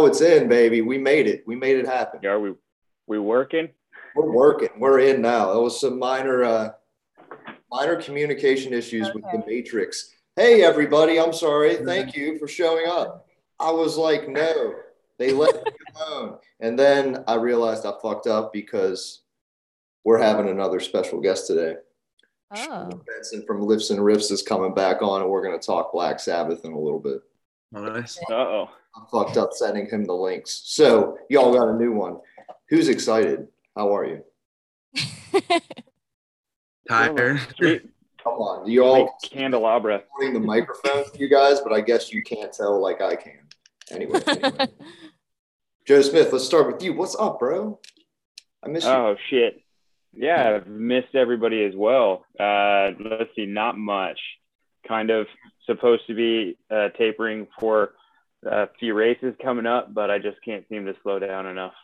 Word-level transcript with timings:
Sure. 0.00 0.08
It's 0.08 0.20
in, 0.20 0.48
baby. 0.48 0.80
We 0.80 0.98
made 0.98 1.26
it. 1.26 1.44
We 1.46 1.56
made 1.56 1.78
it 1.78 1.86
happen. 1.86 2.24
Are 2.26 2.40
we 2.40 2.54
we 3.06 3.18
working? 3.18 3.68
We're 4.14 4.30
working. 4.30 4.68
We're 4.78 5.00
in 5.00 5.22
now. 5.22 5.52
That 5.52 5.60
was 5.60 5.80
some 5.80 5.98
minor 5.98 6.44
uh 6.44 6.70
minor 7.70 8.00
communication 8.00 8.72
issues 8.72 9.12
with 9.14 9.24
the 9.32 9.42
matrix. 9.46 10.14
Hey 10.36 10.62
everybody, 10.62 11.18
I'm 11.18 11.32
sorry. 11.32 11.76
Thank 11.76 12.16
you 12.16 12.38
for 12.38 12.48
showing 12.48 12.86
up. 12.88 13.26
I 13.58 13.70
was 13.70 13.96
like, 13.96 14.28
no, 14.28 14.74
they 15.18 15.32
let 15.32 15.54
me 15.54 15.72
alone. 15.96 16.38
And 16.60 16.78
then 16.78 17.24
I 17.26 17.34
realized 17.34 17.84
I 17.84 17.92
fucked 18.02 18.26
up 18.26 18.52
because 18.52 19.22
we're 20.04 20.18
having 20.18 20.48
another 20.48 20.80
special 20.80 21.20
guest 21.20 21.46
today. 21.46 21.76
Oh, 22.56 22.90
Benson 23.06 23.44
from 23.46 23.60
Lifts 23.60 23.90
and 23.90 24.00
Riffs 24.00 24.32
is 24.32 24.42
coming 24.42 24.74
back 24.74 25.02
on, 25.02 25.20
and 25.20 25.30
we're 25.30 25.42
going 25.44 25.58
to 25.58 25.64
talk 25.64 25.92
Black 25.92 26.18
Sabbath 26.18 26.64
in 26.64 26.72
a 26.72 26.78
little 26.78 26.98
bit. 26.98 27.20
Oh, 27.74 27.84
nice. 27.84 28.18
Uh 28.28 28.34
oh. 28.34 28.70
I 28.94 29.02
fucked 29.10 29.36
up 29.36 29.52
sending 29.52 29.86
him 29.86 30.04
the 30.04 30.14
links. 30.14 30.62
So 30.64 31.18
y'all 31.28 31.54
got 31.54 31.68
a 31.68 31.76
new 31.76 31.92
one. 31.92 32.18
Who's 32.68 32.88
excited? 32.88 33.48
How 33.76 33.94
are 33.94 34.04
you? 34.04 34.24
Tired. 36.88 37.40
Come 38.22 38.34
on, 38.34 38.68
you 38.68 38.84
all 38.84 39.18
candelabra. 39.22 40.02
holding 40.10 40.34
the 40.34 40.40
microphone 40.40 41.04
for 41.04 41.16
you 41.16 41.28
guys, 41.28 41.60
but 41.60 41.72
I 41.72 41.80
guess 41.80 42.12
you 42.12 42.22
can't 42.22 42.52
tell 42.52 42.80
like 42.80 43.00
I 43.00 43.16
can. 43.16 43.38
Anyway, 43.90 44.20
anyway. 44.26 44.66
Joe 45.86 46.02
Smith, 46.02 46.32
let's 46.32 46.44
start 46.44 46.70
with 46.70 46.82
you. 46.82 46.92
What's 46.92 47.16
up, 47.16 47.38
bro? 47.38 47.80
I 48.62 48.68
miss 48.68 48.84
you. 48.84 48.90
Oh 48.90 49.16
shit. 49.30 49.62
Yeah, 50.12 50.56
I've 50.56 50.66
missed 50.66 51.14
everybody 51.14 51.64
as 51.64 51.74
well. 51.74 52.24
Uh, 52.38 52.90
let's 52.98 53.30
see, 53.36 53.46
not 53.46 53.78
much. 53.78 54.18
Kind 54.86 55.10
of 55.10 55.26
supposed 55.66 56.06
to 56.08 56.14
be 56.14 56.58
uh, 56.70 56.88
tapering 56.98 57.46
for 57.58 57.92
a 58.44 58.68
few 58.78 58.94
races 58.94 59.34
coming 59.42 59.66
up, 59.66 59.92
but 59.92 60.10
I 60.10 60.18
just 60.18 60.42
can't 60.44 60.64
seem 60.68 60.86
to 60.86 60.94
slow 61.02 61.18
down 61.18 61.46
enough. 61.46 61.74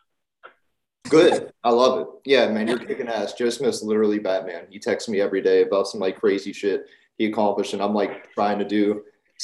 Good. 1.08 1.52
I 1.62 1.70
love 1.70 2.00
it. 2.00 2.06
Yeah, 2.24 2.48
man, 2.48 2.66
you're 2.66 2.78
kicking 2.78 3.08
ass. 3.08 3.34
Joe 3.34 3.50
Smith's 3.50 3.82
literally 3.82 4.18
Batman. 4.18 4.66
He 4.70 4.78
texts 4.78 5.08
me 5.08 5.20
every 5.20 5.40
day 5.40 5.62
about 5.62 5.86
some 5.86 6.00
like 6.00 6.18
crazy 6.18 6.52
shit 6.52 6.86
he 7.18 7.26
accomplished, 7.26 7.72
and 7.72 7.82
I'm 7.82 7.94
like 7.94 8.32
trying 8.34 8.58
to 8.58 8.64
do 8.64 9.02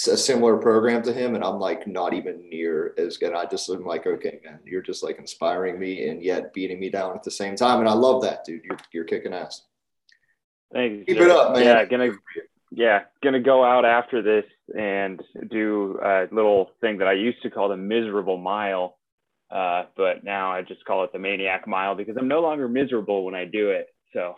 a 0.09 0.17
similar 0.17 0.57
program 0.57 1.03
to 1.03 1.13
him, 1.13 1.35
and 1.35 1.45
I'm 1.45 1.59
like 1.59 1.87
not 1.87 2.15
even 2.15 2.49
near 2.49 2.95
as 2.99 3.17
good. 3.17 3.35
I 3.35 3.45
just 3.47 3.69
am 3.71 3.85
like, 3.85 4.07
okay, 4.07 4.41
man, 4.45 4.59
you're 4.65 4.83
just 4.83 5.03
like 5.03 5.19
inspiring 5.19 5.79
me 5.79 6.09
and 6.09 6.23
yet 6.23 6.53
beating 6.53 6.81
me 6.81 6.91
down 6.91 7.15
at 7.15 7.23
the 7.23 7.31
same 7.31 7.57
time, 7.57 7.81
and 7.81 7.89
I 7.89 7.93
love 7.93 8.23
that, 8.23 8.45
dude. 8.45 8.65
You're 8.65 8.79
you're 8.93 9.05
kicking 9.05 9.33
ass. 9.33 9.63
Thanks. 10.73 11.05
Keep 11.07 11.19
Joe. 11.19 11.25
it 11.25 11.31
up, 11.31 11.55
man. 11.55 11.65
Yeah, 11.65 11.85
gonna 11.85 12.13
yeah, 12.71 13.03
gonna 13.23 13.41
go 13.41 13.65
out 13.65 13.85
after 13.85 14.23
this 14.23 14.45
and 14.77 15.23
do 15.51 15.99
a 16.03 16.29
little 16.31 16.71
thing 16.81 16.99
that 16.99 17.09
I 17.09 17.13
used 17.15 17.43
to 17.43 17.51
call 17.51 17.69
the 17.69 17.77
miserable 17.77 18.39
mile. 18.39 18.99
Uh, 19.51 19.85
but 19.97 20.25
now 20.25 20.51
I 20.51 20.63
just 20.63 20.85
call 20.85 21.05
it 21.05 21.13
the 21.13 21.19
maniac 21.19 21.67
mile 21.69 21.95
because 21.95 22.17
I'm 22.17 22.29
no 22.29 22.41
longer 22.41 22.69
miserable 22.69 23.25
when 23.25 23.35
I 23.35 23.45
do 23.45 23.71
it. 23.71 23.89
So 24.15 24.37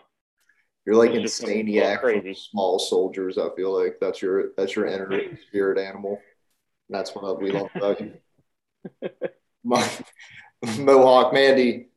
You're 0.85 0.95
like 0.95 1.11
It's 1.11 1.21
just 1.21 1.41
gonna 1.41 1.53
go 1.53 1.59
insaniac 1.69 1.99
crazy. 1.99 2.33
small 2.33 2.79
soldiers. 2.79 3.37
I 3.37 3.47
feel 3.55 3.71
like 3.77 3.97
that's 4.01 4.21
your 4.21 4.49
that's 4.57 4.75
your 4.75 4.87
energy 4.87 5.37
spirit 5.47 5.77
animal. 5.79 6.21
And 6.89 6.97
that's 6.99 7.15
what 7.15 7.41
we 7.41 7.51
love 7.51 7.69
about 7.75 8.01
you. 8.01 8.13
Mo- 9.63 9.87
Mohawk 10.77 11.33
Mandy, 11.33 11.87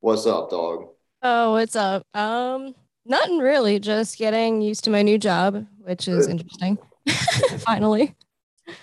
what's 0.00 0.26
up, 0.26 0.50
dog? 0.50 0.88
oh, 1.22 1.52
what's 1.52 1.74
up? 1.76 2.06
Um, 2.14 2.74
nothing 3.04 3.38
really. 3.38 3.78
Just 3.80 4.18
getting 4.18 4.60
used 4.60 4.84
to 4.84 4.90
my 4.90 5.02
new 5.02 5.18
job, 5.18 5.66
which 5.80 6.08
is 6.08 6.28
interesting. 6.28 6.78
Finally, 7.58 8.14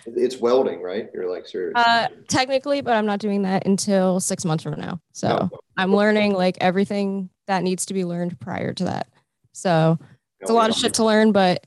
It's 0.06 0.38
welding, 0.38 0.82
right? 0.82 1.10
You're 1.14 1.30
like 1.30 1.48
serious. 1.48 1.74
uh, 1.76 2.08
technically, 2.28 2.82
but 2.82 2.94
I'm 2.94 3.06
not 3.06 3.20
doing 3.20 3.42
that 3.44 3.66
until 3.66 4.20
six 4.20 4.46
months 4.46 4.64
from 4.64 4.80
now. 4.80 5.00
So 5.14 5.28
No. 5.28 5.50
I'm 5.78 5.96
learning 5.96 6.34
like 6.34 6.58
everything 6.62 7.30
that 7.48 7.64
needs 7.64 7.86
to 7.88 7.94
be 7.94 8.06
learned 8.06 8.40
prior 8.40 8.74
to 8.74 8.86
that. 8.86 9.08
So 9.52 9.98
it's 10.40 10.50
a 10.50 10.54
lot 10.54 10.70
of 10.70 10.76
shit 10.76 10.96
to 10.96 11.04
learn, 11.04 11.32
but 11.32 11.66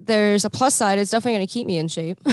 there's 0.00 0.44
a 0.44 0.50
plus 0.50 0.74
side. 0.74 0.98
It's 0.98 1.10
definitely 1.10 1.38
going 1.38 1.46
to 1.46 1.52
keep 1.52 1.66
me 1.66 1.78
in 1.78 1.88
shape. 1.88 2.18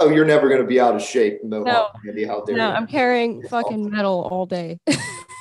Oh, 0.00 0.10
you're 0.10 0.24
never 0.24 0.48
gonna 0.48 0.62
be 0.64 0.78
out 0.78 0.94
of 0.94 1.02
shape. 1.02 1.40
How 1.42 2.44
dare 2.46 2.56
no. 2.56 2.70
I'm 2.70 2.86
carrying 2.86 3.42
fucking 3.48 3.90
metal 3.90 4.28
all 4.30 4.46
day, 4.46 4.78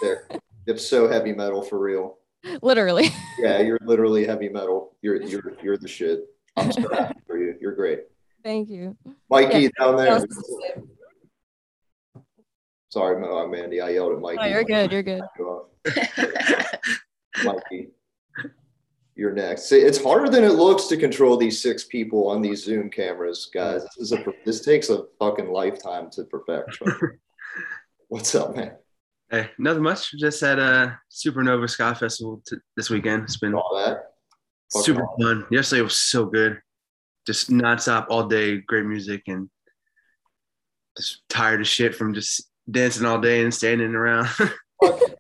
there. 0.02 0.28
It's 0.66 0.84
so 0.84 1.08
heavy 1.08 1.32
metal 1.32 1.62
for 1.62 1.78
real. 1.78 2.18
literally. 2.64 3.10
Yeah, 3.38 3.60
you're 3.60 3.78
literally 3.84 4.26
heavy 4.26 4.50
metal. 4.50 4.96
You're 5.04 5.22
you're 5.22 5.54
you're 5.62 5.78
the 5.78 5.88
shit. 5.88 6.22
I'm 6.58 6.72
so 6.72 6.90
happy 6.90 7.20
for 7.28 7.38
you. 7.42 7.56
You're 7.62 7.76
great. 7.76 8.02
Thank 8.44 8.70
you. 8.70 8.98
Mikey 9.30 9.70
down 9.80 9.98
there. 9.98 10.26
Sorry, 12.90 13.20
Mohawk 13.20 13.46
uh, 13.46 13.50
Mandy. 13.50 13.82
I 13.82 13.90
yelled 13.90 14.14
at 14.14 14.20
Mikey. 14.20 14.40
Oh, 14.42 14.46
you're 14.46 14.64
good. 14.64 14.92
You're 14.92 15.04
good. 15.04 15.22
Mikey, 17.44 17.90
you're 19.16 19.34
next. 19.34 19.70
See, 19.70 19.78
it's 19.78 20.02
harder 20.02 20.30
than 20.30 20.44
it 20.44 20.54
looks 20.54 20.86
to 20.88 20.98
control 20.98 21.38
these 21.38 21.62
six 21.62 21.84
people 21.84 22.30
on 22.30 22.42
these 22.42 22.64
Zoom 22.64 22.90
cameras, 22.90 23.50
guys. 23.54 23.84
This 23.84 24.12
is 24.12 24.12
a 24.14 24.24
this 24.46 24.62
takes 24.62 24.90
a 24.90 25.04
fucking 25.20 25.52
lifetime 25.52 26.10
to 26.12 26.24
perfect. 26.24 26.82
What's 28.08 28.34
up, 28.36 28.56
man? 28.56 28.72
Hey, 29.30 29.50
nothing 29.58 29.84
much. 29.84 30.14
Just 30.18 30.42
at 30.42 30.58
a 30.58 30.98
Supernova 31.12 31.70
Ska 31.70 31.94
Festival 31.96 32.42
t- 32.48 32.56
this 32.78 32.90
weekend. 32.90 33.24
It's 33.24 33.38
been 33.38 33.54
All 33.54 33.76
that. 33.76 34.07
Fuck 34.74 34.84
super 34.86 35.04
off. 35.06 35.16
fun. 35.22 35.46
Yesterday 35.52 35.82
was 35.82 36.00
so 36.00 36.26
good. 36.26 36.60
Just 37.26 37.50
nonstop 37.50 38.08
all 38.10 38.28
day, 38.28 38.58
great 38.58 38.86
music, 38.86 39.24
and 39.28 39.50
just 40.98 41.22
tired 41.30 41.62
of 41.62 41.68
shit 41.68 41.96
from 41.96 42.14
just 42.14 42.50
dancing 42.70 43.06
all 43.06 43.20
day 43.20 43.42
and 43.44 43.54
standing 43.54 43.96
around. 43.96 44.28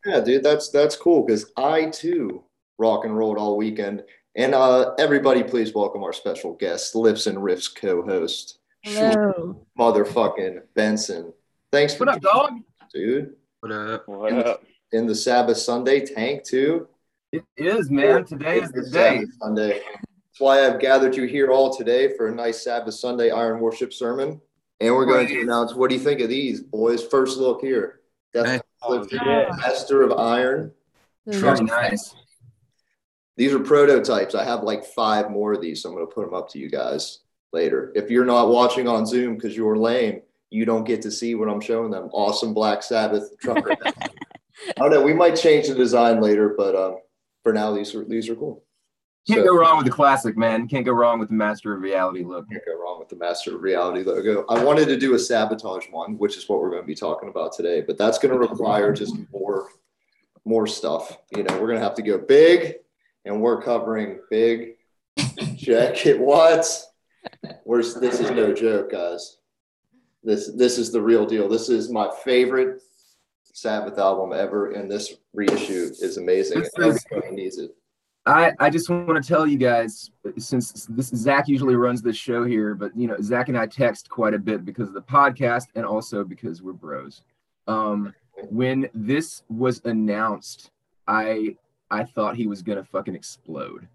Yeah, 0.06 0.19
dude. 0.19 0.44
That's 0.44 0.69
that's 0.69 0.96
cool 0.96 1.25
because 1.25 1.52
I 1.58 1.85
too 1.85 2.44
rock 2.78 3.06
and 3.06 3.18
rolled 3.18 3.40
all 3.40 3.58
weekend. 3.58 4.03
And 4.35 4.53
uh, 4.53 4.94
everybody, 5.00 5.41
please 5.44 5.74
welcome 5.74 6.03
our 6.03 6.14
special 6.14 6.53
guest, 6.53 6.94
Lifts 6.94 7.25
and 7.25 7.40
Riffs 7.40 7.68
co-host, 7.75 8.59
Hello. 8.84 9.66
motherfucking 9.78 10.59
Benson. 10.75 11.34
Thanks 11.72 11.96
for 11.96 12.06
What 12.06 12.16
up, 12.16 12.22
dog? 12.22 12.52
dude. 12.94 13.34
but 13.62 13.72
uh, 13.72 14.00
what 14.06 14.31
up? 14.34 14.64
In 14.91 15.08
the 15.08 15.16
Sabbath 15.16 15.58
Sunday 15.58 16.06
tank 16.06 16.44
too. 16.44 16.88
It 17.32 17.44
is, 17.58 17.90
man. 17.90 18.24
Today 18.24 18.60
is 18.62 18.72
the 18.72 18.84
day. 18.84 19.18
Sabbath 19.18 19.30
Sunday. 19.42 19.82
That's 19.98 20.40
why 20.40 20.66
I've 20.66 20.80
gathered 20.80 21.16
you 21.16 21.26
here 21.26 21.52
all 21.52 21.76
today 21.76 22.16
for 22.16 22.30
a 22.30 22.36
nice 22.36 22.64
Sabbath 22.64 22.94
Sunday 22.94 23.32
Iron 23.32 23.60
Worship 23.60 23.92
sermon. 23.92 24.40
And 24.80 24.96
we're 24.96 25.06
going 25.06 25.28
to 25.28 25.42
announce 25.42 25.74
what 25.74 25.90
do 25.90 25.96
you 25.96 26.02
think 26.02 26.22
of 26.22 26.30
these, 26.30 26.62
boys? 26.62 27.04
First 27.04 27.38
look 27.38 27.62
here. 27.62 28.00
That's 28.34 28.48
Nice. 28.48 28.62
Oh. 28.84 29.06
Master 29.58 30.04
of 30.04 30.14
Iron. 30.14 30.72
Very 31.26 31.62
nice. 31.62 32.16
These 33.36 33.54
are 33.54 33.59
prototypes. 33.59 34.34
I 34.34 34.46
have 34.46 34.64
like 34.64 34.86
five 34.86 35.30
more 35.30 35.54
of 35.54 35.62
these, 35.62 35.82
so 35.82 35.90
I'm 35.90 35.96
going 35.96 36.08
to 36.08 36.14
put 36.14 36.26
them 36.26 36.34
up 36.34 36.50
to 36.52 36.59
you 36.59 36.70
guys 36.70 37.20
later. 37.52 37.92
If 37.96 38.09
you're 38.09 38.26
not 38.26 38.50
watching 38.50 38.88
on 38.88 39.06
Zoom 39.06 39.36
because 39.36 39.58
you're 39.58 39.78
lame, 39.78 40.22
you 40.50 40.66
don't 40.66 40.86
get 40.86 41.02
to 41.02 41.12
see 41.12 41.36
what 41.36 41.50
I'm 41.50 41.59
showing 41.59 41.92
them. 41.92 42.09
Awesome 42.14 42.54
Black 42.54 42.84
Sabbath 42.84 43.38
trucker. 43.40 43.76
I 43.86 44.02
don't 44.78 44.92
know. 44.92 45.02
We 45.02 45.14
might 45.14 45.36
change 45.36 45.68
the 45.68 45.76
design 45.76 46.22
later, 46.22 46.56
but 46.58 46.76
um, 46.76 46.98
for 47.47 47.53
now, 47.53 47.72
these 47.72 47.96
are 47.96 48.03
these 48.03 48.28
are 48.28 48.35
cool. 48.35 48.62
Can't 49.25 49.40
So- 49.40 49.46
go 49.46 49.58
wrong 49.58 49.78
with 49.78 49.85
the 49.85 49.91
classic, 49.91 50.35
man. 50.35 50.68
Can't 50.68 50.85
go 50.85 50.91
wrong 50.91 51.18
with 51.18 51.30
the 51.30 51.35
Master 51.35 51.74
of 51.74 51.81
Reality 51.81 52.25
look. 52.25 52.46
can't 52.49 52.66
go 52.66 52.78
wrong 52.78 52.99
with 52.99 53.08
the 53.08 53.16
Master 53.16 53.55
of 53.55 53.61
Reality 53.61 54.03
logo. 54.03 54.44
I 54.49 54.61
wanted 54.61 54.90
to 54.90 54.97
do 54.97 55.16
a 55.16 55.20
sabotage 55.20 55.85
one, 55.90 56.17
which 56.17 56.35
is 56.35 56.49
what 56.49 56.59
we're 56.59 56.72
going 56.72 56.82
to 56.84 56.88
be 56.88 56.94
talking 56.96 57.29
about 57.29 57.53
today, 57.53 57.79
but 57.79 57.97
that's 57.97 58.20
going 58.20 58.34
to 58.34 58.38
require 58.38 58.91
just 58.91 59.16
more, 59.32 59.70
more 60.44 60.67
stuff. 60.67 61.17
You 61.35 61.44
know, 61.44 61.53
we're 61.53 61.67
going 61.67 61.79
to 61.79 61.84
have 61.84 61.96
to 61.96 62.02
go 62.02 62.17
big, 62.17 62.76
and 63.23 63.41
we're 63.41 63.61
covering 63.61 64.20
big. 64.29 64.73
Check 65.58 66.05
it. 66.05 66.20
What? 66.20 66.70
We're, 67.64 67.84
this 67.84 68.20
is 68.20 68.29
no 68.32 68.53
joke, 68.53 68.91
guys. 68.91 69.38
This 70.22 70.52
this 70.53 70.78
is 70.78 70.91
the 70.91 71.02
real 71.02 71.26
deal. 71.26 71.47
This 71.47 71.70
is 71.70 71.90
my 71.90 72.09
favorite 72.26 72.82
Sabbath 73.62 73.98
album 73.98 74.34
ever, 74.38 74.72
and 74.74 74.90
this 74.90 75.16
reissue 75.34 75.90
is 76.00 76.18
amazing. 76.18 76.62
This 76.62 76.72
is- 76.78 77.06
needs 77.32 77.58
it. 77.58 77.72
I, 78.28 78.52
I 78.59 78.70
just 78.70 78.90
want 78.90 79.24
to 79.24 79.26
tell 79.26 79.48
you 79.48 79.58
guys, 79.58 80.12
since 80.38 80.86
this 80.90 81.08
Zach 81.08 81.48
usually 81.48 81.76
runs 81.76 82.02
this 82.02 82.18
show 82.18 82.44
here, 82.44 82.76
but 82.76 82.96
you 82.96 83.08
know, 83.08 83.16
Zach 83.22 83.48
and 83.48 83.58
I 83.58 83.66
text 83.66 84.09
quite 84.09 84.34
a 84.34 84.38
bit 84.38 84.66
because 84.66 84.90
of 84.90 84.94
the 84.94 85.02
podcast 85.02 85.68
and 85.76 85.86
also 85.86 86.26
because 86.26 86.62
we're 86.62 86.74
bros. 86.74 87.22
Um, 87.68 88.14
when 88.50 88.90
this 88.94 89.44
was 89.50 89.82
announced, 89.86 90.72
I 91.08 91.56
I 91.90 92.04
thought 92.04 92.36
he 92.36 92.48
was 92.48 92.62
gonna 92.62 92.84
fucking 92.84 93.16
explode. 93.16 93.88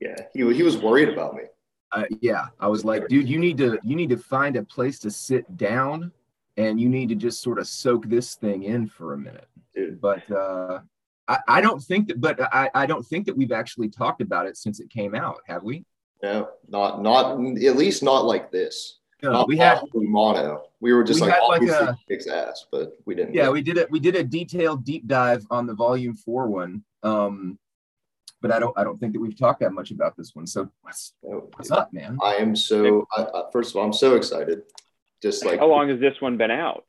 Yeah, 0.00 0.16
he, 0.34 0.40
he 0.52 0.62
was 0.64 0.76
worried 0.76 1.08
about 1.08 1.34
me. 1.36 1.44
uh, 1.92 2.04
yeah 2.20 2.46
i 2.58 2.66
was 2.66 2.84
like 2.84 3.06
dude 3.08 3.28
you 3.28 3.38
need 3.38 3.56
to 3.56 3.78
you 3.84 3.94
need 3.94 4.10
to 4.10 4.16
find 4.16 4.56
a 4.56 4.64
place 4.64 4.98
to 4.98 5.10
sit 5.10 5.44
down 5.56 6.10
and 6.56 6.80
you 6.80 6.88
need 6.88 7.08
to 7.08 7.14
just 7.14 7.42
sort 7.42 7.58
of 7.58 7.66
soak 7.66 8.06
this 8.08 8.34
thing 8.36 8.64
in 8.64 8.86
for 8.86 9.14
a 9.14 9.18
minute 9.18 9.48
Dude. 9.74 10.00
but 10.00 10.28
uh 10.30 10.80
I, 11.26 11.38
I 11.48 11.60
don't 11.62 11.82
think 11.82 12.08
that 12.08 12.20
but 12.20 12.40
I, 12.54 12.70
I 12.74 12.86
don't 12.86 13.04
think 13.04 13.26
that 13.26 13.36
we've 13.36 13.52
actually 13.52 13.88
talked 13.88 14.20
about 14.20 14.46
it 14.46 14.56
since 14.56 14.78
it 14.80 14.90
came 14.90 15.14
out 15.14 15.38
have 15.46 15.62
we 15.62 15.84
No, 16.22 16.50
not 16.68 17.02
not 17.02 17.32
at 17.32 17.76
least 17.76 18.02
not 18.02 18.24
like 18.24 18.50
this. 18.50 18.98
No, 19.22 19.46
we 19.48 19.56
had 19.56 19.80
mono. 19.94 20.64
We 20.80 20.92
were 20.92 21.02
just 21.02 21.22
we 21.22 21.28
like 21.28 21.40
like, 21.48 21.62
a- 21.62 21.96
kicks 22.06 22.26
ass, 22.26 22.66
but 22.70 22.92
we 23.06 23.14
didn't. 23.14 23.32
yeah 23.34 23.48
we 23.48 23.62
did 23.62 23.78
it 23.78 23.90
we 23.90 23.98
did 23.98 24.16
a 24.16 24.22
detailed 24.22 24.84
deep 24.84 25.06
dive 25.06 25.46
on 25.50 25.66
the 25.66 25.72
volume 25.74 26.14
four 26.14 26.46
one 26.46 26.84
um 27.02 27.58
but 28.42 28.52
i 28.52 28.58
don't 28.58 28.76
i 28.78 28.84
don't 28.84 28.98
think 29.00 29.14
that 29.14 29.20
we've 29.20 29.38
talked 29.38 29.60
that 29.60 29.72
much 29.72 29.90
about 29.90 30.14
this 30.16 30.34
one 30.34 30.46
so 30.46 30.68
what's 30.82 31.14
what's 31.22 31.70
up 31.70 31.90
man 31.94 32.18
I 32.22 32.34
am 32.34 32.54
so. 32.54 33.06
I, 33.16 33.22
I, 33.22 33.42
first 33.50 33.70
of 33.70 33.76
all, 33.76 33.84
I'm 33.86 33.94
so 33.94 34.14
excited. 34.16 34.62
Just 35.24 35.42
like 35.46 35.58
How 35.58 35.66
long 35.66 35.88
has 35.88 35.98
this 36.00 36.20
one 36.20 36.36
been 36.36 36.50
out? 36.50 36.84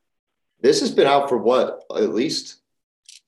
this 0.59 0.81
has 0.81 0.91
been 0.91 1.07
out 1.07 1.29
for 1.29 1.37
what? 1.37 1.79
At 1.95 2.13
least 2.13 2.57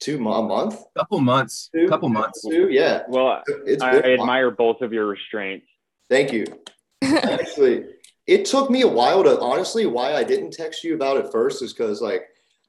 two 0.01 0.17
mo- 0.19 0.33
a 0.33 0.43
month. 0.45 0.81
couple 0.97 1.19
months 1.21 1.69
Two? 1.73 1.87
couple 1.87 2.09
months 2.09 2.41
Two, 2.45 2.67
yeah. 2.69 3.03
Well, 3.07 3.41
It's 3.65 3.81
I 3.81 3.93
been 3.93 4.03
a 4.03 4.07
while. 4.17 4.21
admire 4.21 4.51
both 4.51 4.81
of 4.81 4.91
your 4.91 5.05
restraints. 5.07 5.65
Thank 6.09 6.33
you. 6.33 6.45
Actually, 7.01 7.85
it 8.25 8.43
took 8.43 8.69
me 8.69 8.81
a 8.81 8.87
while 8.87 9.23
to 9.23 9.39
honestly 9.39 9.85
why 9.85 10.13
I 10.13 10.25
didn't 10.25 10.51
text 10.51 10.83
you 10.83 10.93
about 10.93 11.15
it 11.15 11.31
first 11.31 11.61
is 11.63 11.71
because 11.73 12.01
like 12.01 12.23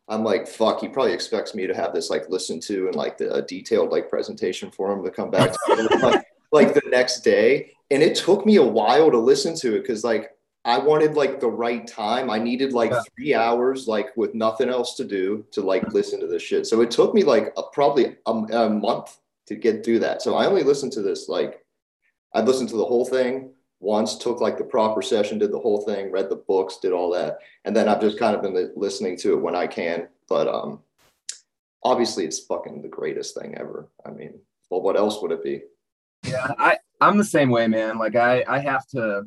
I'm 0.08 0.22
like 0.22 0.46
fuck 0.46 0.80
he 0.80 0.86
probably 0.88 1.12
expects 1.14 1.56
me 1.56 1.66
to 1.66 1.74
have 1.74 1.92
this 1.92 2.08
like 2.08 2.28
listened 2.28 2.62
to 2.68 2.86
and 2.86 2.94
like 2.94 3.18
the, 3.18 3.34
a 3.34 3.42
detailed 3.42 3.90
like 3.90 4.08
presentation 4.08 4.70
for 4.70 4.92
him 4.92 5.02
to 5.04 5.10
come 5.10 5.30
back 5.32 5.50
to 5.52 5.98
like, 6.02 6.24
like 6.52 6.72
the 6.74 6.88
next 6.88 7.22
day 7.22 7.72
and 7.90 8.00
it 8.00 8.14
took 8.14 8.46
me 8.46 8.56
a 8.56 8.62
while 8.62 9.10
to 9.10 9.18
listen 9.18 9.56
to 9.56 9.74
it 9.76 9.80
because 9.82 10.04
like 10.04 10.30
I 10.68 10.78
wanted 10.78 11.14
like 11.14 11.40
the 11.40 11.50
right 11.50 11.86
time 11.86 12.28
I 12.30 12.38
needed 12.38 12.72
like 12.72 12.90
Yeah. 12.90 13.02
three 13.16 13.34
hours 13.34 13.88
like 13.88 14.16
with 14.16 14.34
nothing 14.34 14.68
else 14.68 14.94
to 14.96 15.04
do 15.04 15.44
to 15.52 15.60
like 15.62 15.92
listen 15.92 16.20
to 16.20 16.26
this 16.26 16.42
shit 16.42 16.66
so 16.66 16.80
it 16.82 16.90
took 16.90 17.14
me 17.14 17.22
like 17.24 17.52
a, 17.56 17.62
probably 17.72 18.16
a, 18.26 18.30
a 18.32 18.70
month 18.70 19.16
to 19.46 19.54
get 19.54 19.84
through 19.84 20.00
that 20.00 20.20
so 20.22 20.36
I 20.36 20.46
only 20.46 20.62
listened 20.62 20.92
to 20.92 21.02
this 21.02 21.28
like 21.28 21.64
I 22.34 22.42
listened 22.42 22.68
to 22.70 22.76
the 22.76 22.84
whole 22.84 23.06
thing 23.06 23.50
once, 23.80 24.18
took 24.18 24.40
like 24.40 24.58
the 24.58 24.64
proper 24.64 25.00
session, 25.02 25.38
did 25.38 25.52
the 25.52 25.58
whole 25.58 25.82
thing, 25.82 26.10
read 26.10 26.28
the 26.28 26.42
books, 26.48 26.78
did 26.82 26.92
all 26.92 27.10
that, 27.12 27.38
and 27.64 27.74
then 27.76 27.88
I've 27.88 28.00
just 28.00 28.18
kind 28.18 28.34
of 28.34 28.42
been 28.42 28.72
listening 28.76 29.16
to 29.18 29.34
it 29.34 29.40
when 29.40 29.54
I 29.54 29.68
can. 29.68 30.08
But 30.28 30.48
um, 30.48 30.80
obviously, 31.84 32.24
it's 32.24 32.40
fucking 32.40 32.82
the 32.82 32.88
greatest 32.88 33.38
thing 33.38 33.54
ever. 33.56 33.88
I 34.04 34.10
mean, 34.10 34.40
well, 34.68 34.82
what 34.82 34.96
else 34.96 35.22
would 35.22 35.30
it 35.30 35.44
be? 35.44 35.62
yeah 36.24 36.48
i 36.58 36.76
i'm 37.00 37.16
the 37.16 37.24
same 37.24 37.48
way 37.48 37.68
man 37.68 37.96
like 37.96 38.16
i 38.16 38.44
i 38.48 38.58
have 38.58 38.84
to 38.88 39.24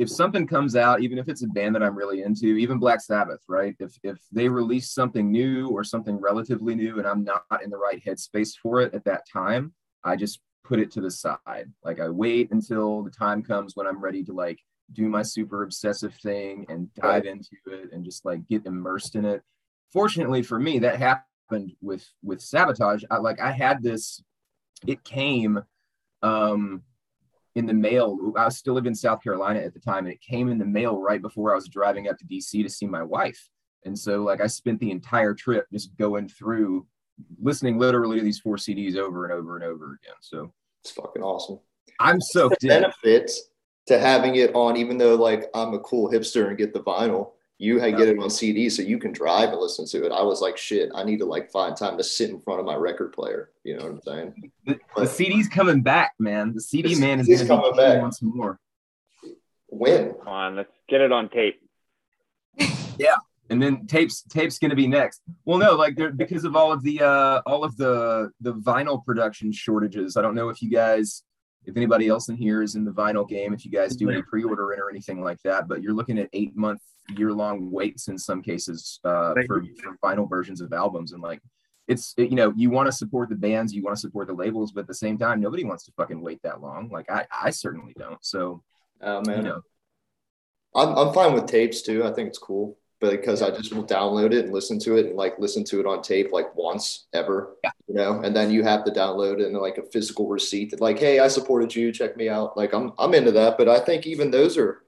if 0.00 0.08
something 0.08 0.46
comes 0.46 0.76
out 0.76 1.02
even 1.02 1.18
if 1.18 1.28
it's 1.28 1.42
a 1.42 1.48
band 1.48 1.74
that 1.74 1.82
i'm 1.82 1.94
really 1.94 2.22
into 2.22 2.56
even 2.56 2.78
black 2.78 3.00
sabbath 3.02 3.42
right? 3.48 3.76
If 3.78 3.92
if 4.02 4.18
they 4.32 4.48
release 4.48 4.90
something 4.90 5.30
new 5.30 5.68
or 5.68 5.84
something 5.84 6.16
relatively 6.16 6.74
new 6.74 6.98
and 6.98 7.06
i'm 7.06 7.22
not 7.22 7.44
in 7.62 7.68
the 7.70 7.76
right 7.76 8.02
headspace 8.02 8.54
for 8.60 8.80
it 8.80 8.94
at 8.94 9.04
that 9.04 9.28
time 9.30 9.74
i 10.02 10.16
just 10.16 10.40
put 10.64 10.78
it 10.78 10.90
to 10.92 11.00
the 11.00 11.10
side. 11.10 11.70
Like 11.84 12.00
i 12.00 12.08
wait 12.08 12.50
until 12.50 13.02
the 13.02 13.10
time 13.10 13.42
comes 13.42 13.76
when 13.76 13.86
i'm 13.86 14.00
ready 14.00 14.24
to 14.24 14.32
like 14.32 14.58
do 14.92 15.08
my 15.08 15.22
super 15.22 15.62
obsessive 15.62 16.14
thing 16.14 16.64
and 16.68 16.92
dive 16.94 17.26
into 17.26 17.56
it 17.66 17.92
and 17.92 18.04
just 18.04 18.24
like 18.24 18.46
get 18.48 18.66
immersed 18.66 19.14
in 19.14 19.24
it. 19.24 19.42
Fortunately 19.92 20.42
for 20.42 20.58
me 20.58 20.78
that 20.78 20.98
happened 20.98 21.72
with 21.80 22.08
with 22.22 22.40
sabotage. 22.40 23.04
I 23.10 23.18
like 23.18 23.40
i 23.40 23.50
had 23.50 23.82
this 23.82 24.22
it 24.86 25.04
came 25.04 25.62
um 26.22 26.82
in 27.56 27.66
the 27.66 27.72
mail 27.74 28.16
i 28.36 28.44
was 28.44 28.56
still 28.56 28.74
living 28.74 28.88
in 28.88 28.94
south 28.94 29.22
carolina 29.22 29.60
at 29.60 29.74
the 29.74 29.80
time 29.80 30.04
and 30.04 30.14
it 30.14 30.20
came 30.20 30.48
in 30.48 30.58
the 30.58 30.64
mail 30.64 31.00
right 31.00 31.22
before 31.22 31.52
i 31.52 31.54
was 31.54 31.68
driving 31.68 32.08
up 32.08 32.16
to 32.18 32.24
dc 32.24 32.50
to 32.50 32.68
see 32.68 32.86
my 32.86 33.02
wife 33.02 33.48
and 33.84 33.98
so 33.98 34.22
like 34.22 34.40
i 34.40 34.46
spent 34.46 34.78
the 34.80 34.90
entire 34.90 35.34
trip 35.34 35.66
just 35.72 35.96
going 35.96 36.28
through 36.28 36.86
listening 37.42 37.78
literally 37.78 38.18
to 38.18 38.24
these 38.24 38.40
four 38.40 38.56
cds 38.56 38.96
over 38.96 39.24
and 39.24 39.32
over 39.32 39.56
and 39.56 39.64
over 39.64 39.98
again 40.02 40.16
so 40.20 40.52
It's 40.82 40.92
fucking 40.92 41.22
awesome. 41.22 41.58
i'm 41.98 42.20
soaked 42.20 42.62
in 42.64 42.68
Benefits 42.68 43.50
to 43.86 43.98
having 43.98 44.36
it 44.36 44.54
on, 44.54 44.76
even 44.76 44.98
though 44.98 45.16
like 45.16 45.50
I'm 45.52 45.74
a 45.74 45.80
cool 45.80 46.10
hipster 46.10 46.46
and 46.48 46.56
get 46.56 46.72
the 46.72 46.80
vinyl. 46.80 47.32
You 47.62 47.78
had 47.78 47.98
get 47.98 48.08
it 48.08 48.18
on 48.18 48.30
CD, 48.30 48.70
so 48.70 48.80
you 48.80 48.98
can 48.98 49.12
drive 49.12 49.50
and 49.50 49.60
listen 49.60 49.84
to 49.88 50.06
it. 50.06 50.12
I 50.12 50.22
was 50.22 50.40
like, 50.40 50.56
shit, 50.56 50.88
I 50.94 51.04
need 51.04 51.18
to 51.18 51.26
like 51.26 51.50
find 51.50 51.76
time 51.76 51.98
to 51.98 52.02
sit 52.02 52.30
in 52.30 52.40
front 52.40 52.58
of 52.58 52.64
my 52.64 52.74
record 52.74 53.12
player. 53.12 53.50
You 53.64 53.76
know 53.76 53.84
what 53.84 53.92
I'm 53.92 54.00
saying? 54.00 54.52
the, 54.64 54.78
the 54.96 55.04
cd's 55.04 55.46
coming 55.46 55.82
back 55.82 56.12
man 56.18 56.54
the 56.54 56.60
cd 56.62 56.94
The 56.94 57.00
man 57.02 57.20
is 57.20 57.26
going 57.26 57.40
to 57.40 57.46
coming 57.46 57.72
be 57.72 57.76
back. 57.76 58.00
once 58.00 58.22
more 58.22 58.58
When? 59.68 60.14
Come 60.14 60.28
on, 60.28 60.56
let's 60.56 60.72
get 60.88 61.02
it 61.02 61.12
on 61.12 61.28
tape. 61.28 61.60
Yeah, 62.98 63.16
and 63.50 63.62
then 63.62 63.86
tapes 63.86 64.22
tapes 64.22 64.58
going 64.58 64.70
to 64.70 64.76
be 64.76 64.86
next 64.86 65.20
well 65.44 65.58
no 65.58 65.74
like 65.74 65.96
there 65.96 66.12
because 66.12 66.44
of 66.44 66.56
all 66.56 66.72
of 66.72 66.82
the 66.82 67.02
uh 67.02 67.42
all 67.44 67.62
of 67.64 67.76
the 67.76 68.30
the 68.40 68.54
vinyl 68.54 69.04
production 69.04 69.52
shortages 69.52 70.16
i 70.16 70.22
don't 70.22 70.34
know 70.34 70.48
if 70.48 70.62
you 70.62 70.70
guys 70.70 71.22
if 71.66 71.76
anybody 71.76 72.08
else 72.08 72.28
in 72.28 72.36
here 72.36 72.62
is 72.62 72.74
in 72.74 72.84
the 72.84 72.90
vinyl 72.90 73.28
game 73.28 73.52
if 73.52 73.64
you 73.64 73.70
guys 73.70 73.96
do 73.96 74.08
any 74.08 74.22
pre-ordering 74.22 74.78
or 74.80 74.88
anything 74.88 75.22
like 75.22 75.38
that 75.44 75.66
but 75.68 75.82
you're 75.82 75.92
looking 75.94 76.18
at 76.18 76.28
eight 76.32 76.56
month 76.56 76.80
year 77.16 77.32
long 77.32 77.70
waits 77.70 78.08
in 78.08 78.18
some 78.18 78.42
cases 78.42 79.00
uh 79.04 79.34
for, 79.46 79.62
for 79.82 79.96
vinyl 80.02 80.28
versions 80.28 80.60
of 80.60 80.72
albums 80.72 81.12
and 81.12 81.22
like 81.22 81.40
it's 81.88 82.14
you 82.16 82.30
know 82.36 82.52
you 82.56 82.70
want 82.70 82.86
to 82.86 82.92
support 82.92 83.28
the 83.28 83.34
bands 83.34 83.72
you 83.72 83.82
want 83.82 83.96
to 83.96 84.00
support 84.00 84.26
the 84.28 84.32
labels 84.32 84.72
but 84.72 84.82
at 84.82 84.86
the 84.86 84.94
same 84.94 85.18
time 85.18 85.40
nobody 85.40 85.64
wants 85.64 85.84
to 85.84 85.92
fucking 85.96 86.20
wait 86.20 86.40
that 86.42 86.60
long 86.60 86.88
like 86.90 87.10
i 87.10 87.24
i 87.42 87.50
certainly 87.50 87.94
don't 87.98 88.24
so 88.24 88.62
Oh 89.02 89.22
you 89.24 89.30
man, 89.32 89.44
know 89.44 89.62
I'm 90.74 90.96
I'm 90.96 91.14
fine 91.14 91.32
with 91.32 91.46
tapes 91.46 91.82
too. 91.82 92.04
I 92.04 92.12
think 92.12 92.28
it's 92.28 92.38
cool, 92.38 92.76
but 93.00 93.10
because 93.10 93.42
I 93.42 93.50
just 93.50 93.72
will 93.72 93.84
download 93.86 94.32
it 94.32 94.44
and 94.44 94.52
listen 94.52 94.78
to 94.80 94.96
it 94.98 95.06
and 95.06 95.16
like 95.16 95.38
listen 95.38 95.64
to 95.64 95.80
it 95.80 95.86
on 95.86 96.00
tape 96.02 96.32
like 96.32 96.54
once 96.54 97.08
ever, 97.12 97.56
Yeah. 97.64 97.70
you 97.88 97.94
know. 97.94 98.20
And 98.20 98.36
then 98.36 98.50
you 98.50 98.62
have 98.62 98.84
to 98.84 98.92
download 98.92 99.40
it 99.40 99.46
and 99.46 99.56
like 99.56 99.78
a 99.78 99.82
physical 99.90 100.28
receipt 100.28 100.70
that 100.70 100.80
like, 100.80 100.98
hey, 100.98 101.18
I 101.18 101.28
supported 101.28 101.74
you. 101.74 101.90
Check 101.92 102.16
me 102.16 102.28
out. 102.28 102.56
Like 102.56 102.72
I'm 102.72 102.92
I'm 102.98 103.14
into 103.14 103.32
that. 103.32 103.58
But 103.58 103.68
I 103.68 103.80
think 103.80 104.06
even 104.06 104.30
those 104.30 104.56
are 104.58 104.82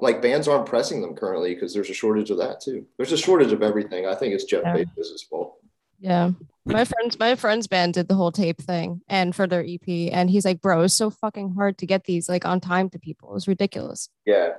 like 0.00 0.20
bands 0.22 0.48
aren't 0.48 0.66
pressing 0.66 1.00
them 1.00 1.14
currently 1.14 1.54
because 1.54 1.72
there's 1.74 1.90
a 1.90 1.94
shortage 1.94 2.30
of 2.30 2.38
that 2.38 2.60
too. 2.60 2.86
There's 2.96 3.12
a 3.12 3.16
shortage 3.16 3.52
of 3.52 3.62
everything. 3.62 4.06
I 4.06 4.14
think 4.14 4.34
it's 4.34 4.44
Jeff 4.44 4.62
Yeah. 4.64 4.76
Bezos' 4.76 5.26
fault. 5.28 5.56
Yeah. 6.00 6.30
My 6.64 6.84
friends, 6.84 7.18
my 7.18 7.34
friend's 7.34 7.66
band 7.66 7.94
did 7.94 8.08
the 8.08 8.14
whole 8.14 8.30
tape 8.30 8.60
thing 8.60 9.00
and 9.08 9.34
for 9.34 9.46
their 9.46 9.64
EP. 9.66 9.88
And 10.12 10.28
he's 10.30 10.44
like, 10.44 10.60
bro, 10.60 10.82
it's 10.82 10.94
so 10.94 11.10
fucking 11.10 11.54
hard 11.54 11.78
to 11.78 11.86
get 11.86 12.04
these 12.04 12.28
like 12.28 12.44
on 12.44 12.60
time 12.60 12.90
to 12.90 12.98
people. 12.98 13.34
It's 13.36 13.48
ridiculous. 13.48 14.08
Yeah. 14.26 14.50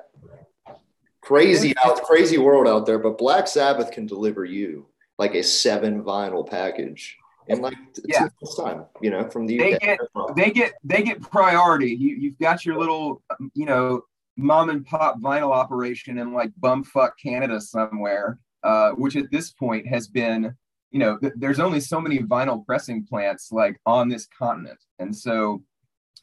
Crazy 1.21 1.73
out, 1.83 2.01
crazy 2.03 2.37
world 2.37 2.67
out 2.67 2.85
there, 2.85 2.97
but 2.97 3.17
Black 3.17 3.47
Sabbath 3.47 3.91
can 3.91 4.05
deliver 4.07 4.45
you 4.45 4.87
like 5.17 5.35
a 5.35 5.43
seven 5.43 6.01
vinyl 6.03 6.49
package 6.49 7.17
in 7.47 7.61
like 7.61 7.75
t- 7.93 8.01
Yeah. 8.07 8.19
two 8.19 8.29
months 8.41 8.57
time, 8.57 8.85
you 9.01 9.09
know, 9.11 9.29
from 9.29 9.45
the 9.45 9.57
They 9.57 9.73
UK. 9.75 9.79
get- 9.81 9.99
they 10.35 10.51
get 10.51 10.73
they 10.83 11.03
get 11.03 11.21
priority. 11.21 11.91
You 11.91 12.15
you've 12.15 12.39
got 12.39 12.65
your 12.65 12.77
little 12.79 13.21
um, 13.29 13.51
you 13.53 13.65
know 13.65 14.03
mom 14.37 14.69
and 14.69 14.85
pop 14.85 15.19
vinyl 15.19 15.51
operation 15.51 16.17
in 16.17 16.33
like 16.33 16.51
bumfuck 16.59 17.11
Canada 17.21 17.59
somewhere, 17.59 18.39
uh, 18.63 18.91
which 18.91 19.15
at 19.15 19.31
this 19.31 19.51
point 19.51 19.87
has 19.87 20.07
been 20.07 20.55
you 20.91 20.99
know 20.99 21.17
th- 21.17 21.33
there's 21.35 21.59
only 21.59 21.79
so 21.79 21.99
many 21.99 22.19
vinyl 22.19 22.65
pressing 22.65 23.05
plants 23.05 23.51
like 23.51 23.79
on 23.85 24.09
this 24.09 24.27
continent, 24.37 24.79
and 24.99 25.15
so 25.15 25.61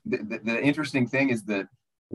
the, 0.07 0.41
the, 0.45 0.63
interesting 0.63 1.07
thing 1.07 1.31
is 1.31 1.45
that 1.45 1.67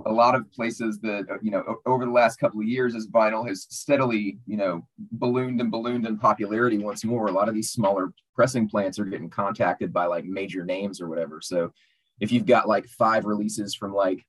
a 0.06 0.12
lot 0.12 0.36
of 0.36 0.50
places 0.52 1.00
that 1.00 1.26
you 1.42 1.52
know 1.52 1.78
over 1.86 2.06
the 2.06 2.12
last 2.12 2.38
couple 2.38 2.60
of 2.60 2.68
years 2.68 2.96
as 2.96 3.08
vinyl 3.08 3.48
has 3.48 3.68
steadily 3.70 4.38
you 4.48 4.58
know 4.58 4.88
ballooned 4.98 5.60
and 5.60 5.72
ballooned 5.72 6.08
in 6.08 6.18
popularity 6.18 6.78
once 6.78 7.04
more. 7.04 7.28
A 7.28 7.32
lot 7.32 7.50
of 7.50 7.56
these 7.56 7.72
smaller 7.72 8.14
pressing 8.34 8.68
plants 8.70 8.98
are 9.00 9.06
getting 9.06 9.30
contacted 9.30 9.92
by 9.92 10.06
like 10.06 10.26
major 10.26 10.64
names 10.66 11.02
or 11.02 11.10
whatever. 11.10 11.42
So 11.42 11.72
if 12.20 12.32
you've 12.32 12.46
got 12.46 12.68
like 12.68 12.88
five 12.88 13.26
releases 13.26 13.76
from 13.76 13.94
like 13.94 14.26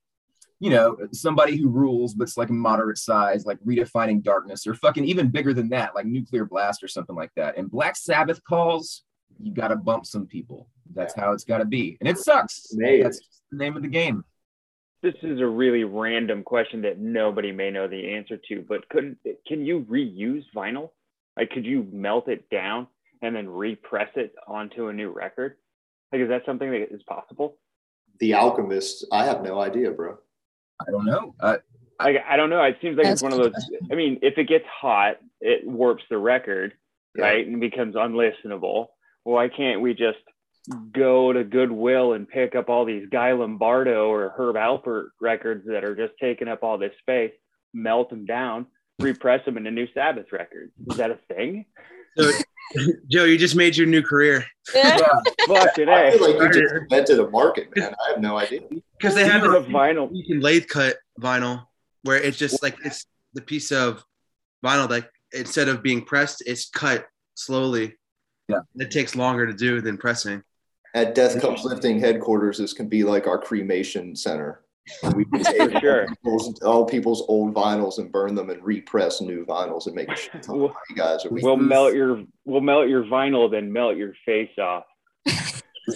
you 0.59 0.69
know 0.69 0.97
somebody 1.11 1.57
who 1.57 1.67
rules 1.69 2.13
but 2.13 2.23
it's 2.23 2.37
like 2.37 2.49
a 2.49 2.53
moderate 2.53 2.97
size 2.97 3.45
like 3.45 3.59
redefining 3.59 4.21
darkness 4.21 4.65
or 4.65 4.73
fucking 4.73 5.05
even 5.05 5.29
bigger 5.29 5.53
than 5.53 5.69
that 5.69 5.95
like 5.95 6.05
nuclear 6.05 6.45
blast 6.45 6.83
or 6.83 6.87
something 6.87 7.15
like 7.15 7.31
that 7.35 7.57
and 7.57 7.69
black 7.71 7.95
sabbath 7.95 8.43
calls 8.43 9.03
you 9.41 9.53
got 9.53 9.69
to 9.69 9.75
bump 9.75 10.05
some 10.05 10.25
people 10.25 10.67
that's 10.93 11.15
how 11.15 11.31
it's 11.31 11.43
got 11.43 11.57
to 11.57 11.65
be 11.65 11.97
and 11.99 12.07
it 12.07 12.17
sucks 12.17 12.71
Amazing. 12.73 13.03
that's 13.03 13.41
the 13.51 13.57
name 13.57 13.75
of 13.75 13.81
the 13.81 13.87
game 13.89 14.23
This 15.01 15.15
is 15.21 15.41
a 15.41 15.45
really 15.45 15.83
random 15.83 16.43
question 16.43 16.81
that 16.83 16.97
nobody 16.97 17.51
may 17.51 17.69
know 17.69 17.89
the 17.89 18.13
answer 18.15 18.37
to, 18.47 18.63
but 18.69 18.87
could 18.87 19.17
can 19.45 19.65
you 19.65 19.81
reuse 19.89 20.45
vinyl? 20.55 20.91
Like, 21.35 21.49
could 21.49 21.65
you 21.65 21.85
melt 21.91 22.29
it 22.29 22.49
down 22.49 22.87
and 23.21 23.35
then 23.35 23.49
repress 23.49 24.07
it 24.15 24.33
onto 24.47 24.87
a 24.87 24.93
new 24.93 25.09
record? 25.09 25.57
Like, 26.11 26.21
is 26.21 26.29
that 26.29 26.43
something 26.45 26.71
that 26.71 26.87
is 26.93 27.03
possible? 27.03 27.57
The 28.19 28.33
Alchemist, 28.35 29.05
I 29.11 29.25
have 29.25 29.41
no 29.43 29.59
idea, 29.59 29.91
bro. 29.91 30.19
I 30.87 30.91
don't 30.91 31.05
know 31.05 31.35
uh, 31.39 31.57
Like, 31.99 32.17
I 32.27 32.35
don't 32.37 32.49
know. 32.49 32.61
It 32.63 32.77
seems 32.81 32.97
like 32.97 33.07
it's 33.07 33.21
one 33.21 33.31
of 33.33 33.39
those. 33.39 33.53
I 33.91 33.95
mean, 33.95 34.19
if 34.21 34.37
it 34.37 34.47
gets 34.47 34.65
hot, 34.67 35.17
it 35.41 35.65
warps 35.65 36.03
the 36.09 36.17
record, 36.17 36.73
Yeah. 37.15 37.25
right, 37.25 37.47
and 37.47 37.59
becomes 37.61 37.95
unlistenable. 37.95 38.87
Why 39.23 39.47
can't 39.47 39.81
we 39.81 39.93
just 39.93 40.17
go 40.91 41.31
to 41.31 41.43
Goodwill 41.43 42.13
and 42.13 42.27
pick 42.27 42.55
up 42.55 42.69
all 42.69 42.85
these 42.85 43.07
Guy 43.09 43.31
Lombardo 43.33 44.09
or 44.09 44.29
Herb 44.35 44.55
Alpert 44.55 45.09
records 45.21 45.65
that 45.67 45.83
are 45.83 45.95
just 45.95 46.13
taking 46.19 46.47
up 46.47 46.63
all 46.63 46.77
this 46.77 46.93
space, 46.99 47.31
melt 47.73 48.09
them 48.09 48.25
down, 48.25 48.65
repress 48.99 49.45
them 49.45 49.57
into 49.57 49.71
new 49.71 49.87
Sabbath 49.93 50.31
records? 50.31 50.71
Is 50.89 50.97
that 50.97 51.11
a 51.11 51.19
thing? 51.33 51.65
So, 52.17 52.31
Joe, 53.09 53.25
you 53.25 53.37
just 53.37 53.55
made 53.55 53.75
your 53.77 53.87
new 53.87 54.01
career 54.01 54.45
Yeah. 54.73 54.97
Fuck 55.47 55.57
I 55.67 55.71
today. 55.75 56.11
feel 56.17 56.31
like 56.31 56.53
you 56.55 56.61
just 56.61 56.73
invented 56.75 57.19
a 57.19 57.29
market, 57.29 57.75
man. 57.75 57.93
I 58.05 58.11
have 58.11 58.19
no 58.21 58.37
idea. 58.37 58.61
because 58.97 59.15
they 59.15 59.23
have 59.25 59.41
Speaking 59.41 59.51
the 59.51 59.57
of 59.57 59.65
vinyl, 59.67 60.09
you 60.11 60.23
can 60.25 60.39
lathe 60.41 60.67
cut 60.67 60.97
vinyl 61.19 61.65
where 62.03 62.17
it's 62.17 62.37
just 62.37 62.61
like 62.63 62.77
it's 62.83 63.05
the 63.33 63.41
piece 63.41 63.71
of 63.71 64.03
vinyl 64.65 64.89
that 64.89 65.09
instead 65.33 65.67
of 65.69 65.81
being 65.83 66.01
pressed, 66.03 66.43
it's 66.45 66.69
cut 66.69 67.07
slowly. 67.35 67.95
Yeah. 68.47 68.59
It 68.75 68.91
takes 68.91 69.15
longer 69.15 69.47
to 69.47 69.53
do 69.53 69.81
than 69.81 69.97
pressing. 69.97 70.43
At 70.95 71.15
Death 71.15 71.39
Comes 71.41 71.63
Lifting 71.63 71.99
headquarters, 71.99 72.57
this 72.59 72.73
can 72.73 72.87
be 72.87 73.03
like 73.03 73.25
our 73.25 73.37
cremation 73.39 74.15
center. 74.15 74.61
We 75.15 75.25
can 75.33 75.43
take 75.43 75.71
For 75.73 75.79
sure. 75.79 76.07
people's, 76.07 76.61
all 76.61 76.85
people's 76.85 77.23
old 77.27 77.53
vinyls 77.53 77.99
and 77.99 78.11
burn 78.11 78.35
them 78.35 78.49
and 78.49 78.63
repress 78.63 79.21
new 79.21 79.45
vinyls 79.45 79.85
and 79.87 79.95
make 79.95 80.09
a 80.11 80.15
shit 80.15 80.43
ton 80.43 80.57
We'll- 80.59 80.67
money, 80.69 80.95
guys. 80.95 81.25
Are 81.25 81.29
we 81.29 81.41
We'll 81.41 81.57
melt 81.57 81.93
your 81.93 82.23
we'll 82.45 82.61
melt 82.61 82.89
your 82.89 83.03
vinyl, 83.03 83.49
then 83.49 83.71
melt 83.71 83.95
your 83.97 84.13
face 84.25 84.57
off. 84.57 84.83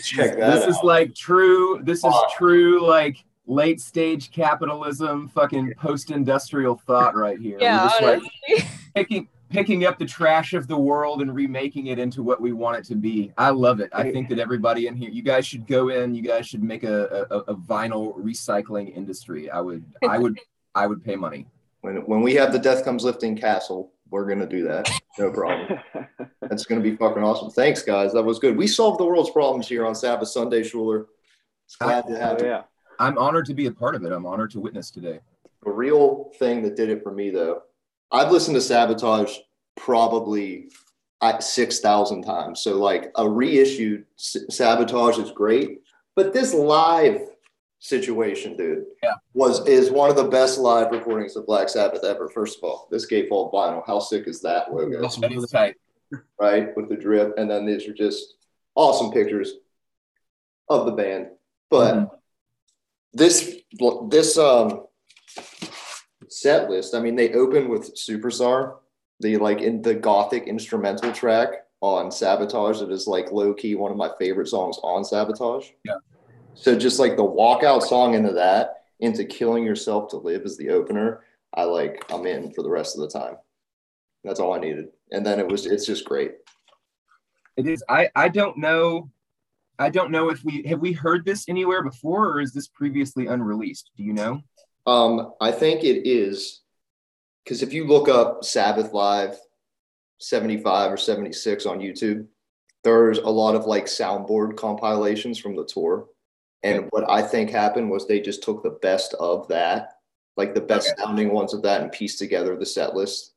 check 0.03 0.37
that 0.37 0.51
this 0.53 0.63
out. 0.63 0.69
is 0.69 0.79
like 0.83 1.13
true. 1.15 1.81
This 1.83 2.03
is 2.03 2.13
true. 2.37 2.85
Like 2.85 3.23
late 3.45 3.79
stage 3.81 4.31
capitalism, 4.31 5.29
fucking 5.29 5.73
post 5.77 6.11
industrial 6.11 6.75
thought 6.85 7.15
right 7.15 7.39
here. 7.39 7.57
Yeah, 7.59 7.87
just, 7.87 8.01
like, 8.01 8.21
honestly. 8.95 9.29
Picking 9.49 9.77
picking 9.77 9.85
up 9.85 9.99
the 9.99 10.05
trash 10.05 10.53
of 10.53 10.67
the 10.67 10.77
world 10.77 11.21
and 11.21 11.33
remaking 11.33 11.87
it 11.87 11.99
into 11.99 12.23
what 12.23 12.41
we 12.41 12.53
want 12.53 12.77
it 12.77 12.85
to 12.85 12.95
be. 12.95 13.31
I 13.37 13.49
love 13.49 13.79
it. 13.79 13.89
I 13.93 14.11
think 14.11 14.29
that 14.29 14.39
everybody 14.39 14.87
in 14.87 14.95
here, 14.95 15.09
you 15.09 15.21
guys 15.21 15.45
should 15.45 15.67
go 15.67 15.89
in. 15.89 16.15
You 16.15 16.21
guys 16.21 16.47
should 16.47 16.63
make 16.63 16.83
a, 16.83 17.27
a, 17.29 17.37
a 17.39 17.55
vinyl 17.55 18.17
recycling 18.17 18.95
industry. 18.95 19.49
I 19.49 19.61
would, 19.61 19.83
I 20.07 20.17
would, 20.17 20.39
I 20.75 20.87
would 20.87 21.03
pay 21.03 21.15
money. 21.15 21.47
when 21.81 21.97
when 22.05 22.21
we 22.21 22.33
have 22.35 22.51
the 22.51 22.59
Death 22.59 22.83
Comes 22.83 23.03
Lifting 23.03 23.35
castle, 23.35 23.91
we're 24.09 24.27
gonna 24.27 24.47
do 24.47 24.63
that. 24.67 24.89
No 25.17 25.31
problem. 25.31 25.79
That's 26.41 26.65
gonna 26.65 26.81
be 26.81 26.95
fucking 26.95 27.23
awesome. 27.23 27.51
Thanks, 27.51 27.83
guys. 27.83 28.13
That 28.13 28.23
was 28.23 28.39
good. 28.39 28.57
We 28.57 28.67
solved 28.67 28.99
the 28.99 29.05
world's 29.05 29.31
problems 29.31 29.67
here 29.67 29.85
on 29.85 29.95
Sabbath 29.95 30.29
Sunday, 30.29 30.63
Schuler. 30.63 31.07
It's 31.65 31.75
glad 31.75 32.07
to 32.07 32.17
have 32.17 32.37
oh, 32.41 32.43
you. 32.43 32.49
yeah. 32.51 32.61
I'm 32.99 33.17
honored 33.17 33.45
to 33.47 33.53
be 33.53 33.67
a 33.67 33.71
part 33.71 33.95
of 33.95 34.03
it. 34.03 34.11
I'm 34.11 34.25
honored 34.25 34.51
to 34.51 34.59
witness 34.59 34.89
today. 34.89 35.19
The 35.63 35.71
real 35.71 36.31
thing 36.39 36.63
that 36.63 36.75
did 36.75 36.89
it 36.89 37.03
for 37.03 37.11
me, 37.11 37.29
though, 37.29 37.63
I've 38.11 38.31
listened 38.31 38.55
to 38.55 38.61
Sabotage 38.61 39.35
probably 39.75 40.69
six 41.39 41.79
thousand 41.79 42.23
times. 42.23 42.61
So, 42.61 42.77
like 42.77 43.11
a 43.15 43.27
reissued 43.27 44.05
Sabotage 44.17 45.17
is 45.17 45.31
great, 45.31 45.81
but 46.15 46.33
this 46.33 46.53
live 46.53 47.21
situation, 47.79 48.55
dude, 48.57 48.85
Yeah. 49.03 49.13
was 49.33 49.65
is 49.67 49.91
one 49.91 50.09
of 50.09 50.15
the 50.15 50.27
best 50.27 50.57
live 50.59 50.91
recordings 50.91 51.35
of 51.35 51.45
Black 51.45 51.69
Sabbath 51.69 52.03
ever. 52.03 52.27
First 52.29 52.57
of 52.57 52.63
all, 52.63 52.87
this 52.91 53.05
gatefold 53.09 53.51
vinyl, 53.53 53.83
how 53.85 53.99
sick 53.99 54.27
is 54.27 54.41
that 54.41 54.73
logo? 54.73 55.03
Also, 55.03 55.21
That 55.21 55.31
is 55.31 55.49
tight. 55.51 55.75
right? 56.39 56.75
With 56.75 56.89
the 56.89 56.95
drip, 56.95 57.37
and 57.37 57.49
then 57.49 57.65
these 57.65 57.87
are 57.87 57.93
just 57.93 58.35
awesome 58.75 59.11
pictures 59.11 59.53
of 60.69 60.85
the 60.85 60.91
band. 60.91 61.27
But 61.69 61.95
Mhm. 61.95 62.11
this 63.13 63.57
this 64.09 64.37
um 64.37 64.86
set 66.29 66.69
list, 66.69 66.95
I 66.95 66.99
mean, 66.99 67.15
they 67.15 67.33
open 67.33 67.69
with 67.69 67.95
Superstar, 67.95 68.77
the 69.19 69.37
like 69.37 69.61
in 69.61 69.81
the 69.81 69.95
gothic 69.95 70.47
instrumental 70.47 71.11
track 71.11 71.49
on 71.81 72.11
Sabotage. 72.11 72.81
It 72.81 72.91
is 72.91 73.07
like 73.07 73.31
low 73.31 73.53
key 73.53 73.75
one 73.75 73.91
of 73.91 73.97
my 73.97 74.09
favorite 74.19 74.47
songs 74.47 74.77
on 74.83 75.03
Sabotage. 75.03 75.69
Yeah. 75.83 75.95
So 76.53 76.77
just 76.77 76.99
like 76.99 77.15
the 77.15 77.23
walkout 77.23 77.83
song 77.83 78.15
into 78.15 78.33
that, 78.33 78.83
into 78.99 79.25
Killing 79.25 79.63
Yourself 79.63 80.09
to 80.09 80.17
Live 80.17 80.43
as 80.43 80.57
the 80.57 80.69
opener, 80.69 81.23
I 81.53 81.63
like 81.63 82.03
I'm 82.11 82.25
in 82.25 82.51
for 82.53 82.63
the 82.63 82.69
rest 82.69 82.97
of 82.97 83.01
the 83.01 83.19
time. 83.19 83.37
That's 84.23 84.39
all 84.39 84.53
I 84.53 84.59
needed. 84.59 84.89
And 85.11 85.25
then 85.25 85.39
it 85.39 85.47
was 85.47 85.65
it's 85.65 85.85
just 85.85 86.05
great. 86.05 86.33
It 87.55 87.67
is. 87.67 87.83
I 87.89 88.09
I 88.15 88.29
don't 88.29 88.57
know. 88.57 89.09
I 89.79 89.89
don't 89.89 90.11
know 90.11 90.29
if 90.29 90.43
we 90.43 90.63
have 90.63 90.79
we 90.79 90.91
heard 90.91 91.25
this 91.25 91.47
anywhere 91.47 91.83
before, 91.83 92.27
or 92.27 92.41
is 92.41 92.53
this 92.53 92.67
previously 92.67 93.27
unreleased? 93.27 93.91
Do 93.95 94.03
you 94.03 94.13
know? 94.13 94.41
Um, 94.87 95.33
I 95.41 95.51
think 95.51 95.83
it 95.83 96.07
is 96.07 96.61
because 97.43 97.61
if 97.61 97.73
you 97.73 97.85
look 97.85 98.07
up 98.09 98.43
Sabbath 98.43 98.93
Live 98.93 99.37
75 100.19 100.93
or 100.93 100.97
76 100.97 101.65
on 101.65 101.79
YouTube, 101.79 102.25
there's 102.83 103.17
a 103.19 103.29
lot 103.29 103.53
of 103.55 103.65
like 103.65 103.85
soundboard 103.85 104.55
compilations 104.55 105.37
from 105.37 105.55
the 105.55 105.65
tour. 105.65 106.07
And 106.63 106.87
what 106.89 107.09
I 107.09 107.21
think 107.21 107.49
happened 107.49 107.89
was 107.91 108.07
they 108.07 108.19
just 108.21 108.41
took 108.43 108.63
the 108.63 108.79
best 108.81 109.13
of 109.19 109.47
that, 109.49 109.91
like 110.37 110.53
the 110.55 110.61
best 110.61 110.91
Okay. 110.93 111.03
sounding 111.03 111.31
ones 111.31 111.53
of 111.53 111.61
that, 111.63 111.81
and 111.81 111.91
pieced 111.91 112.17
together 112.17 112.55
the 112.57 112.65
set 112.65 112.95
list. 112.95 113.33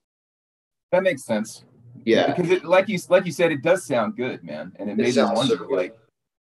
That 0.92 1.02
makes 1.02 1.24
sense. 1.24 1.64
Yeah. 2.04 2.32
because 2.34 2.50
it, 2.50 2.64
like 2.64 2.88
you 2.88 2.98
like 3.08 3.26
you 3.26 3.32
said, 3.32 3.52
it 3.52 3.62
does 3.62 3.84
sound 3.84 4.16
good, 4.16 4.42
man, 4.42 4.72
and 4.78 4.88
it 4.88 4.92
It 4.92 4.96
made 4.98 5.14
sounds 5.14 5.36
wonder, 5.36 5.56
so 5.56 5.64
like, 5.66 5.96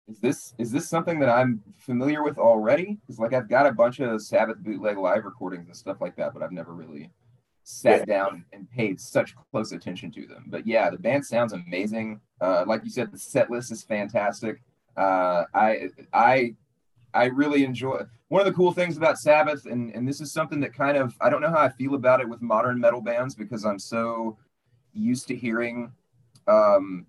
is 0.08 0.18
this 0.20 0.54
is 0.58 0.72
this 0.72 0.88
something 0.88 1.18
that 1.20 1.28
I'm 1.28 1.62
familiar 1.76 2.22
with 2.22 2.38
already? 2.38 2.98
Because 3.00 3.18
like 3.18 3.34
I've 3.34 3.48
got 3.48 3.66
a 3.66 3.72
bunch 3.72 4.00
of 4.00 4.22
Sabbath 4.22 4.58
bootleg 4.58 4.96
live 4.96 5.24
recordings 5.24 5.66
and 5.66 5.76
stuff 5.76 6.00
like 6.00 6.16
that, 6.16 6.32
but 6.32 6.42
I've 6.42 6.52
never 6.52 6.72
really 6.72 7.10
sat 7.62 8.06
down 8.06 8.46
and 8.54 8.70
paid 8.70 8.98
such 8.98 9.34
close 9.50 9.72
attention 9.72 10.10
to 10.12 10.26
them. 10.26 10.44
But 10.46 10.66
yeah, 10.66 10.88
the 10.88 10.96
band 10.96 11.26
sounds 11.26 11.52
amazing. 11.52 12.20
Uh, 12.40 12.64
like 12.66 12.82
you 12.84 12.90
said, 12.90 13.12
the 13.12 13.18
set 13.18 13.50
list 13.50 13.70
is 13.70 13.82
fantastic. 13.82 14.62
Uh, 14.96 15.44
I 15.52 15.90
I 16.14 16.54
I 17.12 17.26
really 17.26 17.64
enjoy 17.64 18.02
one 18.28 18.40
of 18.40 18.46
the 18.46 18.52
cool 18.54 18.72
things 18.72 18.96
about 18.96 19.18
Sabbath, 19.18 19.66
and 19.66 19.94
and 19.94 20.08
this 20.08 20.22
is 20.22 20.32
something 20.32 20.60
that 20.60 20.72
kind 20.72 20.96
of 20.96 21.14
I 21.20 21.28
don't 21.28 21.42
know 21.42 21.50
how 21.50 21.60
I 21.60 21.68
feel 21.68 21.94
about 21.94 22.20
it 22.22 22.28
with 22.28 22.40
modern 22.40 22.80
metal 22.80 23.02
bands 23.02 23.34
because 23.34 23.66
I'm 23.66 23.78
so 23.78 24.38
used 24.94 25.28
to 25.28 25.36
hearing 25.36 25.92
um, 26.46 27.06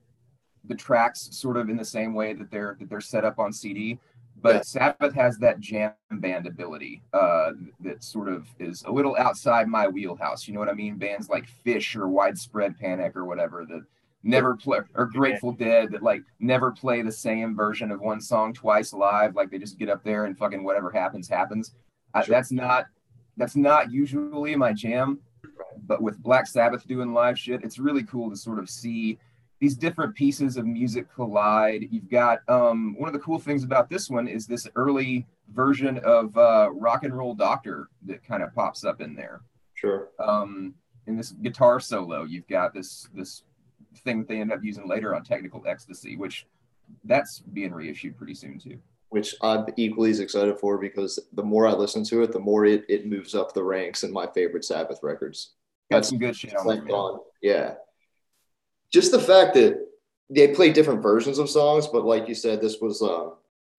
the 0.65 0.75
tracks 0.75 1.29
sort 1.31 1.57
of 1.57 1.69
in 1.69 1.77
the 1.77 1.85
same 1.85 2.13
way 2.13 2.33
that 2.33 2.51
they're 2.51 2.75
that 2.79 2.89
they're 2.89 3.01
set 3.01 3.25
up 3.25 3.39
on 3.39 3.51
CD. 3.53 3.99
But 4.41 4.55
Yeah. 4.55 4.61
Sabbath 4.61 5.13
has 5.15 5.37
that 5.39 5.59
jam 5.59 5.91
band 6.11 6.47
ability 6.47 7.01
uh, 7.11 7.51
that 7.81 8.03
sort 8.03 8.29
of 8.29 8.47
is 8.57 8.83
a 8.83 8.91
little 8.91 9.17
outside 9.17 9.67
my 9.67 9.87
wheelhouse. 9.87 10.47
You 10.47 10.53
know 10.53 10.61
what 10.61 10.69
I 10.69 10.73
mean? 10.73 10.95
Bands 10.95 11.29
like 11.29 11.45
Phish 11.65 11.95
or 11.95 12.07
Widespread 12.07 12.77
Panic 12.77 13.17
or 13.17 13.25
whatever 13.25 13.65
that 13.65 13.81
never 14.23 14.55
play 14.55 14.79
or 14.95 15.05
Grateful 15.07 15.51
Dead 15.51 15.91
that 15.91 16.03
like 16.03 16.23
never 16.39 16.71
play 16.71 17.01
the 17.01 17.11
same 17.11 17.55
version 17.55 17.91
of 17.91 17.99
one 17.99 18.21
song 18.21 18.53
twice 18.53 18.93
live. 18.93 19.35
Like 19.35 19.51
they 19.51 19.57
just 19.57 19.77
get 19.77 19.89
up 19.89 20.03
there 20.03 20.25
and 20.25 20.37
fucking 20.37 20.63
whatever 20.63 20.89
happens 20.89 21.27
happens. 21.27 21.73
I, 22.13 22.23
that's 22.23 22.51
not 22.51 22.85
that's 23.35 23.55
not 23.55 23.91
usually 23.91 24.55
my 24.55 24.73
jam 24.73 25.19
but 25.87 26.01
with 26.01 26.21
Black 26.21 26.47
Sabbath 26.47 26.87
doing 26.87 27.13
live 27.13 27.37
shit, 27.37 27.63
it's 27.63 27.79
really 27.79 28.03
cool 28.03 28.29
to 28.29 28.35
sort 28.35 28.59
of 28.59 28.69
see 28.69 29.17
these 29.59 29.75
different 29.75 30.15
pieces 30.15 30.57
of 30.57 30.65
music 30.65 31.13
collide. 31.13 31.87
You've 31.91 32.09
got 32.09 32.39
um, 32.47 32.95
one 32.97 33.09
of 33.09 33.13
the 33.13 33.19
cool 33.19 33.39
things 33.39 33.63
about 33.63 33.89
this 33.89 34.09
one 34.09 34.27
is 34.27 34.47
this 34.47 34.67
early 34.75 35.27
version 35.53 35.99
of 35.99 36.35
uh, 36.37 36.69
Rock 36.71 37.03
and 37.03 37.15
Roll 37.15 37.33
Doctor 37.33 37.89
that 38.05 38.23
kind 38.23 38.41
of 38.41 38.53
pops 38.55 38.83
up 38.85 39.01
in 39.01 39.15
there. 39.15 39.41
Sure. 39.73 40.09
Um, 40.19 40.73
in 41.07 41.17
this 41.17 41.31
guitar 41.31 41.79
solo, 41.79 42.23
you've 42.23 42.47
got 42.47 42.73
this 42.73 43.09
this 43.13 43.43
thing 44.03 44.19
that 44.19 44.27
they 44.27 44.39
end 44.39 44.53
up 44.53 44.63
using 44.63 44.87
later 44.87 45.15
on 45.15 45.23
Technical 45.23 45.63
Ecstasy, 45.67 46.15
which 46.15 46.45
that's 47.03 47.39
being 47.39 47.73
reissued 47.73 48.17
pretty 48.17 48.35
soon 48.35 48.59
too. 48.59 48.79
Which 49.09 49.35
I'm 49.41 49.65
equally 49.75 50.11
as 50.11 50.19
excited 50.19 50.59
for 50.59 50.77
because 50.77 51.19
the 51.33 51.43
more 51.43 51.67
I 51.67 51.73
listen 51.73 52.03
to 52.05 52.21
it, 52.21 52.31
the 52.31 52.39
more 52.39 52.65
it, 52.65 52.85
it 52.87 53.07
moves 53.07 53.33
up 53.33 53.53
the 53.53 53.63
ranks 53.63 54.03
in 54.03 54.13
my 54.13 54.27
favorite 54.27 54.63
Sabbath 54.63 54.99
records. 55.01 55.53
Got 55.89 55.97
That's 55.97 56.09
some 56.09 56.19
good 56.19 56.35
shit 56.35 56.55
on 56.55 56.67
there, 56.67 56.83
man. 56.83 57.17
Yeah. 57.41 57.73
Just 58.91 59.11
the 59.11 59.19
fact 59.19 59.53
that 59.55 59.85
they 60.29 60.49
play 60.49 60.71
different 60.71 61.01
versions 61.01 61.39
of 61.39 61.49
songs, 61.49 61.87
but 61.87 62.05
like 62.05 62.27
you 62.27 62.35
said, 62.35 62.61
this 62.61 62.79
was 62.81 63.01
uh 63.01 63.29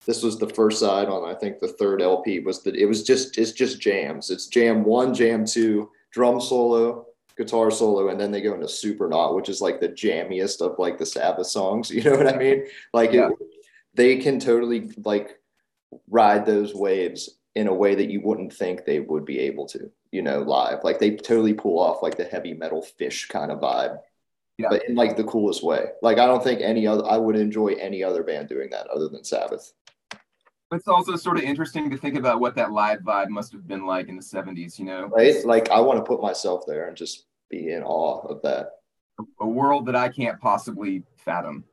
this 0.05 0.23
was 0.23 0.37
the 0.39 0.49
first 0.49 0.79
side 0.79 1.07
on 1.09 1.29
I 1.29 1.37
think 1.37 1.59
the 1.59 1.67
third 1.67 2.01
LP 2.01 2.39
was 2.39 2.63
that 2.63 2.75
it 2.75 2.85
was 2.85 3.03
just 3.03 3.37
it's 3.37 3.51
just 3.51 3.79
jams. 3.79 4.29
It's 4.29 4.47
jam 4.47 4.83
one, 4.83 5.13
jam 5.13 5.45
two, 5.45 5.89
drum 6.11 6.41
solo, 6.41 7.05
guitar 7.37 7.71
solo, 7.71 8.09
and 8.09 8.19
then 8.19 8.31
they 8.31 8.41
go 8.41 8.53
into 8.53 8.65
Supernaut, 8.67 9.35
which 9.35 9.49
is 9.49 9.61
like 9.61 9.79
the 9.79 9.89
jammiest 9.89 10.61
of 10.61 10.79
like 10.79 10.97
the 10.97 11.05
Sabbath 11.05 11.47
songs. 11.47 11.89
You 11.91 12.03
know 12.03 12.15
what 12.15 12.27
I 12.27 12.37
mean? 12.37 12.65
Like 12.93 13.11
Yeah. 13.13 13.29
it, 13.29 13.37
they 13.93 14.17
can 14.17 14.39
totally 14.39 14.91
like 15.03 15.37
ride 16.09 16.45
those 16.45 16.73
waves 16.73 17.29
in 17.55 17.67
a 17.67 17.73
way 17.73 17.95
that 17.95 18.09
you 18.09 18.21
wouldn't 18.21 18.53
think 18.53 18.85
they 18.85 19.01
would 19.01 19.25
be 19.25 19.39
able 19.39 19.67
to, 19.67 19.91
you 20.11 20.21
know, 20.21 20.39
live. 20.39 20.83
Like 20.83 20.99
they 20.99 21.15
totally 21.17 21.53
pull 21.53 21.79
off 21.79 22.01
like 22.01 22.15
the 22.17 22.23
heavy 22.23 22.53
metal 22.53 22.85
Phish 22.99 23.27
kind 23.27 23.51
of 23.51 23.59
vibe. 23.59 23.97
Yeah. 24.61 24.69
But 24.69 24.87
in 24.87 24.95
like 24.95 25.17
the 25.17 25.23
coolest 25.23 25.63
way. 25.63 25.87
Like 26.01 26.19
I 26.19 26.25
don't 26.25 26.43
think 26.43 26.61
any 26.61 26.87
other 26.87 27.05
I 27.05 27.17
would 27.17 27.35
enjoy 27.35 27.73
any 27.79 28.03
other 28.03 28.23
band 28.23 28.49
doing 28.49 28.69
that 28.71 28.87
other 28.87 29.09
than 29.09 29.23
Sabbath. 29.23 29.73
It's 30.73 30.87
also 30.87 31.15
sort 31.17 31.37
of 31.37 31.43
interesting 31.43 31.89
to 31.89 31.97
think 31.97 32.15
about 32.15 32.39
what 32.39 32.55
that 32.55 32.71
live 32.71 32.99
vibe 32.99 33.27
must 33.27 33.51
have 33.51 33.67
been 33.67 33.85
like 33.85 34.07
in 34.07 34.15
the 34.15 34.23
70s, 34.23 34.79
you 34.79 34.85
know? 34.85 35.07
Right? 35.07 35.43
Like 35.43 35.69
I 35.69 35.81
want 35.81 35.99
to 35.99 36.03
put 36.03 36.21
myself 36.21 36.63
there 36.65 36.87
and 36.87 36.95
just 36.95 37.25
be 37.49 37.71
in 37.71 37.83
awe 37.83 38.25
of 38.27 38.41
that. 38.43 38.69
a 39.41 39.47
world 39.47 39.85
that 39.87 39.97
I 39.97 40.07
can't 40.07 40.39
possibly 40.39 41.03
fathom. 41.17 41.65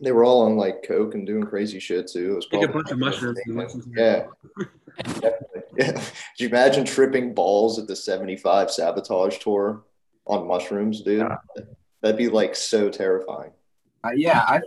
They 0.00 0.10
were 0.10 0.24
all 0.24 0.42
on 0.42 0.56
like 0.56 0.84
coke 0.86 1.14
and 1.14 1.24
doing 1.24 1.44
crazy 1.44 1.78
shit 1.78 2.08
too. 2.08 2.32
It 2.32 2.36
was 2.36 2.46
Take 2.48 2.68
a 2.68 2.72
bunch 2.72 2.90
of 2.90 2.98
mushrooms 2.98 3.38
and 3.46 3.56
listen 3.56 3.82
to 3.82 3.90
Yeah. 3.94 4.26
Definitely. 5.04 5.62
Yeah. 5.78 5.92
Could 5.92 6.10
you 6.38 6.48
imagine 6.48 6.84
tripping 6.84 7.34
balls 7.34 7.78
at 7.78 7.86
the 7.86 7.94
75 7.94 8.70
sabotage 8.72 9.38
tour 9.38 9.84
on 10.26 10.46
mushrooms, 10.46 11.02
dude? 11.02 11.20
Yeah. 11.20 11.36
That'd 12.02 12.18
be 12.18 12.28
like 12.28 12.54
so 12.54 12.90
terrifying. 12.90 13.52
Uh, 14.04 14.10
yeah, 14.14 14.40
I, 14.40 14.60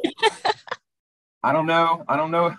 I 1.43 1.53
don't 1.53 1.67
know. 1.67 2.03
I 2.07 2.17
don't 2.17 2.31
know. 2.31 2.55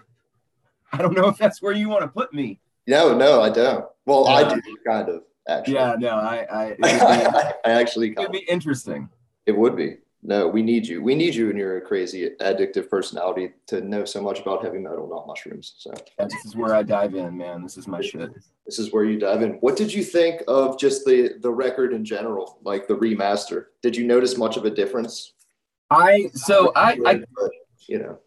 I 0.92 0.98
don't 0.98 1.14
know 1.14 1.28
if 1.28 1.36
that's 1.36 1.60
where 1.60 1.72
you 1.72 1.88
want 1.88 2.02
to 2.02 2.08
put 2.08 2.32
me. 2.32 2.60
No, 2.86 3.16
no, 3.16 3.42
I 3.42 3.50
don't. 3.50 3.84
Well, 4.06 4.26
I 4.28 4.54
do 4.54 4.60
kind 4.86 5.08
of. 5.08 5.22
Actually, 5.48 5.74
Yeah, 5.74 5.96
no, 5.98 6.10
I, 6.10 6.46
I 6.50 6.64
it 6.66 6.78
would 6.80 6.90
I 7.64 7.70
actually 7.70 8.10
be, 8.10 8.14
it 8.14 8.20
would 8.20 8.32
be 8.32 8.46
interesting. 8.48 9.08
It 9.46 9.56
would 9.56 9.76
be. 9.76 9.96
No, 10.22 10.48
we 10.48 10.62
need 10.62 10.86
you. 10.86 11.00
We 11.00 11.14
need 11.14 11.34
you 11.34 11.48
and 11.48 11.58
your 11.58 11.80
crazy 11.80 12.30
addictive 12.40 12.90
personality 12.90 13.52
to 13.68 13.80
know 13.80 14.04
so 14.04 14.20
much 14.20 14.40
about 14.40 14.64
heavy 14.64 14.78
metal, 14.78 15.08
not 15.08 15.28
mushrooms. 15.28 15.74
So 15.78 15.92
this 16.18 16.44
is 16.44 16.56
where 16.56 16.74
I 16.74 16.82
dive 16.82 17.14
in, 17.14 17.36
man. 17.36 17.62
This 17.62 17.76
is 17.76 17.86
my 17.86 18.00
shit. 18.00 18.30
this 18.66 18.80
is 18.80 18.92
where 18.92 19.04
you 19.04 19.18
dive 19.18 19.42
in. 19.42 19.52
What 19.60 19.76
did 19.76 19.92
you 19.92 20.02
think 20.02 20.42
of 20.48 20.78
just 20.78 21.04
the 21.04 21.34
the 21.40 21.50
record 21.50 21.92
in 21.92 22.04
general, 22.04 22.58
like 22.62 22.88
the 22.88 22.96
remaster? 22.96 23.66
Did 23.80 23.96
you 23.96 24.06
notice 24.06 24.36
much 24.36 24.56
of 24.56 24.64
a 24.64 24.70
difference? 24.70 25.34
I 25.90 26.30
so 26.34 26.72
I, 26.74 26.98
I 27.06 27.20
you 27.86 28.00
know, 28.00 28.18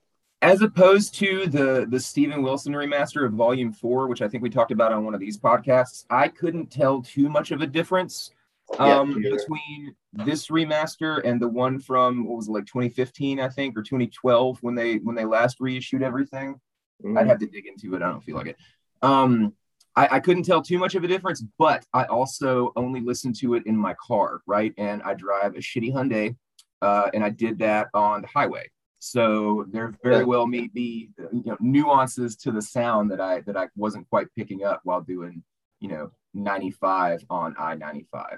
as 0.41 0.61
opposed 0.61 1.13
to 1.15 1.45
the 1.47 1.85
the 1.89 1.99
Steven 1.99 2.41
Wilson 2.41 2.71
remaster 2.71 3.25
of 3.25 3.33
Volume 3.33 3.73
Four, 3.73 4.07
which 4.07 4.21
I 4.21 4.29
think 4.29 4.43
we 4.43 4.49
talked 4.49 4.71
about 4.71 4.93
on 4.93 5.03
one 5.03 5.13
of 5.13 5.19
these 5.19 5.37
podcasts, 5.37 6.05
I 6.09 6.29
couldn't 6.29 6.71
tell 6.71 7.01
too 7.01 7.27
much 7.27 7.51
of 7.51 7.61
a 7.61 7.67
difference 7.67 8.31
um, 8.79 9.11
either. 9.11 9.37
between 9.37 9.95
this 10.13 10.47
remaster 10.47 11.21
and 11.23 11.41
the 11.41 11.47
one 11.47 11.79
from 11.79 12.27
what 12.27 12.37
was 12.37 12.47
it, 12.47 12.51
like 12.51 12.65
2015, 12.65 13.39
I 13.39 13.49
think, 13.49 13.77
or 13.77 13.83
2012 13.83 14.57
when 14.61 14.75
they 14.75 14.97
when 14.97 15.15
they 15.15 15.25
last 15.25 15.57
reissued 15.59 16.03
everything. 16.03 16.59
mm, 17.03 17.17
I'd 17.17 17.27
have 17.27 17.39
to 17.39 17.47
dig 17.47 17.67
into 17.67 17.95
it. 17.95 18.01
I 18.01 18.09
don't 18.09 18.23
feel 18.23 18.35
like 18.35 18.47
it. 18.47 18.57
Um, 19.01 19.53
I, 19.95 20.07
I 20.11 20.19
couldn't 20.19 20.43
tell 20.43 20.61
too 20.61 20.77
much 20.77 20.95
of 20.95 21.03
a 21.03 21.07
difference, 21.07 21.43
but 21.57 21.85
I 21.93 22.05
also 22.05 22.71
only 22.75 23.01
listened 23.01 23.35
to 23.39 23.55
it 23.55 23.65
in 23.65 23.75
my 23.75 23.93
car, 24.05 24.41
right? 24.45 24.73
And 24.77 25.01
I 25.03 25.13
drive 25.15 25.55
a 25.55 25.59
shitty 25.59 25.93
Hyundai, 25.93 26.35
uh, 26.81 27.09
and 27.13 27.23
I 27.23 27.29
did 27.29 27.59
that 27.59 27.87
on 27.93 28.21
the 28.21 28.27
highway. 28.27 28.69
So 28.99 29.65
there 29.71 29.93
very 30.03 30.25
well 30.25 30.45
may 30.45 30.67
be 30.67 31.09
you 31.17 31.43
know 31.45 31.57
nuances 31.59 32.35
to 32.37 32.51
the 32.51 32.61
sound 32.61 33.09
that 33.09 33.19
I 33.19 33.41
that 33.41 33.57
I 33.57 33.67
wasn't 33.75 34.07
quite 34.09 34.27
picking 34.37 34.63
up 34.63 34.81
while 34.83 35.01
doing 35.01 35.43
you 35.79 35.87
know 35.87 36.11
95 36.35 37.25
on 37.29 37.55
I-95. 37.57 38.37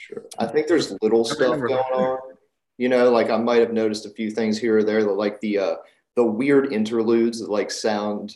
Sure. 0.00 0.24
I 0.38 0.46
think 0.46 0.66
there's 0.66 0.92
little 1.02 1.24
stuff 1.24 1.58
going 1.60 1.72
on. 1.74 2.18
You 2.78 2.88
know, 2.88 3.10
like 3.10 3.28
I 3.30 3.36
might 3.36 3.60
have 3.60 3.72
noticed 3.72 4.06
a 4.06 4.10
few 4.10 4.30
things 4.30 4.58
here 4.58 4.78
or 4.78 4.82
there, 4.82 5.02
that 5.04 5.12
like 5.12 5.40
the 5.40 5.58
uh 5.58 5.76
the 6.16 6.24
weird 6.24 6.72
interludes 6.72 7.40
that 7.40 7.50
like 7.50 7.70
sound 7.70 8.34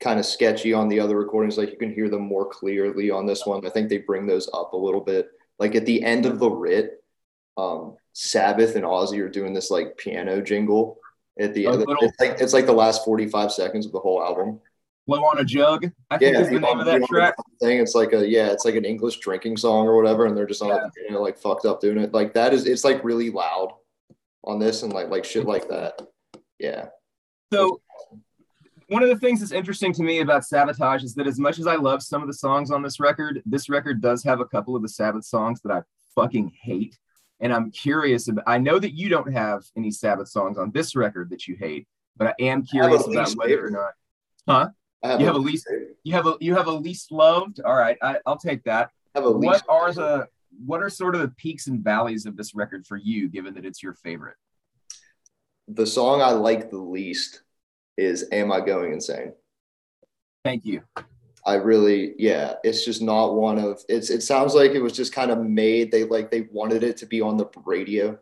kind 0.00 0.18
of 0.18 0.26
sketchy 0.26 0.72
on 0.72 0.88
the 0.88 0.98
other 1.00 1.16
recordings. 1.18 1.58
Like 1.58 1.70
you 1.70 1.76
can 1.76 1.92
hear 1.92 2.08
them 2.08 2.22
more 2.22 2.46
clearly 2.48 3.10
on 3.10 3.26
this 3.26 3.44
one. 3.46 3.64
I 3.66 3.70
think 3.70 3.88
they 3.88 3.98
bring 3.98 4.26
those 4.26 4.48
up 4.54 4.72
a 4.72 4.76
little 4.76 5.00
bit. 5.02 5.28
Like 5.58 5.74
at 5.74 5.86
the 5.86 6.02
end 6.02 6.26
of 6.26 6.38
the 6.38 6.50
writ, 6.50 7.04
um, 7.56 7.96
Sabbath 8.14 8.74
and 8.74 8.84
Ozzy 8.84 9.18
are 9.20 9.28
doing 9.28 9.52
this 9.52 9.70
like 9.70 9.96
piano 9.96 10.40
jingle 10.40 10.98
at 11.38 11.54
the 11.54 11.66
A 11.66 11.70
end. 11.70 11.78
little- 11.80 11.96
It's 12.00 12.18
like 12.20 12.40
it's 12.40 12.52
like 12.54 12.66
the 12.66 12.72
last 12.72 13.04
45 13.04 13.52
seconds 13.52 13.86
of 13.86 13.92
the 13.92 14.00
whole 14.00 14.22
album. 14.22 14.60
Blow 15.06 15.20
on 15.24 15.38
a 15.40 15.44
jug, 15.44 15.90
I 16.10 16.18
think 16.18 16.36
is 16.36 16.48
the 16.48 16.60
name 16.60 16.78
of 16.78 16.86
that 16.86 17.02
track. 17.06 17.34
Thing. 17.60 17.80
It's 17.80 17.94
like 17.94 18.12
a 18.12 18.26
yeah, 18.26 18.52
it's 18.52 18.64
like 18.64 18.76
an 18.76 18.84
English 18.84 19.18
drinking 19.18 19.56
song 19.56 19.86
or 19.86 19.96
whatever, 19.96 20.26
and 20.26 20.36
they're 20.36 20.46
just 20.46 20.62
on 20.62 20.68
Yeah. 20.68 20.86
you 21.08 21.10
know 21.10 21.20
like 21.20 21.36
fucked 21.36 21.66
up 21.66 21.80
doing 21.80 21.98
it. 21.98 22.14
Like 22.14 22.34
that 22.34 22.54
is 22.54 22.66
it's 22.66 22.84
like 22.84 23.02
really 23.02 23.30
loud 23.30 23.72
on 24.44 24.60
this 24.60 24.84
and 24.84 24.92
like 24.92 25.08
like 25.08 25.24
shit 25.24 25.44
like 25.44 25.68
that. 25.68 26.00
Yeah. 26.60 26.86
So 27.52 27.80
one 28.86 29.02
of 29.02 29.08
the 29.08 29.16
things 29.16 29.40
that's 29.40 29.52
interesting 29.52 29.92
to 29.94 30.02
me 30.02 30.20
about 30.20 30.44
Sabotage 30.44 31.02
is 31.02 31.14
that 31.14 31.26
as 31.26 31.38
much 31.38 31.58
as 31.58 31.66
I 31.66 31.76
love 31.76 32.02
some 32.02 32.22
of 32.22 32.28
the 32.28 32.34
songs 32.34 32.70
on 32.70 32.82
this 32.82 33.00
record, 33.00 33.42
this 33.44 33.68
record 33.68 34.00
does 34.00 34.22
have 34.22 34.38
a 34.40 34.44
couple 34.44 34.76
of 34.76 34.82
the 34.82 34.88
Sabbath 34.88 35.24
songs 35.24 35.60
that 35.62 35.72
I 35.72 35.82
fucking 36.14 36.52
hate. 36.62 36.98
And 37.40 37.52
I'm 37.52 37.72
curious 37.72 38.28
about 38.28 38.44
I 38.46 38.58
know 38.58 38.78
that 38.78 38.94
you 38.94 39.08
don't 39.08 39.32
have 39.32 39.64
any 39.76 39.90
Sabbath 39.90 40.28
songs 40.28 40.58
on 40.58 40.70
this 40.70 40.94
record 40.94 41.30
that 41.30 41.48
you 41.48 41.56
hate, 41.56 41.88
but 42.16 42.28
I 42.28 42.34
am 42.38 42.64
curious 42.64 43.02
about 43.02 43.16
least 43.16 43.36
whether 43.36 43.54
or 43.54 43.68
favorite. 43.68 43.72
not 44.46 44.72
I 45.02 45.18
You 45.18 45.26
have 45.26 45.34
a 45.34 45.38
least- 45.38 45.68
you 46.04 46.12
have 46.14 46.26
a 46.26 46.36
you 46.40 46.54
have 46.54 46.66
a 46.66 46.72
least 46.72 47.10
loved. 47.12 47.60
All 47.60 47.74
right, 47.74 47.96
I, 48.02 48.18
I'll 48.26 48.36
take 48.38 48.62
that. 48.64 48.90
Have 49.14 49.24
a 49.24 49.30
What 49.30 49.40
least 49.40 49.64
are 49.68 49.92
the 49.92 50.28
what 50.64 50.82
are 50.82 50.90
sort 50.90 51.14
of 51.14 51.22
the 51.22 51.28
peaks 51.28 51.66
and 51.66 51.82
valleys 51.82 52.26
of 52.26 52.36
this 52.36 52.54
record 52.54 52.86
for 52.86 52.96
you, 52.96 53.28
given 53.28 53.54
that 53.54 53.64
it's 53.64 53.82
your 53.82 53.94
favorite? 53.94 54.36
the 55.68 55.86
song 55.86 56.20
I 56.20 56.32
like 56.32 56.70
the 56.70 56.76
least 56.78 57.42
is 57.96 58.26
Am 58.32 58.50
I 58.52 58.60
Going 58.60 58.92
Insane? 58.92 59.32
Thank 60.44 60.66
you. 60.66 60.82
I 61.46 61.54
really, 61.54 62.14
yeah, 62.18 62.54
it's 62.64 62.84
just 62.84 63.00
not 63.00 63.34
one 63.34 63.58
of 63.58 63.80
it's 63.88 64.10
it 64.10 64.22
sounds 64.22 64.54
like 64.54 64.72
it 64.72 64.80
was 64.82 64.92
just 64.92 65.12
kind 65.14 65.30
of 65.30 65.38
made. 65.38 65.90
They 65.90 66.04
like 66.04 66.30
they 66.30 66.42
wanted 66.52 66.82
it 66.82 66.96
to 66.98 67.06
be 67.06 67.20
on 67.20 67.36
the 67.36 67.46
radio. 67.64 68.18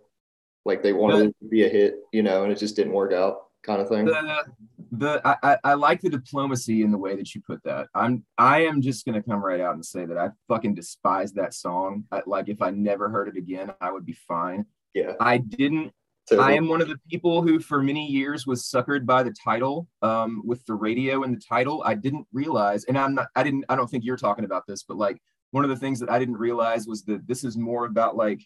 Like 0.64 0.82
they 0.82 0.92
wanted 0.92 1.28
it 1.28 1.36
to 1.42 1.48
be 1.48 1.64
a 1.64 1.68
hit, 1.68 2.00
you 2.12 2.22
know, 2.22 2.44
and 2.44 2.52
it 2.52 2.58
just 2.58 2.76
didn't 2.76 2.92
work 2.92 3.12
out 3.12 3.46
kind 3.62 3.80
of 3.80 3.88
thing. 3.88 4.04
the 4.04 4.44
the 4.90 5.20
I, 5.24 5.36
I 5.42 5.58
I 5.64 5.74
like 5.74 6.00
the 6.00 6.10
diplomacy 6.10 6.82
in 6.82 6.90
the 6.90 6.98
way 6.98 7.16
that 7.16 7.34
you 7.34 7.40
put 7.46 7.62
that. 7.64 7.88
I'm 7.94 8.24
I 8.38 8.64
am 8.64 8.80
just 8.80 9.04
gonna 9.04 9.22
come 9.22 9.44
right 9.44 9.60
out 9.60 9.74
and 9.74 9.84
say 9.84 10.04
that 10.06 10.18
I 10.18 10.30
fucking 10.48 10.74
despise 10.74 11.32
that 11.34 11.54
song. 11.54 12.04
I, 12.10 12.22
like 12.26 12.48
if 12.48 12.60
I 12.62 12.70
never 12.70 13.08
heard 13.08 13.28
it 13.28 13.36
again, 13.36 13.72
I 13.80 13.92
would 13.92 14.04
be 14.04 14.12
fine. 14.12 14.66
Yeah. 14.94 15.12
I 15.20 15.38
didn't. 15.38 15.92
I 16.38 16.52
am 16.52 16.68
one 16.68 16.80
of 16.80 16.86
the 16.86 16.98
people 17.10 17.42
who, 17.42 17.58
for 17.58 17.82
many 17.82 18.06
years, 18.06 18.46
was 18.46 18.62
suckered 18.62 19.04
by 19.04 19.24
the 19.24 19.32
title, 19.32 19.88
um, 20.00 20.42
with 20.44 20.64
the 20.64 20.74
radio 20.74 21.24
and 21.24 21.34
the 21.34 21.40
title. 21.40 21.82
I 21.84 21.94
didn't 21.94 22.26
realize, 22.32 22.84
and 22.84 22.96
I'm 22.96 23.16
not. 23.16 23.28
I 23.34 23.42
didn't. 23.42 23.64
I 23.68 23.74
don't 23.74 23.90
think 23.90 24.04
you're 24.04 24.16
talking 24.16 24.44
about 24.44 24.64
this, 24.66 24.84
but 24.84 24.96
like 24.96 25.20
one 25.50 25.64
of 25.64 25.70
the 25.70 25.76
things 25.76 25.98
that 26.00 26.10
I 26.10 26.18
didn't 26.18 26.36
realize 26.36 26.86
was 26.86 27.02
that 27.04 27.26
this 27.26 27.42
is 27.42 27.56
more 27.56 27.86
about 27.86 28.16
like 28.16 28.40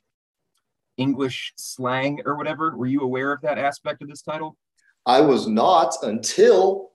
English 0.96 1.52
slang 1.56 2.22
or 2.24 2.36
whatever. 2.36 2.76
Were 2.76 2.86
you 2.86 3.00
aware 3.00 3.32
of 3.32 3.42
that 3.42 3.58
aspect 3.58 4.02
of 4.02 4.08
this 4.08 4.22
title? 4.22 4.56
I 5.06 5.20
was 5.20 5.46
not 5.46 5.94
until 6.02 6.90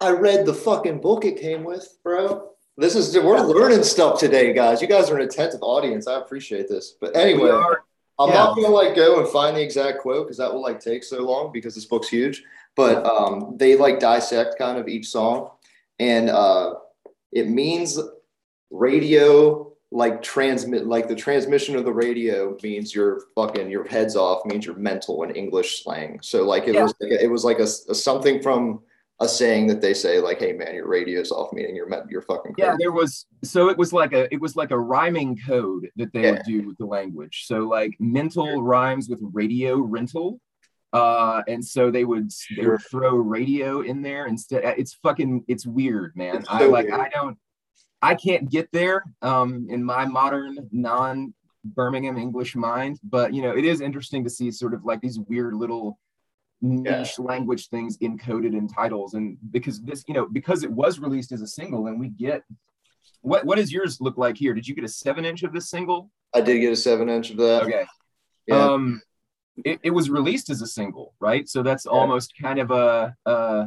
I 0.00 0.10
read 0.10 0.44
the 0.44 0.54
fucking 0.54 1.00
book 1.00 1.24
it 1.24 1.40
came 1.40 1.64
with, 1.64 1.96
bro. 2.02 2.50
This 2.76 2.96
is 2.96 3.16
we're 3.16 3.40
learning 3.40 3.84
stuff 3.84 4.18
today, 4.18 4.52
guys. 4.52 4.82
You 4.82 4.88
guys 4.88 5.08
are 5.10 5.16
an 5.16 5.26
attentive 5.26 5.62
audience. 5.62 6.06
I 6.06 6.18
appreciate 6.18 6.68
this. 6.68 6.96
But 7.00 7.16
anyway, 7.16 7.50
I'm 8.18 8.28
yeah. 8.28 8.34
not 8.34 8.56
gonna 8.56 8.68
like 8.68 8.96
go 8.96 9.20
and 9.20 9.28
find 9.28 9.56
the 9.56 9.62
exact 9.62 10.00
quote 10.00 10.26
because 10.26 10.38
that 10.38 10.52
will 10.52 10.62
like 10.62 10.80
take 10.80 11.04
so 11.04 11.20
long 11.20 11.52
because 11.52 11.74
this 11.74 11.84
book's 11.84 12.08
huge. 12.08 12.42
But 12.76 13.06
um, 13.06 13.56
they 13.56 13.76
like 13.76 14.00
dissect 14.00 14.58
kind 14.58 14.76
of 14.76 14.88
each 14.88 15.06
song, 15.06 15.50
and 16.00 16.28
uh, 16.28 16.74
it 17.32 17.48
means 17.48 17.98
radio 18.70 19.73
like 19.94 20.20
transmit 20.22 20.86
like 20.88 21.06
the 21.06 21.14
transmission 21.14 21.76
of 21.76 21.84
the 21.84 21.92
radio 21.92 22.56
means 22.64 22.92
your 22.92 23.22
fucking 23.36 23.70
your 23.70 23.86
heads 23.86 24.16
off 24.16 24.44
means 24.44 24.66
you're 24.66 24.74
mental 24.74 25.22
in 25.22 25.30
English 25.36 25.84
slang. 25.84 26.18
So 26.20 26.42
like 26.44 26.66
it 26.66 26.74
Yeah. 26.74 26.82
was 26.82 26.94
like 27.00 27.12
a, 27.12 27.22
it 27.24 27.30
was 27.30 27.44
like 27.44 27.60
a, 27.60 27.68
a 27.88 27.94
something 27.94 28.42
from 28.42 28.80
a 29.20 29.28
saying 29.28 29.68
that 29.68 29.80
they 29.80 29.94
say 29.94 30.18
like, 30.18 30.40
hey 30.40 30.52
man, 30.52 30.74
your 30.74 30.88
radio's 30.88 31.30
off, 31.30 31.52
meaning 31.52 31.76
you're 31.76 31.88
you're 32.10 32.22
fucking 32.22 32.54
yeah 32.58 32.74
there 32.76 32.90
was 32.90 33.26
so 33.44 33.68
it 33.68 33.78
was 33.78 33.92
like 33.92 34.12
a 34.12 34.22
it 34.34 34.40
was 34.40 34.56
like 34.56 34.72
a 34.72 34.78
rhyming 34.94 35.38
code 35.46 35.88
that 35.94 36.12
they 36.12 36.22
Yeah. 36.24 36.30
would 36.32 36.42
do 36.44 36.66
with 36.66 36.76
the 36.78 36.86
language 36.86 37.44
so 37.46 37.58
like 37.60 37.92
mental 38.00 38.62
rhymes 38.64 39.08
with 39.08 39.20
radio 39.32 39.76
rental 39.78 40.40
uh 40.92 41.42
and 41.46 41.64
so 41.64 41.90
they 41.92 42.04
would 42.04 42.30
they 42.56 42.66
would 42.66 42.80
throw 42.90 43.14
radio 43.14 43.80
in 43.82 44.02
there 44.02 44.26
instead 44.26 44.62
it's 44.76 44.94
fucking 44.94 45.44
it's 45.48 45.66
weird 45.66 46.10
man 46.16 46.36
It's 46.36 46.48
i 46.48 46.66
like 46.66 46.86
weird. 46.88 47.00
i 47.00 47.08
don't 47.10 47.36
i 48.04 48.14
can't 48.14 48.50
get 48.50 48.68
there 48.72 49.04
um 49.22 49.66
in 49.70 49.82
my 49.82 50.04
modern 50.04 50.68
non 50.70 51.32
birmingham 51.64 52.16
english 52.18 52.54
mind 52.54 52.98
but 53.02 53.32
you 53.32 53.42
know 53.42 53.56
it 53.56 53.64
is 53.64 53.80
interesting 53.80 54.22
to 54.22 54.30
see 54.30 54.50
sort 54.50 54.74
of 54.74 54.84
like 54.84 55.00
these 55.00 55.18
weird 55.18 55.54
little 55.54 55.98
niche 56.64 57.18
language 57.18 57.68
things 57.68 57.98
encoded 57.98 58.56
in 58.56 58.66
titles. 58.66 59.14
And 59.14 59.36
because 59.50 59.80
this 59.82 60.04
you 60.08 60.14
know 60.14 60.26
because 60.26 60.64
it 60.64 60.70
was 60.70 60.98
released 60.98 61.32
as 61.32 61.42
a 61.42 61.46
single 61.46 61.86
and 61.86 62.00
we 62.00 62.08
get 62.08 62.42
what 63.20 63.44
what 63.44 63.56
does 63.56 63.72
yours 63.72 64.00
look 64.00 64.16
like 64.16 64.36
here? 64.36 64.54
Did 64.54 64.66
you 64.66 64.74
get 64.74 64.84
a 64.84 64.88
seven 64.88 65.24
inch 65.24 65.42
of 65.42 65.52
this 65.52 65.70
single? 65.70 66.10
I 66.34 66.40
did 66.40 66.58
get 66.60 66.72
a 66.72 66.76
seven 66.76 67.08
inch 67.08 67.30
of 67.30 67.36
that. 67.36 67.64
okay. 67.64 67.84
Yeah. 68.46 68.64
um 68.64 69.02
it, 69.64 69.78
it 69.84 69.90
was 69.90 70.10
released 70.10 70.50
as 70.50 70.62
a 70.62 70.66
single 70.66 71.14
right? 71.20 71.48
So 71.48 71.62
that's 71.62 71.86
almost 71.86 72.32
kind 72.40 72.58
of 72.58 72.70
a 72.70 73.14
uh 73.26 73.66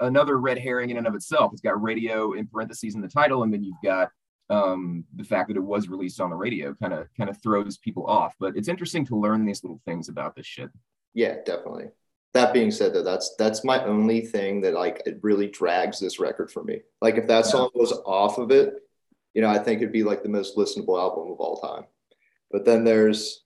another 0.00 0.38
red 0.38 0.58
herring 0.58 0.90
in 0.90 0.96
and 0.96 1.06
of 1.06 1.14
itself 1.14 1.52
it's 1.52 1.62
got 1.62 1.80
radio 1.82 2.32
in 2.32 2.46
parentheses 2.46 2.94
in 2.94 3.00
the 3.00 3.08
title 3.08 3.42
and 3.42 3.52
then 3.52 3.62
you've 3.64 3.76
got 3.84 4.10
um 4.50 5.04
the 5.16 5.24
fact 5.24 5.48
that 5.48 5.56
it 5.56 5.62
was 5.62 5.88
released 5.88 6.20
on 6.20 6.30
the 6.30 6.36
radio 6.36 6.74
kind 6.74 6.92
of 6.92 7.08
kind 7.16 7.28
of 7.30 7.40
throws 7.42 7.78
people 7.78 8.06
off 8.06 8.34
but 8.38 8.56
it's 8.56 8.68
interesting 8.68 9.04
to 9.04 9.16
learn 9.16 9.44
these 9.44 9.62
little 9.64 9.80
things 9.86 10.08
about 10.08 10.34
this 10.36 10.46
shit 10.46 10.70
Yeah, 11.14 11.36
definitely. 11.44 11.86
That 12.34 12.52
being 12.52 12.70
said, 12.70 12.92
though, 12.92 13.02
that's 13.02 13.34
that's 13.38 13.64
my 13.64 13.82
only 13.84 14.20
thing 14.20 14.60
that 14.60 14.74
like 14.74 15.02
it 15.06 15.18
really 15.22 15.48
drags 15.48 15.98
this 15.98 16.20
record 16.20 16.50
for 16.50 16.62
me. 16.62 16.82
Like 17.00 17.16
if 17.16 17.26
that 17.28 17.46
Yeah. 17.46 17.50
song 17.52 17.70
was 17.74 17.92
off 18.04 18.36
of 18.36 18.50
it, 18.50 18.74
you 19.32 19.40
know, 19.40 19.48
I 19.48 19.58
think 19.58 19.80
it'd 19.80 19.90
be 19.92 20.04
like 20.04 20.22
the 20.22 20.28
most 20.28 20.54
listenable 20.58 21.00
album 21.00 21.32
of 21.32 21.40
all 21.40 21.56
time. 21.56 21.84
But 22.50 22.66
then 22.66 22.84
there's 22.84 23.42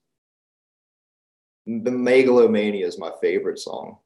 the 1.66 1.92
Megalomania 1.92 2.84
is 2.86 2.98
my 2.98 3.12
favorite 3.22 3.60
song 3.60 3.98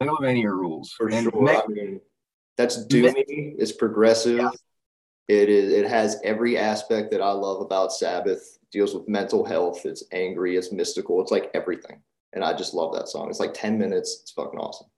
megalomania 0.00 0.50
rules 0.50 0.92
for 0.92 1.08
and 1.08 1.30
sure. 1.30 1.42
Me- 1.42 1.52
I 1.52 1.66
mean, 1.68 2.00
that's 2.56 2.86
doomy. 2.86 3.14
It's 3.26 3.72
progressive. 3.72 4.38
Yeah. 4.38 4.50
It 5.28 5.48
is. 5.48 5.72
It 5.72 5.86
has 5.86 6.20
every 6.24 6.58
aspect 6.58 7.10
that 7.12 7.20
I 7.20 7.30
love 7.30 7.60
about 7.60 7.92
Sabbath. 7.92 8.58
deals 8.72 8.94
with 8.94 9.08
mental 9.08 9.44
health. 9.44 9.84
It's 9.84 10.04
angry. 10.12 10.56
It's 10.56 10.72
mystical. 10.72 11.20
It's 11.20 11.30
like 11.30 11.50
everything. 11.54 12.02
And 12.32 12.44
I 12.44 12.52
just 12.52 12.74
love 12.74 12.94
that 12.94 13.08
song. 13.08 13.28
It's 13.28 13.40
like 13.40 13.54
ten 13.54 13.78
minutes. 13.78 14.20
It's 14.22 14.32
fucking 14.32 14.58
awesome. 14.58 14.88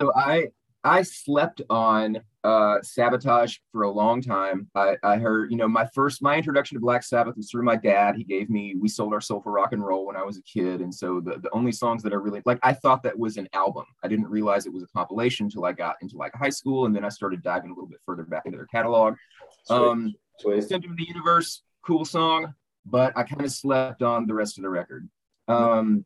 So 0.00 0.12
I 0.14 0.48
I 0.84 1.00
slept 1.00 1.62
on 1.70 2.20
uh, 2.44 2.76
Sabotage 2.82 3.56
for 3.72 3.84
a 3.84 3.90
long 3.90 4.20
time. 4.20 4.68
I, 4.74 4.96
I 5.02 5.16
heard, 5.16 5.50
you 5.50 5.56
know, 5.56 5.66
my 5.66 5.86
first, 5.94 6.20
my 6.20 6.36
introduction 6.36 6.76
to 6.76 6.80
Black 6.80 7.02
Sabbath 7.02 7.38
was 7.38 7.50
through 7.50 7.64
my 7.64 7.76
dad. 7.76 8.16
He 8.16 8.22
gave 8.22 8.50
me, 8.50 8.74
we 8.78 8.88
sold 8.88 9.14
our 9.14 9.20
soul 9.20 9.40
for 9.40 9.50
rock 9.50 9.72
and 9.72 9.82
roll 9.82 10.06
when 10.06 10.14
I 10.14 10.22
was 10.22 10.36
a 10.36 10.42
kid. 10.42 10.82
And 10.82 10.94
so 10.94 11.20
the, 11.20 11.38
the 11.38 11.48
only 11.52 11.72
songs 11.72 12.02
that 12.02 12.12
I 12.12 12.16
really, 12.16 12.42
like, 12.44 12.58
I 12.62 12.74
thought 12.74 13.02
that 13.04 13.18
was 13.18 13.38
an 13.38 13.48
album. 13.54 13.86
I 14.02 14.08
didn't 14.08 14.28
realize 14.28 14.66
it 14.66 14.74
was 14.74 14.82
a 14.82 14.88
compilation 14.88 15.46
until 15.46 15.64
I 15.64 15.72
got 15.72 15.96
into 16.02 16.18
like 16.18 16.34
high 16.34 16.50
school. 16.50 16.84
And 16.84 16.94
then 16.94 17.04
I 17.04 17.08
started 17.08 17.42
diving 17.42 17.70
a 17.70 17.74
little 17.74 17.88
bit 17.88 18.00
further 18.04 18.24
back 18.24 18.42
into 18.44 18.58
their 18.58 18.66
catalog. 18.66 19.14
Sweet. 19.64 19.76
Um, 19.76 20.14
Sweet. 20.40 20.64
Symptom 20.64 20.90
of 20.90 20.96
the 20.98 21.06
Universe, 21.08 21.62
cool 21.86 22.04
song, 22.04 22.52
but 22.84 23.16
I 23.16 23.22
kind 23.22 23.42
of 23.42 23.52
slept 23.52 24.02
on 24.02 24.26
the 24.26 24.34
rest 24.34 24.58
of 24.58 24.62
the 24.62 24.68
record. 24.68 25.08
Um, 25.48 26.04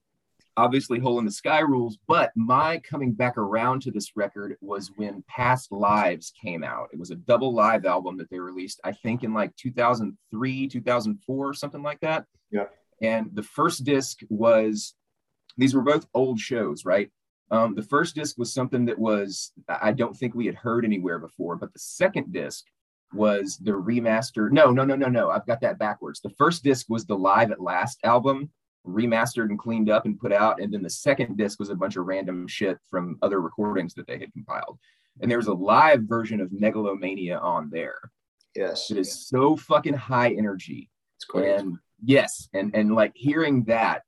obviously, 0.58 0.98
Hole 0.98 1.20
in 1.20 1.24
the 1.24 1.30
Sky 1.30 1.60
rules, 1.60 1.98
but 2.08 2.32
my 2.34 2.78
coming 2.78 3.12
back 3.12 3.38
around 3.38 3.80
to 3.82 3.90
this 3.92 4.16
record 4.16 4.56
was 4.60 4.90
when 4.96 5.24
Past 5.28 5.70
Lives 5.70 6.32
came 6.42 6.64
out. 6.64 6.88
It 6.92 6.98
was 6.98 7.12
a 7.12 7.16
double 7.16 7.54
live 7.54 7.86
album 7.86 8.16
that 8.18 8.28
they 8.28 8.40
released, 8.40 8.80
I 8.82 8.92
think, 8.92 9.22
in 9.22 9.32
like 9.32 9.54
2003, 9.56 10.68
2004, 10.68 11.54
something 11.54 11.82
like 11.82 12.00
that. 12.00 12.24
Yeah. 12.50 12.64
And 13.00 13.30
the 13.32 13.44
first 13.44 13.84
disc 13.84 14.18
was, 14.28 14.94
these 15.56 15.74
were 15.74 15.82
both 15.82 16.06
old 16.12 16.40
shows, 16.40 16.84
right? 16.84 17.10
Um, 17.50 17.76
the 17.76 17.82
first 17.82 18.16
disc 18.16 18.36
was 18.36 18.52
something 18.52 18.84
that 18.86 18.98
was, 18.98 19.52
I 19.68 19.92
don't 19.92 20.16
think 20.16 20.34
we 20.34 20.46
had 20.46 20.56
heard 20.56 20.84
anywhere 20.84 21.20
before, 21.20 21.54
but 21.56 21.72
the 21.72 21.78
second 21.78 22.32
disc 22.32 22.64
was 23.12 23.56
the 23.58 23.70
remaster 23.70 24.50
No, 24.50 24.70
no, 24.70 24.84
no, 24.84 24.96
no, 24.96 25.08
no. 25.08 25.30
I've 25.30 25.46
got 25.46 25.60
that 25.62 25.78
backwards. 25.78 26.20
The 26.20 26.34
first 26.36 26.64
disc 26.64 26.86
was 26.88 27.06
the 27.06 27.16
Live 27.16 27.50
at 27.52 27.60
Last 27.60 28.00
album, 28.04 28.50
remastered 28.88 29.50
and 29.50 29.58
cleaned 29.58 29.90
up 29.90 30.04
and 30.06 30.18
put 30.18 30.32
out. 30.32 30.60
And 30.60 30.72
then 30.72 30.82
the 30.82 30.90
second 30.90 31.36
disc 31.36 31.58
was 31.58 31.70
a 31.70 31.74
bunch 31.74 31.96
of 31.96 32.06
random 32.06 32.48
shit 32.48 32.78
from 32.90 33.18
other 33.22 33.40
recordings 33.40 33.94
that 33.94 34.06
they 34.06 34.18
had 34.18 34.32
compiled. 34.32 34.78
And 35.20 35.30
there 35.30 35.38
was 35.38 35.48
a 35.48 35.54
live 35.54 36.02
version 36.02 36.40
of 36.40 36.52
Megalomania 36.52 37.38
on 37.38 37.70
there. 37.70 37.98
Yes. 38.54 38.90
It 38.90 38.98
is 38.98 39.26
so 39.28 39.56
fucking 39.56 39.94
high 39.94 40.32
energy. 40.32 40.90
It's 41.16 41.24
great. 41.24 41.58
And 41.58 41.78
yes, 42.04 42.48
and 42.54 42.74
and 42.74 42.94
like 42.94 43.12
hearing 43.14 43.64
that 43.64 44.02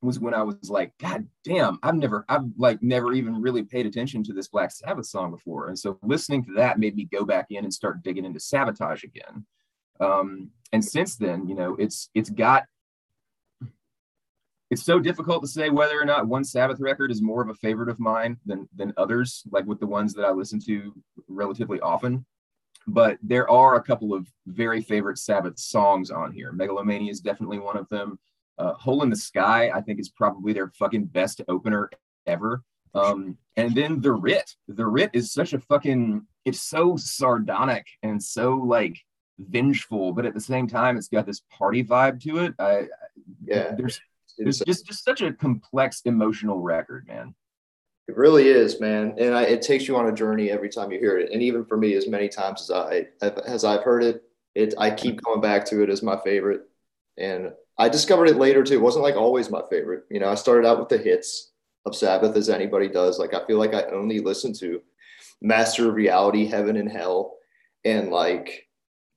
was 0.00 0.20
when 0.20 0.34
I 0.34 0.42
was 0.42 0.70
like, 0.70 0.92
God 0.98 1.26
damn, 1.44 1.78
I've 1.82 1.94
never, 1.94 2.24
I've 2.28 2.44
like 2.56 2.82
never 2.82 3.12
even 3.12 3.40
really 3.40 3.62
paid 3.62 3.86
attention 3.86 4.22
to 4.24 4.32
this 4.32 4.48
Black 4.48 4.70
Sabbath 4.70 5.06
song 5.06 5.30
before. 5.30 5.68
And 5.68 5.78
so 5.78 5.98
listening 6.02 6.44
to 6.44 6.52
that 6.54 6.78
made 6.78 6.96
me 6.96 7.04
go 7.04 7.24
back 7.24 7.46
in 7.50 7.64
and 7.64 7.72
start 7.72 8.02
digging 8.02 8.24
into 8.24 8.40
sabotage 8.40 9.04
again. 9.04 9.44
Um, 9.98 10.50
and 10.72 10.84
since 10.84 11.16
then, 11.16 11.48
you 11.48 11.54
know, 11.54 11.74
it's 11.76 12.10
it's 12.14 12.30
got 12.30 12.64
it's 14.70 14.82
so 14.82 14.98
difficult 14.98 15.42
to 15.42 15.48
say 15.48 15.70
whether 15.70 16.00
or 16.00 16.04
not 16.04 16.26
one 16.26 16.44
Sabbath 16.44 16.80
record 16.80 17.10
is 17.10 17.22
more 17.22 17.42
of 17.42 17.48
a 17.48 17.54
favorite 17.54 17.88
of 17.88 18.00
mine 18.00 18.38
than 18.46 18.68
than 18.74 18.92
others, 18.96 19.42
like 19.50 19.66
with 19.66 19.80
the 19.80 19.86
ones 19.86 20.14
that 20.14 20.24
I 20.24 20.30
listen 20.32 20.60
to 20.66 20.92
relatively 21.28 21.80
often. 21.80 22.24
But 22.88 23.18
there 23.22 23.50
are 23.50 23.76
a 23.76 23.82
couple 23.82 24.14
of 24.14 24.28
very 24.46 24.80
favorite 24.80 25.18
Sabbath 25.18 25.58
songs 25.58 26.10
on 26.10 26.32
here. 26.32 26.52
Megalomania 26.52 27.10
is 27.10 27.20
definitely 27.20 27.58
one 27.58 27.76
of 27.76 27.88
them. 27.88 28.18
Uh, 28.58 28.74
Hole 28.74 29.02
in 29.02 29.10
the 29.10 29.16
Sky, 29.16 29.70
I 29.74 29.80
think, 29.80 29.98
is 30.00 30.08
probably 30.08 30.52
their 30.52 30.68
fucking 30.78 31.06
best 31.06 31.40
opener 31.48 31.90
ever. 32.26 32.62
Um, 32.94 33.36
and 33.56 33.74
then 33.74 34.00
The 34.00 34.12
Writ. 34.12 34.54
The 34.68 34.86
Writ 34.86 35.10
is 35.12 35.32
such 35.32 35.52
a 35.52 35.58
fucking, 35.58 36.26
it's 36.44 36.62
so 36.62 36.96
sardonic 36.96 37.86
and 38.02 38.22
so 38.22 38.54
like 38.54 38.96
vengeful, 39.38 40.12
but 40.12 40.24
at 40.24 40.32
the 40.32 40.40
same 40.40 40.66
time, 40.66 40.96
it's 40.96 41.08
got 41.08 41.26
this 41.26 41.42
party 41.50 41.84
vibe 41.84 42.22
to 42.22 42.38
it. 42.38 42.54
I, 42.58 42.86
Yeah. 43.44 43.74
there's 43.74 44.00
It's, 44.38 44.58
just 44.58 44.86
just 44.86 45.04
such 45.04 45.22
a 45.22 45.32
complex 45.32 46.02
emotional 46.04 46.60
record, 46.60 47.06
man. 47.08 47.34
it 48.08 48.16
really 48.16 48.48
is, 48.48 48.80
man. 48.80 49.14
And 49.18 49.34
I, 49.34 49.42
it 49.42 49.62
takes 49.62 49.88
you 49.88 49.96
on 49.96 50.06
a 50.06 50.12
journey 50.12 50.50
every 50.50 50.68
time 50.68 50.92
you 50.92 50.98
hear 50.98 51.18
it. 51.18 51.32
And 51.32 51.42
even 51.42 51.64
for 51.64 51.76
me, 51.76 51.94
as 51.94 52.06
many 52.08 52.28
times 52.28 52.62
as 52.62 52.70
I 52.70 53.06
as 53.46 53.64
I've 53.64 53.82
heard 53.82 54.04
it, 54.04 54.22
it 54.54 54.74
I 54.78 54.90
keep 54.90 55.16
mm-hmm. 55.16 55.24
going 55.24 55.40
back 55.40 55.64
to 55.66 55.82
it 55.82 55.90
as 55.90 56.02
my 56.02 56.18
favorite. 56.18 56.62
And 57.18 57.52
I 57.78 57.88
discovered 57.88 58.28
it 58.28 58.36
later 58.36 58.62
too. 58.62 58.74
It 58.74 58.82
wasn't 58.82 59.04
like 59.04 59.16
always 59.16 59.50
my 59.50 59.62
favorite. 59.70 60.04
You 60.10 60.20
know, 60.20 60.28
I 60.28 60.34
started 60.34 60.66
out 60.66 60.78
with 60.78 60.88
the 60.88 60.98
hits 60.98 61.52
of 61.84 61.96
Sabbath 61.96 62.36
as 62.36 62.48
anybody 62.48 62.88
does. 62.88 63.18
Like 63.18 63.34
I 63.34 63.44
feel 63.46 63.58
like 63.58 63.74
I 63.74 63.82
only 63.84 64.20
listened 64.20 64.56
to 64.56 64.82
Master 65.42 65.88
of 65.88 65.94
Reality, 65.94 66.46
Heaven 66.46 66.76
and 66.76 66.90
Hell, 66.90 67.36
and 67.84 68.10
like 68.10 68.68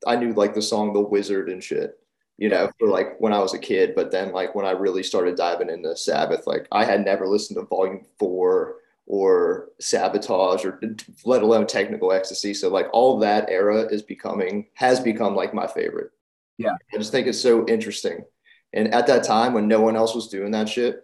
I 0.05 0.15
knew 0.15 0.34
like 0.34 0.53
the 0.53 0.62
song 0.62 0.93
The 0.93 0.99
Wizard 0.99 1.49
and 1.49 1.63
shit. 1.63 1.95
You 2.39 2.47
know, 2.47 2.71
for 2.80 2.88
like 2.88 3.19
when 3.19 3.34
I 3.34 3.39
was 3.39 3.54
a 3.54 3.60
kid, 3.60 3.93
but 3.95 4.12
then 4.12 4.32
like 4.32 4.56
when 4.56 4.65
I 4.65 4.71
really 4.71 5.04
started 5.04 5.36
diving 5.36 5.69
into 5.69 5.95
Sabbath, 5.95 6.47
like 6.47 6.67
I 6.71 6.86
had 6.86 7.04
never 7.04 7.28
listened 7.28 7.60
to 7.60 7.65
Volume 7.65 8.06
Four 8.17 8.78
or 9.06 9.69
Sabotage 9.82 10.63
or 10.63 10.80
let 11.25 11.43
alone 11.43 11.67
Technical 11.67 12.13
Ecstasy. 12.13 12.54
So 12.54 12.69
like 12.69 12.88
all 12.93 13.19
that 13.19 13.49
era 13.49 13.82
is 13.82 14.02
becoming 14.02 14.67
has 14.75 14.99
become 15.02 15.36
like 15.36 15.54
my 15.54 15.67
favorite. 15.67 16.12
Yeah. 16.58 16.75
I 16.93 16.97
just 16.97 17.12
think 17.12 17.28
it's 17.28 17.41
so 17.41 17.67
interesting. 17.67 18.23
And 18.71 18.93
at 18.93 19.08
that 19.08 19.23
time 19.23 19.54
when 19.54 19.67
no 19.67 19.82
one 19.82 19.95
else 19.95 20.15
was 20.15 20.28
doing 20.30 20.52
that 20.52 20.69
shit, 20.69 21.02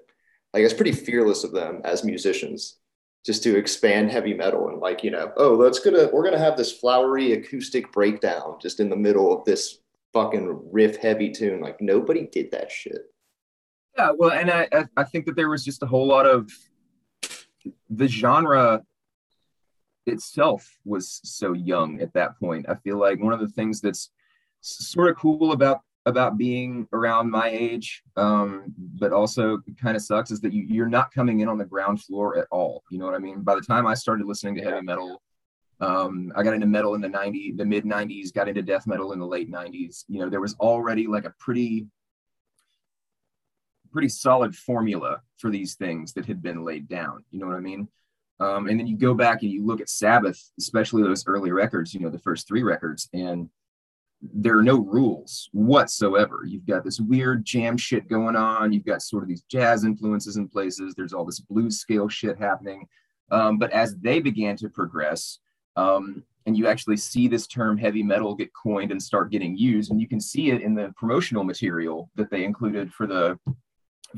like 0.54 0.63
it's 0.63 0.74
pretty 0.74 0.91
fearless 0.91 1.43
of 1.43 1.52
them 1.52 1.82
as 1.84 2.04
musicians 2.04 2.78
just 3.26 3.41
to 3.43 3.58
expand 3.58 4.12
heavy 4.12 4.36
metal 4.36 4.69
and 4.69 4.80
like, 4.80 5.04
you 5.04 5.10
know, 5.10 5.34
oh, 5.38 5.56
let's 5.56 5.80
gonna 5.80 6.08
we're 6.13 6.24
gonna 6.24 6.38
have 6.38 6.56
this 6.56 6.71
flowery 6.71 7.34
acoustic 7.34 7.91
breakdown 7.91 8.58
just 8.62 8.80
in 8.80 8.89
the 8.89 8.95
middle 8.95 9.36
of 9.36 9.43
this 9.45 9.80
fucking 10.15 10.69
riff 10.71 10.95
heavy 10.95 11.30
tune. 11.30 11.60
Like 11.60 11.80
nobody 11.82 12.28
did 12.32 12.49
that 12.51 12.71
shit. 12.71 13.01
Yeah, 13.97 14.12
well, 14.17 14.32
and 14.32 14.49
I 14.49 14.67
I- 14.97 15.04
think 15.04 15.25
that 15.25 15.36
there 15.36 15.49
was 15.49 15.63
just 15.63 15.84
a 15.84 15.86
whole 15.86 16.08
lot 16.08 16.25
of 16.25 16.49
the 17.89 18.08
genre 18.08 18.82
itself 20.06 20.78
was 20.86 21.19
so 21.23 21.54
young 21.54 21.99
at 22.01 22.13
that 22.13 22.39
point. 22.39 22.65
I 22.69 22.75
feel 22.75 22.97
like 22.97 23.21
one 23.21 23.34
of 23.34 23.39
the 23.39 23.47
things 23.47 23.82
that's 23.82 24.12
sort 24.62 25.10
of 25.10 25.17
cool 25.17 25.51
about 25.51 25.82
about 26.08 26.38
being 26.38 26.88
around 26.93 27.32
my 27.32 27.49
age, 27.49 28.04
um, 28.15 28.71
but 28.78 29.12
also 29.12 29.58
kind 29.82 29.95
of 29.97 30.04
sucks 30.04 30.30
is 30.30 30.39
that 30.41 30.54
you, 30.54 30.63
you're 30.69 30.88
not 30.88 31.12
coming 31.12 31.39
in 31.39 31.49
on 31.49 31.58
the 31.58 31.65
ground 31.65 31.99
floor 32.04 32.38
at 32.38 32.45
all. 32.51 32.84
You 32.91 32.99
know 32.99 33.06
what 33.06 33.15
I 33.15 33.19
mean? 33.19 33.41
By 33.41 33.56
the 33.56 33.62
time 33.62 33.88
I 33.88 33.95
started 33.95 34.28
listening 34.28 34.54
to 34.56 34.62
heavy 34.63 34.82
metal, 34.84 35.23
um, 35.79 36.31
I 36.35 36.43
got 36.43 36.53
into 36.53 36.67
metal 36.67 36.95
in 36.95 37.01
the 37.01 37.09
90s, 37.09 37.57
the 37.57 37.65
mid 37.65 37.83
90s, 37.83 38.33
got 38.33 38.47
into 38.47 38.61
death 38.61 38.88
metal 38.88 39.11
in 39.11 39.19
the 39.19 39.25
late 39.25 39.51
90s. 39.51 40.05
You 40.07 40.19
know, 40.19 40.29
there 40.29 40.41
was 40.41 40.55
already 40.55 41.07
like 41.07 41.25
a 41.25 41.33
pretty 41.39 41.88
pretty 43.91 44.09
solid 44.09 44.53
formula 44.53 45.21
for 45.38 45.49
these 45.49 45.75
things 45.75 46.11
that 46.13 46.25
had 46.25 46.43
been 46.43 46.65
laid 46.65 46.85
down. 46.88 47.23
You 47.31 47.39
know 47.39 47.47
what 47.47 47.55
I 47.55 47.61
mean? 47.61 47.88
Um, 48.41 48.67
and 48.67 48.77
then 48.77 48.88
you 48.88 48.97
go 48.97 49.13
back 49.13 49.41
and 49.41 49.51
you 49.51 49.65
look 49.65 49.79
at 49.79 49.89
Sabbath, 49.89 50.51
especially 50.59 51.01
those 51.01 51.25
early 51.27 51.53
records, 51.53 51.93
you 51.93 52.01
know, 52.01 52.09
the 52.09 52.19
first 52.19 52.45
three 52.45 52.63
records, 52.63 53.07
and 53.13 53.49
there 54.21 54.57
are 54.57 54.63
no 54.63 54.79
rules 54.79 55.49
whatsoever. 55.53 56.43
You've 56.45 56.65
got 56.65 56.83
this 56.83 56.99
weird 56.99 57.45
jam 57.45 57.77
shit 57.77 58.09
going 58.09 58.35
on. 58.35 58.73
You've 58.73 58.85
got 58.85 59.01
sort 59.01 59.23
of 59.23 59.29
these 59.29 59.43
jazz 59.43 59.85
influences 59.85 60.38
in 60.38 60.49
places. 60.49 60.93
There's 60.93 61.13
all 61.13 61.25
this 61.25 61.39
blues 61.39 61.79
scale 61.79 62.09
shit 62.09 62.38
happening. 62.38 62.88
Um, 63.31 63.57
but 63.57 63.71
as 63.71 63.95
they 63.97 64.19
began 64.19 64.55
to 64.57 64.69
progress, 64.69 65.39
um, 65.75 66.23
and 66.45 66.55
you 66.57 66.67
actually 66.67 66.97
see 66.97 67.27
this 67.27 67.47
term 67.47 67.77
heavy 67.77 68.03
metal 68.03 68.35
get 68.35 68.53
coined 68.53 68.91
and 68.91 69.01
start 69.01 69.31
getting 69.31 69.57
used, 69.57 69.91
and 69.91 69.99
you 69.99 70.07
can 70.07 70.19
see 70.19 70.51
it 70.51 70.61
in 70.61 70.75
the 70.75 70.93
promotional 70.95 71.43
material 71.43 72.09
that 72.15 72.29
they 72.29 72.43
included 72.43 72.93
for 72.93 73.07
the 73.07 73.39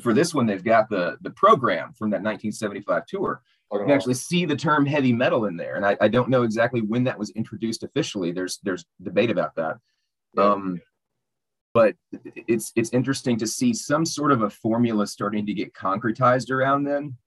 for 0.01 0.13
this 0.13 0.33
one. 0.33 0.45
They've 0.45 0.63
got 0.63 0.89
the 0.89 1.17
the 1.21 1.31
program 1.31 1.93
from 1.93 2.09
that 2.11 2.21
1975 2.21 3.05
tour. 3.05 3.41
You 3.71 3.79
can 3.79 3.91
actually 3.91 4.13
see 4.13 4.45
the 4.45 4.55
term 4.55 4.85
heavy 4.85 5.11
metal 5.11 5.45
in 5.45 5.57
there 5.57 5.75
and 5.75 5.85
I, 5.85 5.97
I 5.99 6.07
don't 6.07 6.29
know 6.29 6.43
exactly 6.43 6.81
when 6.81 7.03
that 7.03 7.19
was 7.19 7.31
introduced 7.31 7.83
officially. 7.83 8.31
There's 8.31 8.59
there's 8.63 8.85
debate 9.01 9.29
about 9.29 9.55
that. 9.55 9.77
Um 10.37 10.81
but 11.73 11.95
it's 12.47 12.71
it's 12.75 12.93
interesting 12.93 13.37
to 13.37 13.45
see 13.45 13.73
some 13.73 14.05
sort 14.05 14.31
of 14.31 14.41
a 14.41 14.49
formula 14.49 15.05
starting 15.05 15.45
to 15.45 15.53
get 15.53 15.73
concretized 15.73 16.49
around 16.49 16.85
then 16.85 17.17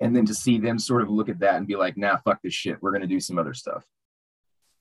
and 0.00 0.14
then 0.14 0.26
to 0.26 0.34
see 0.34 0.58
them 0.58 0.78
sort 0.78 1.02
of 1.02 1.08
look 1.10 1.28
at 1.28 1.38
that 1.40 1.56
and 1.56 1.66
be 1.66 1.76
like 1.76 1.96
nah 1.96 2.16
fuck 2.18 2.40
this 2.42 2.54
shit 2.54 2.80
we're 2.82 2.90
going 2.90 3.02
to 3.02 3.06
do 3.06 3.20
some 3.20 3.38
other 3.38 3.54
stuff 3.54 3.84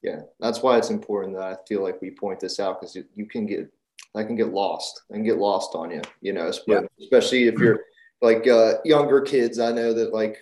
Yeah, 0.03 0.21
that's 0.39 0.61
why 0.61 0.77
it's 0.77 0.91
important 0.91 1.35
that 1.35 1.43
I 1.43 1.55
feel 1.67 1.81
like 1.81 2.01
we 2.01 2.11
point 2.11 2.39
this 2.39 2.59
out 2.59 2.79
because 2.79 2.95
you, 2.95 3.05
you 3.15 3.25
can 3.25 3.45
get 3.45 3.71
I 4.13 4.23
can 4.23 4.35
get 4.35 4.53
lost 4.53 5.01
and 5.09 5.25
get 5.25 5.37
lost 5.37 5.75
on 5.75 5.91
you, 5.91 6.01
you 6.21 6.31
know, 6.33 6.51
Yeah. 6.67 6.81
especially 6.99 7.47
if 7.47 7.55
you're 7.59 7.81
like 8.21 8.47
uh, 8.47 8.75
younger 8.85 9.19
kids. 9.21 9.59
I 9.59 9.71
know 9.71 9.93
that 9.93 10.13
like 10.13 10.37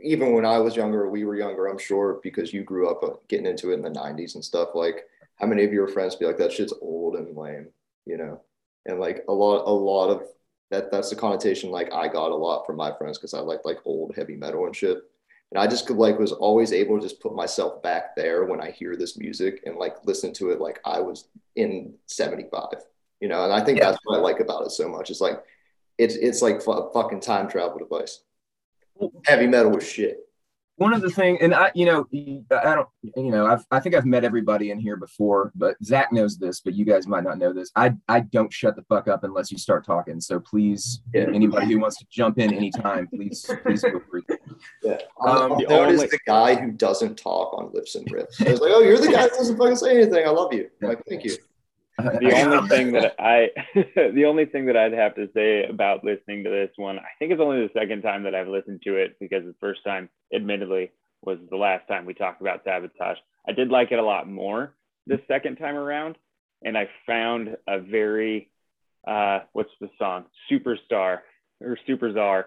even 0.00 0.32
when 0.32 0.44
I 0.44 0.58
was 0.58 0.74
younger, 0.74 1.08
we 1.08 1.24
were 1.24 1.36
younger. 1.36 1.66
I'm 1.66 1.78
sure 1.78 2.20
because 2.22 2.52
you 2.52 2.64
grew 2.64 2.88
up 2.90 3.04
uh, 3.04 3.16
getting 3.28 3.46
into 3.46 3.70
it 3.70 3.74
in 3.74 3.82
the 3.82 3.90
'90s 3.90 4.34
and 4.34 4.44
stuff. 4.44 4.70
Like, 4.74 5.04
how 5.36 5.46
many 5.46 5.62
of 5.62 5.72
your 5.72 5.86
friends 5.88 6.16
be 6.16 6.26
like 6.26 6.38
that 6.38 6.50
shit's 6.52 6.74
old 6.80 7.14
and 7.14 7.36
lame, 7.36 7.68
you 8.06 8.16
know? 8.16 8.40
And 8.86 8.98
like 8.98 9.24
a 9.28 9.32
lot, 9.32 9.62
a 9.66 9.70
lot 9.72 10.08
of 10.08 10.22
that. 10.72 10.90
That's 10.90 11.10
the 11.10 11.16
connotation 11.16 11.70
like 11.70 11.92
I 11.92 12.08
got 12.08 12.32
a 12.32 12.34
lot 12.34 12.66
from 12.66 12.76
my 12.76 12.92
friends 12.96 13.18
because 13.18 13.34
I 13.34 13.38
like 13.40 13.60
like 13.64 13.78
old 13.84 14.14
heavy 14.16 14.36
metal 14.36 14.66
and 14.66 14.74
shit. 14.74 14.98
And 15.52 15.58
I 15.62 15.66
just 15.66 15.86
could 15.86 15.96
like 15.98 16.18
was 16.18 16.32
always 16.32 16.72
able 16.72 16.96
to 16.98 17.02
just 17.02 17.20
put 17.20 17.34
myself 17.36 17.82
back 17.82 18.16
there 18.16 18.44
when 18.46 18.60
I 18.60 18.70
hear 18.70 18.96
this 18.96 19.16
music 19.18 19.62
and 19.66 19.76
like 19.76 19.96
listen 20.04 20.32
to 20.34 20.50
it 20.50 20.60
like 20.60 20.80
I 20.84 20.98
was 21.00 21.28
in 21.56 21.94
75, 22.06 22.68
you 23.20 23.28
know, 23.28 23.44
and 23.44 23.52
I 23.52 23.62
think 23.62 23.78
Yeah. 23.78 23.90
that's 23.90 23.98
what 24.04 24.16
I 24.18 24.20
like 24.20 24.40
about 24.40 24.64
it 24.64 24.70
so 24.70 24.88
much. 24.88 25.10
It's 25.10 25.20
like 25.20 25.42
it's 25.98 26.16
it's 26.16 26.42
like 26.42 26.62
fu- 26.62 26.90
fucking 26.92 27.20
time 27.20 27.48
travel 27.48 27.78
device. 27.78 28.20
Heavy 29.26 29.46
metal 29.46 29.72
was 29.72 29.86
shit. 29.88 30.20
One 30.76 30.94
of 30.94 31.02
the 31.02 31.10
things, 31.10 31.38
and 31.42 31.54
I, 31.54 31.70
you 31.74 31.84
know, 31.84 32.06
I 32.50 32.74
don't, 32.74 32.88
you 33.02 33.30
know, 33.30 33.46
I've, 33.46 33.64
I 33.70 33.78
think 33.78 33.94
I've 33.94 34.06
met 34.06 34.24
everybody 34.24 34.70
in 34.70 34.80
here 34.80 34.96
before, 34.96 35.52
but 35.54 35.76
Zach 35.84 36.12
knows 36.12 36.38
this, 36.38 36.60
but 36.60 36.74
you 36.74 36.84
guys 36.86 37.06
might 37.06 37.24
not 37.24 37.38
know 37.38 37.52
this. 37.52 37.70
I, 37.76 37.92
I 38.08 38.20
don't 38.20 38.52
shut 38.52 38.74
the 38.76 38.82
fuck 38.88 39.06
up 39.06 39.22
unless 39.22 39.52
you 39.52 39.58
start 39.58 39.84
talking. 39.84 40.18
So 40.20 40.40
please, 40.40 41.02
Yeah. 41.12 41.26
anybody 41.32 41.66
who 41.66 41.78
wants 41.78 41.98
to 41.98 42.06
jump 42.10 42.38
in 42.38 42.52
anytime, 42.54 43.06
please, 43.14 43.48
please 43.62 43.82
feel 43.82 44.00
free. 44.10 44.22
Yeah. 44.84 44.98
Um, 45.24 45.52
I'm 45.52 45.58
the 45.58 45.66
known 45.68 45.88
as 45.88 45.94
only- 46.00 46.06
the 46.08 46.18
guy 46.26 46.54
who 46.54 46.70
doesn't 46.72 47.16
talk 47.16 47.52
on 47.58 47.70
Lifts 47.72 47.94
and 47.96 48.06
Riffs. 48.12 48.46
I 48.46 48.50
was 48.52 48.60
like, 48.60 48.70
oh, 48.72 48.80
you're 48.80 48.98
the 48.98 49.08
guy 49.10 49.22
who 49.22 49.28
doesn't 49.30 49.56
fucking 49.56 49.76
say 49.76 49.96
anything. 49.96 50.24
I 50.26 50.30
love 50.30 50.52
you. 50.52 50.68
I'm 50.82 50.88
like, 50.88 51.02
thank 51.08 51.24
you. 51.24 51.36
The 52.02 52.32
only 52.46 52.68
thing 52.68 52.92
that 52.92 53.14
I 53.18 53.50
the 53.94 54.24
only 54.26 54.46
thing 54.46 54.66
that 54.66 54.76
I'd 54.76 54.92
have 54.92 55.14
to 55.16 55.28
say 55.34 55.64
about 55.64 56.04
listening 56.04 56.44
to 56.44 56.50
this 56.50 56.70
one, 56.76 56.98
I 56.98 57.08
think 57.18 57.32
it's 57.32 57.40
only 57.40 57.60
the 57.60 57.78
second 57.78 58.02
time 58.02 58.24
that 58.24 58.34
I've 58.34 58.48
listened 58.48 58.82
to 58.84 58.96
it 58.96 59.16
because 59.20 59.44
the 59.44 59.54
first 59.60 59.80
time, 59.84 60.08
admittedly, 60.34 60.90
was 61.22 61.38
the 61.50 61.56
last 61.56 61.86
time 61.88 62.04
we 62.04 62.14
talked 62.14 62.40
about 62.40 62.64
sabotage. 62.64 63.18
I 63.48 63.52
did 63.52 63.68
like 63.68 63.92
it 63.92 63.98
a 63.98 64.04
lot 64.04 64.28
more 64.28 64.74
the 65.06 65.20
second 65.28 65.56
time 65.56 65.76
around, 65.76 66.16
and 66.62 66.76
I 66.76 66.88
found 67.06 67.56
a 67.68 67.80
very 67.80 68.50
uh 69.06 69.40
what's 69.52 69.70
the 69.80 69.90
song? 69.98 70.24
Superstar 70.50 71.18
or 71.60 71.78
Supertzar. 71.88 72.44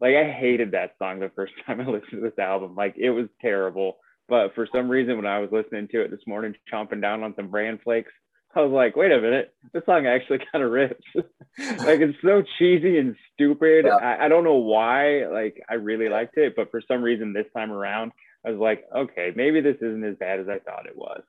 Like 0.00 0.14
I 0.14 0.30
hated 0.30 0.72
that 0.72 0.94
song 0.98 1.20
the 1.20 1.30
first 1.34 1.52
time 1.66 1.80
I 1.80 1.84
listened 1.84 2.12
to 2.12 2.20
this 2.20 2.38
album. 2.38 2.74
Like 2.74 2.94
it 2.96 3.10
was 3.10 3.28
terrible. 3.40 3.98
But 4.28 4.54
for 4.54 4.68
some 4.72 4.88
reason, 4.88 5.16
when 5.16 5.26
I 5.26 5.40
was 5.40 5.50
listening 5.50 5.88
to 5.88 6.02
it 6.02 6.12
this 6.12 6.24
morning, 6.24 6.54
chomping 6.72 7.02
down 7.02 7.24
on 7.24 7.34
some 7.34 7.48
bran 7.48 7.80
flakes, 7.82 8.12
I 8.54 8.62
was 8.62 8.72
like, 8.72 8.96
wait 8.96 9.12
a 9.12 9.20
minute, 9.20 9.54
this 9.72 9.84
song 9.86 10.06
actually 10.06 10.40
kind 10.52 10.64
of 10.64 10.70
rips. 10.70 11.04
like 11.14 12.00
it's 12.00 12.18
so 12.22 12.42
cheesy 12.58 12.98
and 12.98 13.16
stupid. 13.32 13.84
Yeah. 13.86 13.96
I, 13.96 14.26
I 14.26 14.28
don't 14.28 14.44
know 14.44 14.56
why. 14.56 15.26
Like 15.26 15.62
I 15.68 15.74
really 15.74 16.08
liked 16.08 16.36
it, 16.36 16.56
but 16.56 16.70
for 16.70 16.80
some 16.86 17.02
reason 17.02 17.32
this 17.32 17.46
time 17.54 17.70
around, 17.70 18.12
I 18.44 18.50
was 18.50 18.58
like, 18.58 18.84
okay, 18.94 19.32
maybe 19.34 19.60
this 19.60 19.76
isn't 19.76 20.04
as 20.04 20.16
bad 20.16 20.40
as 20.40 20.48
I 20.48 20.58
thought 20.58 20.86
it 20.86 20.96
was. 20.96 21.22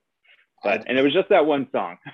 But 0.64 0.86
and 0.88 0.98
it 0.98 1.02
was 1.02 1.14
just 1.14 1.30
that 1.30 1.46
one 1.46 1.68
song. 1.72 1.98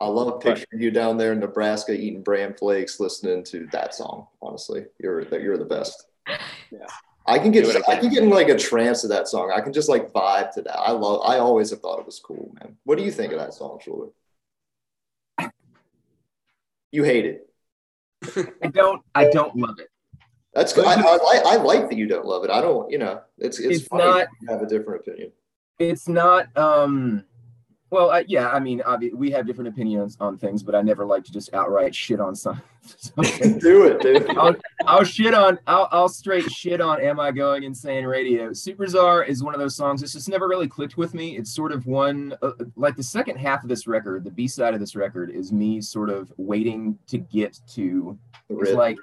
I 0.00 0.08
love 0.08 0.40
picturing 0.42 0.82
you 0.82 0.90
down 0.90 1.16
there 1.16 1.32
in 1.32 1.40
Nebraska 1.40 1.92
eating 1.92 2.22
bran 2.22 2.52
flakes, 2.52 3.00
listening 3.00 3.42
to 3.44 3.66
that 3.72 3.94
song. 3.94 4.26
Honestly, 4.42 4.84
you're 5.00 5.24
the, 5.24 5.40
you're 5.40 5.56
the 5.56 5.64
best. 5.64 6.04
Yeah. 6.70 6.84
I 7.26 7.38
can 7.38 7.50
get 7.50 7.66
I 7.88 7.96
can. 7.96 8.10
get 8.10 8.22
in 8.22 8.28
like 8.28 8.48
a 8.48 8.58
trance 8.58 9.00
to 9.00 9.08
that 9.08 9.26
song. 9.26 9.52
I 9.54 9.60
can 9.60 9.72
just 9.72 9.88
like 9.88 10.12
vibe 10.12 10.52
to 10.52 10.62
that. 10.62 10.78
I 10.78 10.92
love. 10.92 11.22
I 11.24 11.38
always 11.38 11.70
have 11.70 11.80
thought 11.80 11.98
it 11.98 12.06
was 12.06 12.20
cool, 12.20 12.52
man. 12.60 12.76
What 12.84 12.98
do 12.98 13.04
you 13.04 13.10
think 13.10 13.32
of 13.32 13.38
that 13.38 13.54
song, 13.54 13.78
Schuler? 13.82 14.08
You 16.96 17.02
hate 17.02 17.26
it. 17.26 17.50
I 18.62 18.68
don't, 18.68 19.02
I 19.14 19.28
don't 19.28 19.54
love 19.54 19.78
it. 19.78 19.90
That's 20.54 20.72
good. 20.72 20.86
I, 20.86 20.94
I, 20.94 21.16
like, 21.16 21.44
I 21.44 21.56
like 21.56 21.90
that 21.90 21.98
you 21.98 22.06
don't 22.06 22.24
love 22.24 22.42
it. 22.42 22.48
I 22.50 22.62
don't. 22.62 22.90
You 22.90 22.96
know, 22.96 23.20
it's 23.36 23.58
it's, 23.58 23.80
It's 23.80 23.86
funny 23.88 24.04
not- 24.04 24.28
you 24.40 24.48
have 24.48 24.62
a 24.62 24.66
different 24.66 25.02
opinion. 25.06 25.32
It's 25.78 26.08
not, 26.08 26.56
um, 26.56 27.24
well, 27.90 28.10
I, 28.10 28.24
yeah, 28.26 28.48
I 28.48 28.58
mean, 28.58 28.82
we 29.14 29.30
have 29.30 29.46
different 29.46 29.68
opinions 29.68 30.16
on 30.18 30.36
things, 30.36 30.62
but 30.62 30.74
I 30.74 30.82
never 30.82 31.04
like 31.04 31.22
to 31.24 31.32
just 31.32 31.54
outright 31.54 31.94
shit 31.94 32.18
on 32.20 32.34
some- 32.34 32.60
something. 32.86 33.58
do 33.60 33.84
it, 33.86 34.00
dude. 34.00 34.28
I'll, 34.36 34.56
I'll 34.86 35.04
shit 35.04 35.34
on 35.34 35.58
I'll, 35.66 35.88
I'll 35.92 36.08
straight 36.08 36.50
shit 36.50 36.80
on 36.80 37.00
Am 37.00 37.20
I 37.20 37.30
Going 37.30 37.62
Insane 37.62 38.04
Radio. 38.04 38.50
Supertzar 38.50 39.26
is 39.26 39.42
one 39.42 39.54
of 39.54 39.60
those 39.60 39.76
songs 39.76 40.00
that's 40.00 40.12
just 40.14 40.28
never 40.28 40.48
really 40.48 40.66
clicked 40.66 40.96
with 40.96 41.14
me. 41.14 41.36
It's 41.36 41.54
sort 41.54 41.70
of 41.72 41.86
one 41.86 42.34
uh, 42.42 42.52
like 42.74 42.96
the 42.96 43.02
second 43.02 43.36
half 43.36 43.62
of 43.62 43.68
this 43.68 43.86
record, 43.86 44.24
the 44.24 44.30
B 44.30 44.48
side 44.48 44.74
of 44.74 44.80
this 44.80 44.96
record 44.96 45.30
is 45.30 45.52
me 45.52 45.80
sort 45.80 46.10
of 46.10 46.32
waiting 46.36 46.98
to 47.06 47.18
get 47.18 47.58
to 47.74 48.18
it's 48.48 48.72
like 48.72 48.98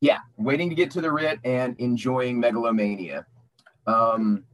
yeah, 0.00 0.18
waiting 0.36 0.68
to 0.68 0.74
get 0.74 0.90
to 0.92 1.00
the 1.00 1.10
writ 1.10 1.40
and 1.44 1.76
enjoying 1.78 2.38
megalomania. 2.38 3.26
Um 3.86 4.44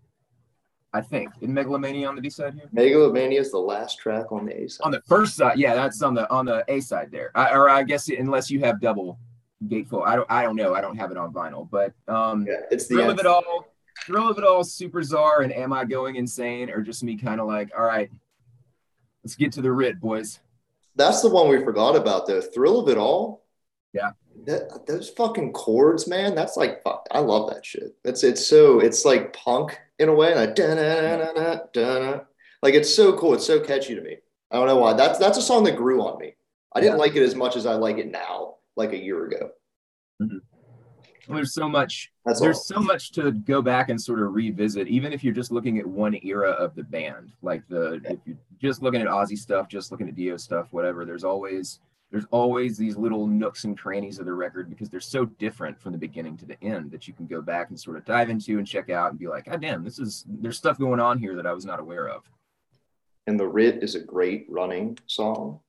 I 0.95 1.01
think 1.01 1.31
in 1.43 1.53
megalomania 1.53 2.09
on 2.09 2.15
the 2.15 2.23
B 2.23 2.31
side 2.31 2.55
here. 2.55 2.69
Megalomania 2.73 3.41
is 3.41 3.51
the 3.51 3.59
last 3.59 3.99
track 3.99 4.31
on 4.33 4.47
the 4.47 4.63
A 4.63 4.69
side. 4.69 4.85
On 4.85 4.93
the 4.93 5.03
first 5.07 5.35
side, 5.37 5.59
yeah, 5.59 5.75
that's 5.75 6.01
on 6.03 6.15
the 6.15 6.31
on 6.31 6.47
the 6.47 6.65
A 6.69 6.81
side 6.81 7.11
there. 7.11 7.31
I, 7.35 7.53
or 7.53 7.69
I 7.69 7.83
guess 7.83 8.09
unless 8.09 8.51
you 8.51 8.61
have 8.61 8.81
double 8.81 9.19
gatefold. 9.67 10.07
I 10.07 10.17
don't 10.17 10.31
I 10.31 10.43
don't 10.43 10.57
know. 10.57 10.75
I 10.75 10.81
don't 10.81 10.97
have 10.97 11.11
it 11.11 11.17
on 11.17 11.33
vinyl, 11.33 11.69
but 11.69 11.93
um 12.09 12.47
yeah, 12.47 12.61
it's 12.71 12.87
the 12.87 12.95
thrill 12.95 13.11
end. 13.11 13.19
of 13.19 13.19
it 13.19 13.27
all 13.27 13.67
thrill 14.07 14.29
of 14.31 14.39
it 14.39 14.45
all 14.45 14.63
Supertzar 14.63 15.45
and 15.45 15.53
am 15.53 15.73
i 15.73 15.85
going 15.85 16.17
insane 16.17 16.69
or 16.69 16.83
just 16.83 17.05
me 17.05 17.17
kind 17.17 17.41
of 17.41 17.47
like 17.47 17.71
all 17.79 17.85
right 17.85 18.11
let's 19.23 19.37
get 19.37 19.53
to 19.53 19.63
the 19.63 19.71
writ 19.71 20.01
boys 20.01 20.41
That's 20.97 21.23
the 21.23 21.29
one 21.29 21.49
we 21.49 21.65
forgot 21.65 21.97
about, 21.97 22.27
though. 22.27 22.41
Thrill 22.41 22.81
of 22.81 22.89
it 22.89 22.99
all. 22.99 23.45
Yeah. 23.93 24.11
That, 24.47 24.87
those 24.87 25.09
fucking 25.11 25.53
chords, 25.53 26.07
man. 26.07 26.35
That's 26.35 26.57
like 26.57 26.83
fuck. 26.83 27.07
I 27.11 27.21
love 27.21 27.51
that 27.51 27.65
shit. 27.65 27.97
It's 28.05 28.23
it's 28.25 28.47
so 28.47 28.81
it's 28.81 29.05
like 29.05 29.33
punk 29.33 29.79
in 29.99 30.09
a 30.09 30.15
way. 30.15 30.35
Like 30.35 30.57
like 32.63 32.75
it's 32.75 32.95
so 32.95 33.17
cool. 33.17 33.35
It's 33.35 33.47
so 33.47 33.61
catchy 33.61 33.95
to 33.95 34.01
me. 34.01 34.17
I 34.51 34.57
don't 34.57 34.67
know 34.67 34.77
why. 34.77 34.95
That's 34.95 35.19
that's 35.19 35.39
a 35.39 35.43
song 35.43 35.65
that 35.65 35.77
grew 35.77 36.03
on 36.03 36.19
me. 36.19 36.35
I 36.75 36.81
didn't 36.81 36.95
Yeah. 36.95 37.01
like 37.01 37.15
it 37.17 37.23
as 37.23 37.35
much 37.35 37.57
as 37.57 37.67
I 37.67 37.75
like 37.75 37.99
it 37.99 38.11
now, 38.11 38.57
like 38.77 38.93
a 38.93 38.99
year 38.99 39.27
ago. 39.27 39.51
Mm-hmm. 40.23 41.35
there's 41.35 41.55
so 41.55 41.69
much 41.69 42.13
That's 42.25 42.41
all. 42.41 42.45
there's 42.45 42.67
so 42.67 42.79
much 42.81 43.11
to 43.13 43.33
go 43.33 43.61
back 43.63 43.89
and 43.89 44.01
sort 44.01 44.21
of 44.23 44.33
revisit 44.33 44.87
even 44.87 45.13
if 45.13 45.25
you're 45.25 45.35
just 45.35 45.51
looking 45.51 45.79
at 45.79 45.87
one 45.87 46.15
era 46.23 46.51
of 46.51 46.77
the 46.77 46.85
band 46.85 47.33
like 47.43 47.67
the 47.69 47.95
if 48.05 48.19
you're 48.27 48.37
just 48.71 48.81
looking 48.81 49.01
at 49.01 49.09
Ozzy 49.09 49.37
stuff 49.37 49.67
just 49.69 49.91
looking 49.91 50.07
at 50.09 50.15
dio 50.15 50.37
stuff 50.37 50.69
whatever 50.71 51.05
there's 51.05 51.25
always 51.25 51.81
there's 52.11 52.27
always 52.31 52.77
these 52.77 52.97
little 52.97 53.27
nooks 53.27 53.65
and 53.65 53.77
crannies 53.77 54.19
of 54.19 54.27
the 54.27 54.33
record 54.33 54.71
because 54.71 54.89
they're 54.89 55.01
so 55.01 55.25
different 55.25 55.81
from 55.81 55.93
the 55.93 55.99
beginning 55.99 56.37
to 56.37 56.47
the 56.47 56.63
end 56.63 56.91
that 56.93 57.09
you 57.09 57.15
can 57.15 57.27
go 57.27 57.41
back 57.41 57.71
and 57.71 57.81
sort 57.81 57.97
of 57.97 58.05
dive 58.05 58.31
into 58.31 58.59
and 58.59 58.67
check 58.67 58.89
out 58.91 59.11
and 59.11 59.19
be 59.19 59.27
like 59.27 59.47
god 59.47 59.61
damn 59.61 59.83
this 59.83 59.99
is 59.99 60.25
there's 60.29 60.57
stuff 60.57 60.79
going 60.79 61.01
on 61.01 61.19
here 61.19 61.35
that 61.35 61.47
i 61.47 61.53
was 61.53 61.65
not 61.65 61.81
aware 61.81 62.09
of 62.09 62.23
and 63.27 63.41
the 63.41 63.47
Writ 63.47 63.83
is 63.83 63.95
a 63.95 64.01
great 64.01 64.47
running 64.49 64.99
song. 65.07 65.61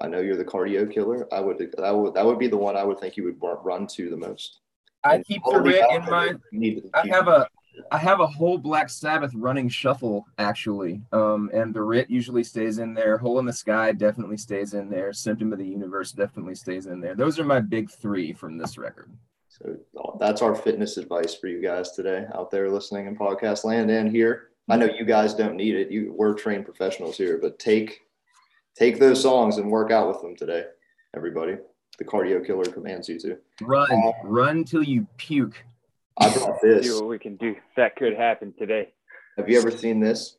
I 0.00 0.06
know 0.08 0.20
you're 0.20 0.36
the 0.36 0.44
cardio 0.44 0.90
killer. 0.92 1.26
I 1.32 1.40
would 1.40 1.58
that 1.58 1.92
would 1.94 2.14
that 2.14 2.24
would 2.24 2.38
be 2.38 2.46
the 2.46 2.56
one 2.56 2.76
I 2.76 2.84
would 2.84 2.98
think 3.00 3.16
you 3.16 3.24
would 3.24 3.36
run- 3.40 3.86
to 3.88 4.08
the 4.10 4.16
most. 4.16 4.60
i 5.04 5.16
And 5.16 5.24
keep 5.26 5.42
the 5.44 5.60
writ 5.60 5.84
in 5.90 6.04
my 6.04 6.26
You 6.52 6.58
need 6.58 6.82
to 6.82 6.90
I 6.94 7.06
have 7.08 7.28
a 7.28 7.46
I 7.90 7.98
have 7.98 8.20
a 8.20 8.26
whole 8.26 8.58
Black 8.58 8.90
Sabbath 8.90 9.32
running 9.34 9.68
shuffle 9.68 10.26
actually, 10.38 11.02
um, 11.12 11.50
and 11.52 11.74
the 11.74 11.82
Writ 11.82 12.10
usually 12.10 12.44
stays 12.44 12.78
in 12.78 12.94
there. 12.94 13.18
Hole 13.18 13.38
in 13.38 13.46
the 13.46 13.52
Sky 13.52 13.92
definitely 13.92 14.36
stays 14.36 14.74
in 14.74 14.88
there. 14.88 15.12
Symptom 15.12 15.52
of 15.52 15.58
the 15.58 15.66
Universe 15.66 16.12
definitely 16.12 16.54
stays 16.54 16.86
in 16.86 17.00
there. 17.00 17.14
Those 17.14 17.38
are 17.38 17.44
my 17.44 17.60
big 17.60 17.90
three 17.90 18.32
from 18.32 18.58
this 18.58 18.78
record. 18.78 19.10
So 19.48 19.76
that's 20.20 20.42
our 20.42 20.54
fitness 20.54 20.96
advice 20.96 21.34
for 21.34 21.48
you 21.48 21.60
guys 21.60 21.92
today 21.92 22.26
out 22.34 22.50
there 22.50 22.70
listening 22.70 23.06
in 23.06 23.16
podcast 23.16 23.64
land 23.64 23.90
and 23.90 24.10
here. 24.10 24.50
I 24.68 24.76
know 24.76 24.86
you 24.86 25.04
guys 25.04 25.34
don't 25.34 25.56
need 25.56 25.74
it. 25.74 25.90
You 25.90 26.14
we're 26.16 26.34
trained 26.34 26.64
professionals 26.64 27.16
here, 27.16 27.38
but 27.40 27.58
take 27.58 28.00
take 28.76 28.98
those 28.98 29.22
songs 29.22 29.56
and 29.56 29.70
work 29.70 29.90
out 29.90 30.08
with 30.08 30.20
them 30.20 30.36
today, 30.36 30.64
everybody. 31.16 31.56
The 31.98 32.04
cardio 32.04 32.46
killer 32.46 32.64
commands 32.64 33.08
you 33.08 33.18
to. 33.20 33.38
Run, 33.62 33.88
run 34.22 34.64
till 34.64 34.84
you 34.84 35.06
puke. 35.16 35.64
I 36.20 36.32
brought 36.32 36.60
See 36.60 36.90
what 36.92 37.08
we 37.08 37.18
can 37.18 37.36
do. 37.36 37.56
That 37.76 37.96
could 37.96 38.14
happen 38.16 38.52
today. 38.58 38.92
Have 39.36 39.48
you 39.48 39.58
ever 39.58 39.70
seen 39.70 40.00
this? 40.00 40.36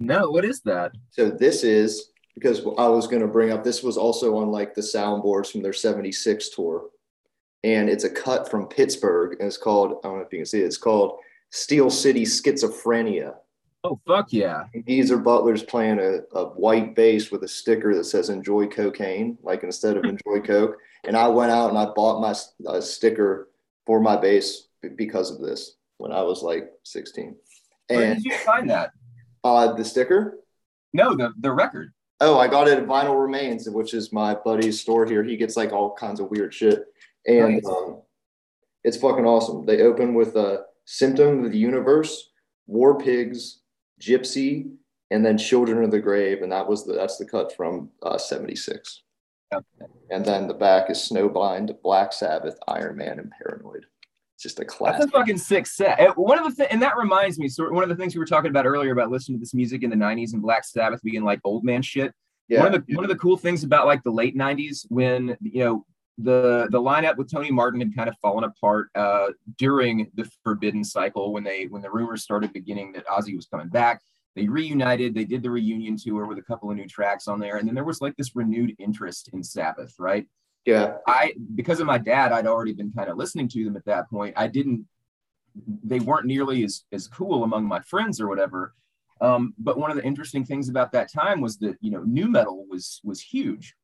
No, 0.00 0.30
what 0.30 0.44
is 0.44 0.60
that? 0.62 0.92
So 1.10 1.30
this 1.30 1.62
is 1.62 2.10
because 2.34 2.60
I 2.78 2.88
was 2.88 3.06
going 3.06 3.22
to 3.22 3.28
bring 3.28 3.52
up 3.52 3.62
this 3.62 3.82
was 3.82 3.96
also 3.96 4.36
on 4.36 4.50
like 4.50 4.74
the 4.74 4.80
soundboards 4.80 5.52
from 5.52 5.62
their 5.62 5.72
76 5.72 6.48
tour. 6.50 6.88
And 7.62 7.88
it's 7.88 8.02
a 8.04 8.10
cut 8.10 8.50
from 8.50 8.66
Pittsburgh 8.66 9.36
and 9.38 9.46
it's 9.46 9.56
called 9.56 10.00
I 10.02 10.08
don't 10.08 10.18
know 10.18 10.24
if 10.24 10.32
you 10.32 10.40
can 10.40 10.46
see 10.46 10.62
it. 10.62 10.66
It's 10.66 10.76
called 10.76 11.18
Steel 11.50 11.90
City 11.90 12.24
Schizophrenia. 12.24 13.34
Oh 13.84 14.00
fuck 14.06 14.32
yeah! 14.32 14.64
Geezer 14.86 15.18
Butler's 15.18 15.64
playing 15.64 15.98
a, 15.98 16.20
a 16.38 16.44
white 16.50 16.94
bass 16.94 17.32
with 17.32 17.42
a 17.42 17.48
sticker 17.48 17.92
that 17.96 18.04
says 18.04 18.30
"Enjoy 18.30 18.68
Cocaine," 18.68 19.36
like 19.42 19.64
instead 19.64 19.96
of 19.96 20.04
"Enjoy 20.04 20.40
Coke." 20.44 20.76
And 21.02 21.16
I 21.16 21.26
went 21.26 21.50
out 21.50 21.68
and 21.68 21.76
I 21.76 21.86
bought 21.86 22.20
my 22.20 22.30
s- 22.30 22.54
a 22.64 22.80
sticker 22.80 23.48
for 23.84 23.98
my 24.00 24.16
bass 24.16 24.60
b- 24.60 24.68
because 24.90 25.30
of 25.30 25.40
this 25.40 25.76
when 25.98 26.12
I 26.12 26.22
was 26.22 26.42
like 26.42 26.70
16. 26.84 27.36
Where 27.88 28.02
And 28.04 28.22
did 28.22 28.24
you 28.24 28.36
find 28.38 28.68
that? 28.70 28.90
uh, 29.44 29.72
the 29.74 29.84
sticker, 29.84 30.38
No, 30.92 31.14
the 31.16 31.32
the 31.40 31.52
record. 31.52 31.92
oh, 32.20 32.38
I 32.38 32.48
got 32.48 32.68
it 32.68 32.78
at 32.78 32.86
Vinyl 32.86 33.20
Remains, 33.20 33.68
which 33.68 33.94
is 33.94 34.12
my 34.12 34.34
buddy's 34.34 34.80
store 34.80 35.06
here. 35.06 35.22
He 35.24 35.36
gets 35.36 35.56
like 35.56 35.72
all 35.72 35.94
kinds 35.94 36.20
of 36.20 36.30
weird 36.30 36.54
shit, 36.54 36.84
and 37.26 37.54
Nice. 37.54 37.66
um, 37.66 38.02
it's 38.84 38.96
fucking 38.96 39.24
awesome. 39.26 39.66
They 39.66 39.82
open 39.82 40.14
with 40.14 40.36
a 40.36 40.64
symptom 40.84 41.44
of 41.44 41.52
the 41.52 41.58
universe, 41.58 42.30
War 42.66 42.98
Pigs, 42.98 43.60
Gypsy, 44.00 44.72
and 45.10 45.24
then 45.24 45.38
Children 45.38 45.82
of 45.84 45.90
the 45.90 46.00
Grave, 46.00 46.42
and 46.42 46.52
that 46.52 46.68
was 46.68 46.84
the 46.84 46.92
that's 46.94 47.16
the 47.18 47.26
cut 47.26 47.52
from 47.56 47.90
uh, 48.02 48.18
'76. 48.18 49.02
Okay. 49.54 49.64
And 50.10 50.24
then 50.24 50.46
the 50.48 50.54
back 50.54 50.88
is 50.90 50.98
Snowblind, 50.98 51.80
Black 51.82 52.12
Sabbath, 52.12 52.58
Iron 52.68 52.96
Man, 52.96 53.18
and 53.18 53.30
Paranoid. 53.30 53.86
Just 54.42 54.58
a 54.58 54.64
That's 54.64 55.04
a 55.04 55.08
fucking 55.08 55.38
sick 55.38 55.68
set. 55.68 56.18
One 56.18 56.36
of 56.36 56.44
the 56.44 56.62
th- 56.62 56.68
and 56.72 56.82
that 56.82 56.96
reminds 56.96 57.38
me, 57.38 57.48
sort 57.48 57.72
one 57.72 57.84
of 57.84 57.88
the 57.88 57.94
things 57.94 58.12
we 58.14 58.18
were 58.18 58.26
talking 58.26 58.50
about 58.50 58.66
earlier 58.66 58.92
about 58.92 59.08
listening 59.08 59.38
to 59.38 59.40
this 59.40 59.54
music 59.54 59.84
in 59.84 59.90
the 59.90 59.96
'90s 59.96 60.32
and 60.32 60.42
Black 60.42 60.64
Sabbath 60.64 61.00
being 61.02 61.22
like 61.22 61.38
old 61.44 61.62
man 61.62 61.80
shit. 61.80 62.12
Yeah, 62.48 62.64
One 62.64 62.74
of 62.74 62.84
the 62.84 62.94
one 62.96 63.04
of 63.04 63.08
the 63.08 63.16
cool 63.16 63.36
things 63.36 63.62
about 63.62 63.86
like 63.86 64.02
the 64.02 64.10
late 64.10 64.36
'90s 64.36 64.84
when 64.88 65.36
you 65.40 65.64
know 65.64 65.86
the 66.18 66.66
the 66.72 66.80
lineup 66.80 67.16
with 67.16 67.30
Tony 67.30 67.52
Martin 67.52 67.80
had 67.80 67.94
kind 67.94 68.08
of 68.08 68.16
fallen 68.20 68.42
apart 68.42 68.88
uh, 68.96 69.28
during 69.58 70.10
the 70.14 70.28
Forbidden 70.42 70.82
cycle 70.82 71.32
when 71.32 71.44
they 71.44 71.66
when 71.66 71.80
the 71.80 71.90
rumors 71.90 72.24
started 72.24 72.52
beginning 72.52 72.90
that 72.94 73.06
Ozzy 73.06 73.36
was 73.36 73.46
coming 73.46 73.68
back. 73.68 74.02
They 74.34 74.48
reunited. 74.48 75.14
They 75.14 75.24
did 75.24 75.44
the 75.44 75.50
reunion 75.50 75.96
tour 75.96 76.26
with 76.26 76.38
a 76.38 76.42
couple 76.42 76.68
of 76.68 76.76
new 76.76 76.88
tracks 76.88 77.28
on 77.28 77.38
there, 77.38 77.58
and 77.58 77.68
then 77.68 77.76
there 77.76 77.84
was 77.84 78.00
like 78.00 78.16
this 78.16 78.34
renewed 78.34 78.74
interest 78.80 79.30
in 79.32 79.44
Sabbath, 79.44 79.94
right? 80.00 80.26
Yeah. 80.64 80.98
I 81.06 81.34
because 81.54 81.80
of 81.80 81.86
my 81.86 81.98
dad, 81.98 82.32
I'd 82.32 82.46
already 82.46 82.72
been 82.72 82.92
kind 82.92 83.10
of 83.10 83.16
listening 83.16 83.48
to 83.48 83.64
them 83.64 83.76
at 83.76 83.84
that 83.86 84.08
point. 84.10 84.34
I 84.36 84.46
didn't. 84.46 84.86
They 85.84 86.00
weren't 86.00 86.26
nearly 86.26 86.64
as 86.64 86.84
as 86.92 87.08
cool 87.08 87.44
among 87.44 87.66
my 87.66 87.80
friends 87.80 88.20
or 88.20 88.28
whatever. 88.28 88.74
Um, 89.20 89.54
but 89.58 89.78
one 89.78 89.90
of 89.90 89.96
the 89.96 90.04
interesting 90.04 90.44
things 90.44 90.68
about 90.68 90.92
that 90.92 91.12
time 91.12 91.40
was 91.40 91.58
that 91.58 91.76
you 91.80 91.90
know 91.90 92.02
nu 92.02 92.28
metal 92.28 92.66
was 92.68 93.00
was 93.04 93.20
huge, 93.20 93.74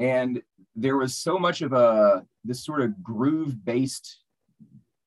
and 0.00 0.42
there 0.74 0.96
was 0.96 1.16
so 1.16 1.38
much 1.38 1.62
of 1.62 1.72
a 1.72 2.24
this 2.44 2.64
sort 2.64 2.82
of 2.82 3.02
groove 3.02 3.64
based 3.64 4.18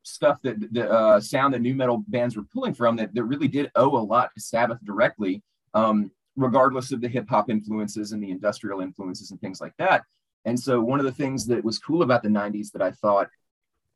stuff 0.04 0.42
that 0.42 0.74
the 0.74 0.90
uh, 0.90 1.20
sound 1.20 1.54
that 1.54 1.62
nu 1.62 1.74
metal 1.74 2.04
bands 2.08 2.36
were 2.36 2.46
pulling 2.54 2.74
from 2.74 2.96
that, 2.98 3.14
that 3.14 3.24
really 3.24 3.48
did 3.48 3.72
owe 3.76 3.98
a 3.98 4.04
lot 4.04 4.32
to 4.34 4.42
Sabbath 4.42 4.80
directly, 4.84 5.44
um, 5.74 6.12
regardless 6.36 6.92
of 6.92 7.02
the 7.02 7.08
hip 7.08 7.30
hop 7.30 7.50
influences 7.50 8.12
and 8.12 8.24
the 8.24 8.32
industrial 8.32 8.82
influences 8.82 9.32
and 9.32 9.40
things 9.42 9.62
like 9.62 9.74
that. 9.78 10.04
And 10.46 10.60
so 10.60 10.82
one 10.82 11.00
of 11.00 11.06
the 11.06 11.12
things 11.12 11.46
that 11.48 11.64
was 11.64 11.80
cool 11.80 12.02
about 12.02 12.24
the 12.24 12.30
90s 12.30 12.72
that 12.72 12.82
I 12.82 12.92
thought 12.92 13.28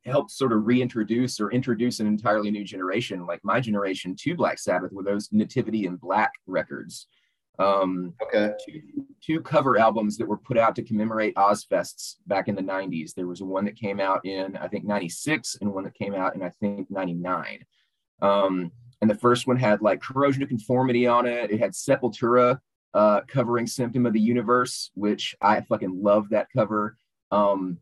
helped 0.06 0.32
sort 0.32 0.52
of 0.52 0.66
reintroduce 0.66 1.40
or 1.40 1.52
introduce 1.52 2.00
an 2.00 2.08
entirely 2.08 2.52
new 2.52 2.64
generation, 2.64 3.26
like 3.26 3.40
my 3.44 3.60
generation, 3.60 4.16
to 4.20 4.36
Black 4.36 4.60
Sabbath 4.60 4.92
were 4.92 5.04
those 5.04 5.30
Nativity 5.32 5.86
in 5.86 5.96
Black 5.96 6.32
records. 6.46 7.08
Um, 7.60 8.14
Okay. 8.22 8.52
two, 8.66 8.82
two 9.22 9.42
cover 9.42 9.78
albums 9.80 10.18
that 10.18 10.28
were 10.28 10.38
put 10.38 10.58
out 10.58 10.76
to 10.76 10.84
commemorate 10.84 11.36
Ozzfests 11.36 12.16
back 12.28 12.48
in 12.48 12.56
the 12.56 12.62
90s. 12.62 13.14
There 13.14 13.28
was 13.28 13.42
one 13.42 13.64
that 13.66 13.76
came 13.78 14.00
out 14.00 14.26
in, 14.26 14.58
I 14.58 14.68
think, 14.68 14.86
96 14.86 15.58
and 15.62 15.72
one 15.74 15.84
that 15.86 15.94
came 15.94 16.16
out 16.16 16.36
in, 16.36 16.42
I 16.42 16.50
think, 16.50 16.90
99. 16.92 17.64
Um, 18.22 18.72
and 19.02 19.10
the 19.10 19.16
first 19.16 19.48
one 19.48 19.58
had 19.58 19.82
like 19.82 20.02
corrosion 20.02 20.44
of 20.44 20.50
conformity 20.50 21.08
on 21.08 21.26
it. 21.26 21.52
It 21.52 21.60
had 21.60 21.72
Sepultura 21.72 22.60
uh, 22.94 23.22
covering 23.28 23.68
Symptom 23.68 24.06
of 24.06 24.14
the 24.14 24.20
Universe, 24.20 24.92
which 24.94 25.36
I 25.42 25.62
fucking 25.62 26.02
love 26.02 26.30
that 26.30 26.48
cover. 26.56 26.98
Um, 27.32 27.80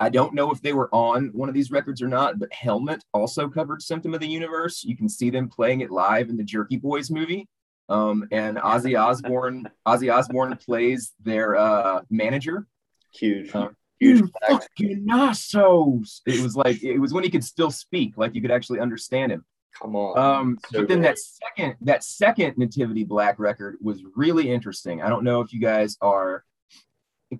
I 0.00 0.08
don't 0.10 0.34
know 0.34 0.52
if 0.52 0.62
they 0.62 0.72
were 0.72 0.88
on 0.92 1.28
one 1.32 1.48
of 1.48 1.54
these 1.54 1.70
records 1.70 2.00
or 2.00 2.08
not, 2.08 2.38
but 2.38 2.52
Helmet 2.52 3.04
also 3.12 3.48
covered 3.48 3.82
Symptom 3.82 4.14
of 4.14 4.20
the 4.20 4.28
Universe. 4.28 4.84
You 4.84 4.96
can 4.96 5.08
see 5.08 5.30
them 5.30 5.48
playing 5.48 5.80
it 5.80 5.90
live 5.90 6.28
in 6.28 6.36
the 6.36 6.44
Jerky 6.44 6.76
Boys 6.76 7.10
movie. 7.10 7.48
Um, 7.88 8.28
and 8.30 8.58
Ozzy 8.58 9.00
Osbourne, 9.00 9.68
Ozzy 9.86 10.12
Osbourne 10.12 10.56
plays 10.56 11.12
their 11.24 11.56
uh, 11.56 12.02
manager. 12.10 12.66
Huge. 13.12 13.52
Uh, 13.54 13.70
huge 13.98 14.20
you 14.20 14.30
fucking 14.46 15.04
nassos. 15.06 16.20
It 16.26 16.42
was 16.42 16.54
like 16.54 16.82
it 16.82 16.98
was 16.98 17.12
when 17.12 17.24
he 17.24 17.30
could 17.30 17.44
still 17.44 17.70
speak, 17.70 18.16
like 18.16 18.34
you 18.34 18.42
could 18.42 18.50
actually 18.50 18.80
understand 18.80 19.32
him. 19.32 19.44
Come 19.80 19.96
on. 19.96 20.18
Um, 20.18 20.58
So 20.70 20.80
but 20.80 20.88
then 20.88 21.02
that 21.02 21.18
second 21.18 21.76
that 21.82 22.02
second 22.02 22.58
Nativity 22.58 23.04
Black 23.04 23.38
record 23.38 23.76
was 23.80 24.02
really 24.16 24.50
interesting. 24.50 25.02
I 25.02 25.08
don't 25.08 25.24
know 25.24 25.40
if 25.40 25.52
you 25.52 25.60
guys 25.60 25.96
are 26.00 26.44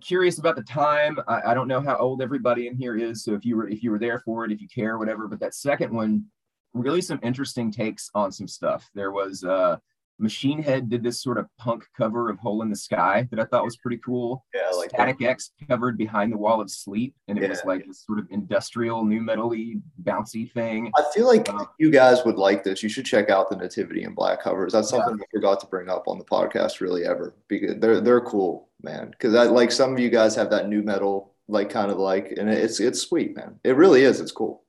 curious 0.00 0.38
about 0.38 0.56
the 0.56 0.62
time. 0.62 1.18
I, 1.26 1.50
I 1.50 1.54
don't 1.54 1.68
know 1.68 1.80
how 1.80 1.96
old 1.96 2.22
everybody 2.22 2.66
in 2.68 2.76
here 2.76 2.96
is, 2.96 3.24
so 3.24 3.34
if 3.34 3.44
you 3.44 3.56
were 3.56 3.68
if 3.68 3.82
you 3.82 3.90
were 3.90 3.98
there 3.98 4.20
for 4.20 4.44
it, 4.44 4.52
if 4.52 4.60
you 4.60 4.68
care, 4.68 4.98
whatever. 4.98 5.26
But 5.26 5.40
that 5.40 5.54
second 5.54 5.92
one, 5.92 6.26
really 6.74 7.00
some 7.00 7.18
interesting 7.22 7.72
takes 7.72 8.10
on 8.14 8.30
some 8.30 8.48
stuff. 8.48 8.88
There 8.94 9.10
was 9.10 9.42
uh, 9.42 9.78
Machine 10.20 10.60
Head 10.62 10.88
did 10.90 11.02
this 11.02 11.22
sort 11.22 11.38
of 11.38 11.46
punk 11.58 11.84
cover 11.96 12.28
of 12.28 12.38
Hole 12.38 12.62
in 12.62 12.70
the 12.70 12.76
Sky 12.76 13.28
that 13.30 13.38
I 13.38 13.44
thought 13.44 13.64
was 13.64 13.76
pretty 13.76 13.98
cool. 13.98 14.44
yeah, 14.54 14.62
I 14.72 14.76
like 14.76 14.90
that. 14.90 14.96
Static 14.96 15.22
X 15.22 15.52
covered 15.68 15.96
Behind 15.96 16.32
the 16.32 16.36
Wall 16.36 16.60
of 16.60 16.70
Sleep, 16.70 17.14
and 17.28 17.38
it 17.38 17.48
was 17.48 17.60
Yeah. 17.64 17.68
like 17.68 17.86
this 17.86 18.00
sort 18.04 18.18
of 18.18 18.26
industrial, 18.30 19.04
nu 19.04 19.20
metal-y, 19.20 19.76
bouncy 20.02 20.50
thing. 20.52 20.90
I 20.96 21.04
feel 21.14 21.26
like 21.26 21.48
Uh, 21.48 21.66
you 21.78 21.90
guys 21.90 22.24
would 22.24 22.36
like 22.36 22.64
this. 22.64 22.82
You 22.82 22.88
should 22.88 23.04
check 23.06 23.30
out 23.30 23.48
the 23.48 23.56
Nativity 23.56 24.02
in 24.04 24.14
Black 24.14 24.40
covers. 24.42 24.72
That's 24.72 24.88
something 24.88 25.14
I 25.20 25.24
forgot 25.30 25.60
to 25.60 25.66
bring 25.66 25.88
up 25.88 26.08
on 26.08 26.18
the 26.18 26.24
podcast 26.24 26.80
really 26.80 27.04
ever 27.04 27.34
because 27.46 27.76
they're 27.78 28.00
they're 28.00 28.20
cool, 28.20 28.68
man. 28.82 29.10
Because 29.10 29.34
I 29.34 29.44
like 29.44 29.70
some 29.70 29.92
of 29.92 30.00
you 30.00 30.10
guys 30.10 30.34
have 30.34 30.50
that 30.50 30.68
nu 30.68 30.82
metal 30.82 31.34
like 31.50 31.70
kind 31.70 31.90
of 31.90 31.98
like, 31.98 32.32
and 32.36 32.50
it's 32.50 32.80
it's 32.80 33.00
sweet, 33.00 33.36
man. 33.36 33.58
It 33.64 33.76
really 33.76 34.02
is. 34.02 34.20
It's 34.20 34.32
cool. 34.32 34.64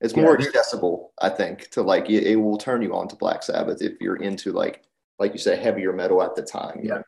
It's 0.00 0.14
Yeah, 0.16 0.22
more 0.22 0.40
accessible, 0.40 1.12
I 1.20 1.28
think, 1.28 1.68
to 1.70 1.82
like 1.82 2.08
it, 2.10 2.24
it 2.26 2.36
will 2.36 2.56
turn 2.58 2.82
you 2.82 2.94
on 2.94 3.06
to 3.08 3.16
Black 3.16 3.42
Sabbath 3.42 3.82
if 3.82 4.00
you're 4.00 4.16
into 4.16 4.50
like 4.52 4.82
like 5.22 5.32
you 5.32 5.38
said 5.38 5.60
heavier 5.60 5.92
metal 5.92 6.20
at 6.22 6.34
the 6.34 6.42
time. 6.42 6.80
you 6.82 6.88
Yeah. 6.90 7.02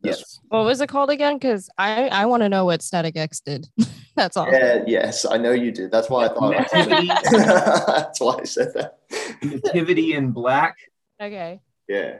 Yes. 0.00 0.38
What 0.48 0.64
was 0.64 0.80
it 0.80 0.88
called 0.88 1.10
again? 1.10 1.34
Because 1.38 1.68
I 1.76 2.06
I 2.08 2.26
want 2.26 2.42
to 2.44 2.48
know 2.48 2.64
what 2.64 2.82
Static 2.82 3.16
X 3.16 3.40
did. 3.40 3.66
That's 4.16 4.36
all. 4.36 4.48
Yeah, 4.50 4.84
yes, 4.86 5.26
I 5.28 5.36
know 5.38 5.50
you 5.50 5.72
did. 5.72 5.90
That's 5.90 6.08
why 6.08 6.26
I 6.26 6.28
thought. 6.28 6.50
Nativity, 6.52 7.08
That's 7.32 8.20
why 8.20 8.36
I 8.40 8.44
said 8.44 8.68
that. 8.74 8.98
Nativity 9.42 10.14
in 10.14 10.30
Black, 10.30 10.76
Okay. 11.20 11.60
Yeah, 11.88 12.18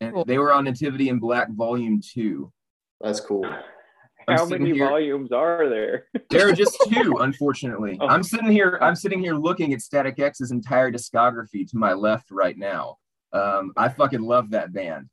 and 0.00 0.14
Cool. 0.14 0.24
they 0.24 0.38
were 0.38 0.52
on 0.52 0.64
Nativity 0.64 1.08
in 1.08 1.18
Black 1.20 1.48
Volume 1.52 2.00
Two. 2.00 2.52
that's 3.00 3.20
cool. 3.20 3.46
I'm 4.28 4.38
How 4.38 4.44
many 4.46 4.72
here- 4.72 4.88
volumes 4.88 5.30
are 5.30 5.68
there? 5.68 6.06
There 6.30 6.48
are 6.48 6.52
just 6.52 6.76
two, 6.92 7.18
unfortunately. 7.20 7.98
Oh. 8.00 8.08
I'm 8.08 8.24
sitting 8.24 8.50
here. 8.50 8.78
I'm 8.82 8.96
sitting 8.96 9.20
here 9.20 9.34
looking 9.36 9.72
at 9.74 9.80
Static 9.80 10.18
X's 10.18 10.50
entire 10.50 10.90
discography 10.90 11.62
to 11.70 11.76
my 11.76 11.92
left 11.92 12.32
right 12.32 12.58
now. 12.58 12.96
Um, 13.32 13.72
I 13.76 13.88
fucking 13.88 14.20
love 14.22 14.50
that 14.50 14.72
band. 14.72 15.08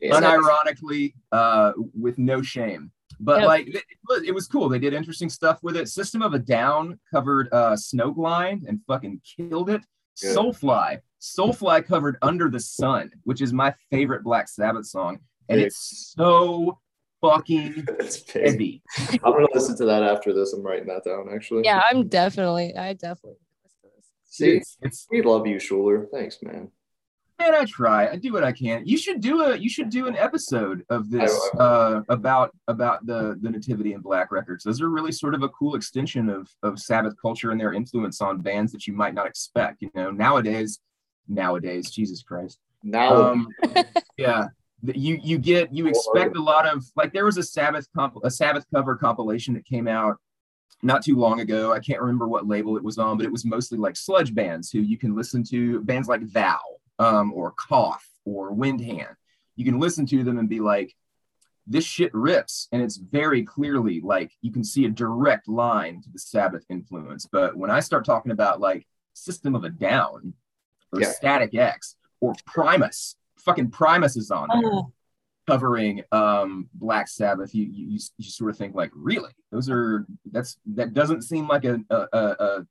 Yeah, 0.00 0.20
unironically, 0.20 1.14
uh, 1.30 1.72
with 1.94 2.18
no 2.18 2.42
shame. 2.42 2.90
But 3.20 3.40
Yep. 3.40 3.46
like 3.48 3.66
it, 3.68 3.84
was- 4.08 4.22
it 4.24 4.34
was 4.34 4.48
cool. 4.48 4.68
They 4.68 4.78
did 4.80 4.94
interesting 4.94 5.28
stuff 5.28 5.62
with 5.62 5.76
it. 5.76 5.88
System 5.88 6.22
of 6.22 6.34
a 6.34 6.38
Down 6.40 6.98
covered 7.10 7.48
uh 7.52 7.72
Snowblind 7.76 8.66
and 8.66 8.80
fucking 8.86 9.20
killed 9.36 9.70
it. 9.70 9.82
Good. 10.20 10.36
Soulfly. 10.36 11.00
Soulfly 11.20 11.86
covered 11.86 12.16
Under 12.20 12.50
the 12.50 12.58
Sun, 12.60 13.12
which 13.24 13.40
is 13.40 13.52
my 13.52 13.72
favorite 13.90 14.24
Black 14.24 14.48
Sabbath 14.48 14.86
song. 14.86 15.20
And 15.48 15.58
Big. 15.58 15.66
it's 15.68 16.12
so 16.16 16.80
fucking 17.20 17.84
That's 17.98 18.18
big. 18.20 18.44
heavy. 18.44 18.82
I'm 19.22 19.32
gonna 19.32 19.46
listen 19.54 19.76
to 19.76 19.84
that 19.84 20.02
after 20.02 20.32
this. 20.32 20.52
I'm 20.52 20.62
writing 20.64 20.88
that 20.88 21.04
down 21.04 21.28
actually. 21.32 21.62
Yeah, 21.64 21.80
I'm 21.90 22.08
definitely. 22.08 22.74
I 22.76 22.94
definitely. 22.94 23.38
listen 23.62 23.78
to 23.82 23.88
this. 23.96 24.06
See, 24.24 24.56
It's, 24.56 24.76
it's 24.82 25.06
we 25.12 25.22
love 25.22 25.46
you, 25.46 25.60
Schuler. 25.60 26.08
Thanks, 26.12 26.38
man. 26.42 26.70
Man, 27.42 27.54
I 27.56 27.64
try. 27.64 28.08
I 28.08 28.14
do 28.14 28.32
what 28.32 28.44
I 28.44 28.52
can. 28.52 28.86
You 28.86 28.96
should 28.96 29.20
do 29.20 29.42
a 29.42 29.56
you 29.56 29.68
should 29.68 29.90
do 29.90 30.06
an 30.06 30.16
episode 30.16 30.84
of 30.90 31.10
this 31.10 31.36
uh 31.58 32.02
about 32.08 32.52
about 32.68 33.04
the 33.04 33.36
the 33.42 33.50
Nativity 33.50 33.94
in 33.94 34.00
Black 34.00 34.30
records. 34.30 34.62
Those 34.62 34.80
are 34.80 34.88
really 34.88 35.10
sort 35.10 35.34
of 35.34 35.42
a 35.42 35.48
cool 35.48 35.74
extension 35.74 36.28
of 36.28 36.48
of 36.62 36.78
Sabbath 36.78 37.14
culture 37.20 37.50
and 37.50 37.60
their 37.60 37.72
influence 37.72 38.20
on 38.20 38.40
bands 38.40 38.70
that 38.70 38.86
you 38.86 38.92
might 38.92 39.14
not 39.14 39.26
expect. 39.26 39.82
You 39.82 39.90
know, 39.92 40.12
nowadays, 40.12 40.78
nowadays, 41.26 41.90
Jesus 41.90 42.22
Christ. 42.22 42.60
Now, 42.84 43.32
Um, 43.32 43.48
yeah. 44.16 44.46
You 44.84 45.18
you 45.20 45.38
get 45.38 45.74
you 45.74 45.88
expect 45.88 46.36
a 46.36 46.42
lot 46.42 46.68
of 46.68 46.84
like 46.94 47.12
there 47.12 47.24
was 47.24 47.38
a 47.38 47.42
Sabbath 47.42 47.88
comp 47.96 48.18
a 48.22 48.30
Sabbath 48.30 48.66
cover 48.72 48.94
compilation 48.94 49.54
that 49.54 49.64
came 49.64 49.88
out 49.88 50.16
not 50.84 51.02
too 51.02 51.16
long 51.16 51.40
ago. 51.40 51.72
I 51.72 51.80
can't 51.80 52.00
remember 52.00 52.28
what 52.28 52.46
label 52.46 52.76
it 52.76 52.84
was 52.84 52.98
on, 52.98 53.16
but 53.16 53.26
it 53.26 53.32
was 53.32 53.44
mostly 53.44 53.78
like 53.78 53.96
sludge 53.96 54.32
bands 54.32 54.70
who 54.70 54.78
you 54.78 54.96
can 54.96 55.16
listen 55.16 55.42
to 55.44 55.80
bands 55.80 56.06
like 56.06 56.24
Thou 56.30 56.60
um, 57.02 57.32
or 57.32 57.52
Cough 57.52 58.08
or 58.24 58.52
Windhand. 58.52 59.14
You 59.56 59.64
can 59.64 59.80
listen 59.80 60.06
to 60.06 60.22
them 60.24 60.38
and 60.38 60.48
be 60.48 60.60
like, 60.60 60.94
this 61.66 61.84
shit 61.84 62.12
rips. 62.14 62.68
And 62.72 62.82
it's 62.82 62.96
very 62.96 63.42
clearly 63.44 64.00
like 64.00 64.32
you 64.40 64.52
can 64.52 64.64
see 64.64 64.84
a 64.84 64.90
direct 64.90 65.48
line 65.48 66.02
to 66.02 66.10
the 66.10 66.18
Sabbath 66.18 66.64
influence. 66.70 67.26
But 67.30 67.56
when 67.56 67.70
I 67.70 67.80
start 67.80 68.04
talking 68.04 68.32
about 68.32 68.60
like 68.60 68.86
System 69.14 69.54
of 69.54 69.64
a 69.64 69.68
Down 69.68 70.34
or 70.92 71.00
Yeah. 71.00 71.10
Static 71.10 71.54
X 71.54 71.96
or 72.20 72.34
Primus, 72.46 73.16
fucking 73.38 73.70
Primus 73.70 74.16
is 74.16 74.30
on 74.30 74.48
there 74.48 74.72
Oh, 74.72 74.92
covering 75.46 76.02
um 76.12 76.68
Black 76.74 77.08
Sabbath, 77.08 77.54
you, 77.54 77.64
you 77.64 77.86
you 77.90 77.98
you 78.18 78.30
sort 78.30 78.50
of 78.50 78.56
think 78.56 78.74
like, 78.74 78.90
really? 78.94 79.32
Those 79.50 79.68
are 79.68 80.06
that's 80.30 80.58
that 80.74 80.94
doesn't 80.94 81.22
seem 81.22 81.48
like 81.48 81.64
a 81.64 81.78
a, 81.90 82.06
a, 82.12 82.18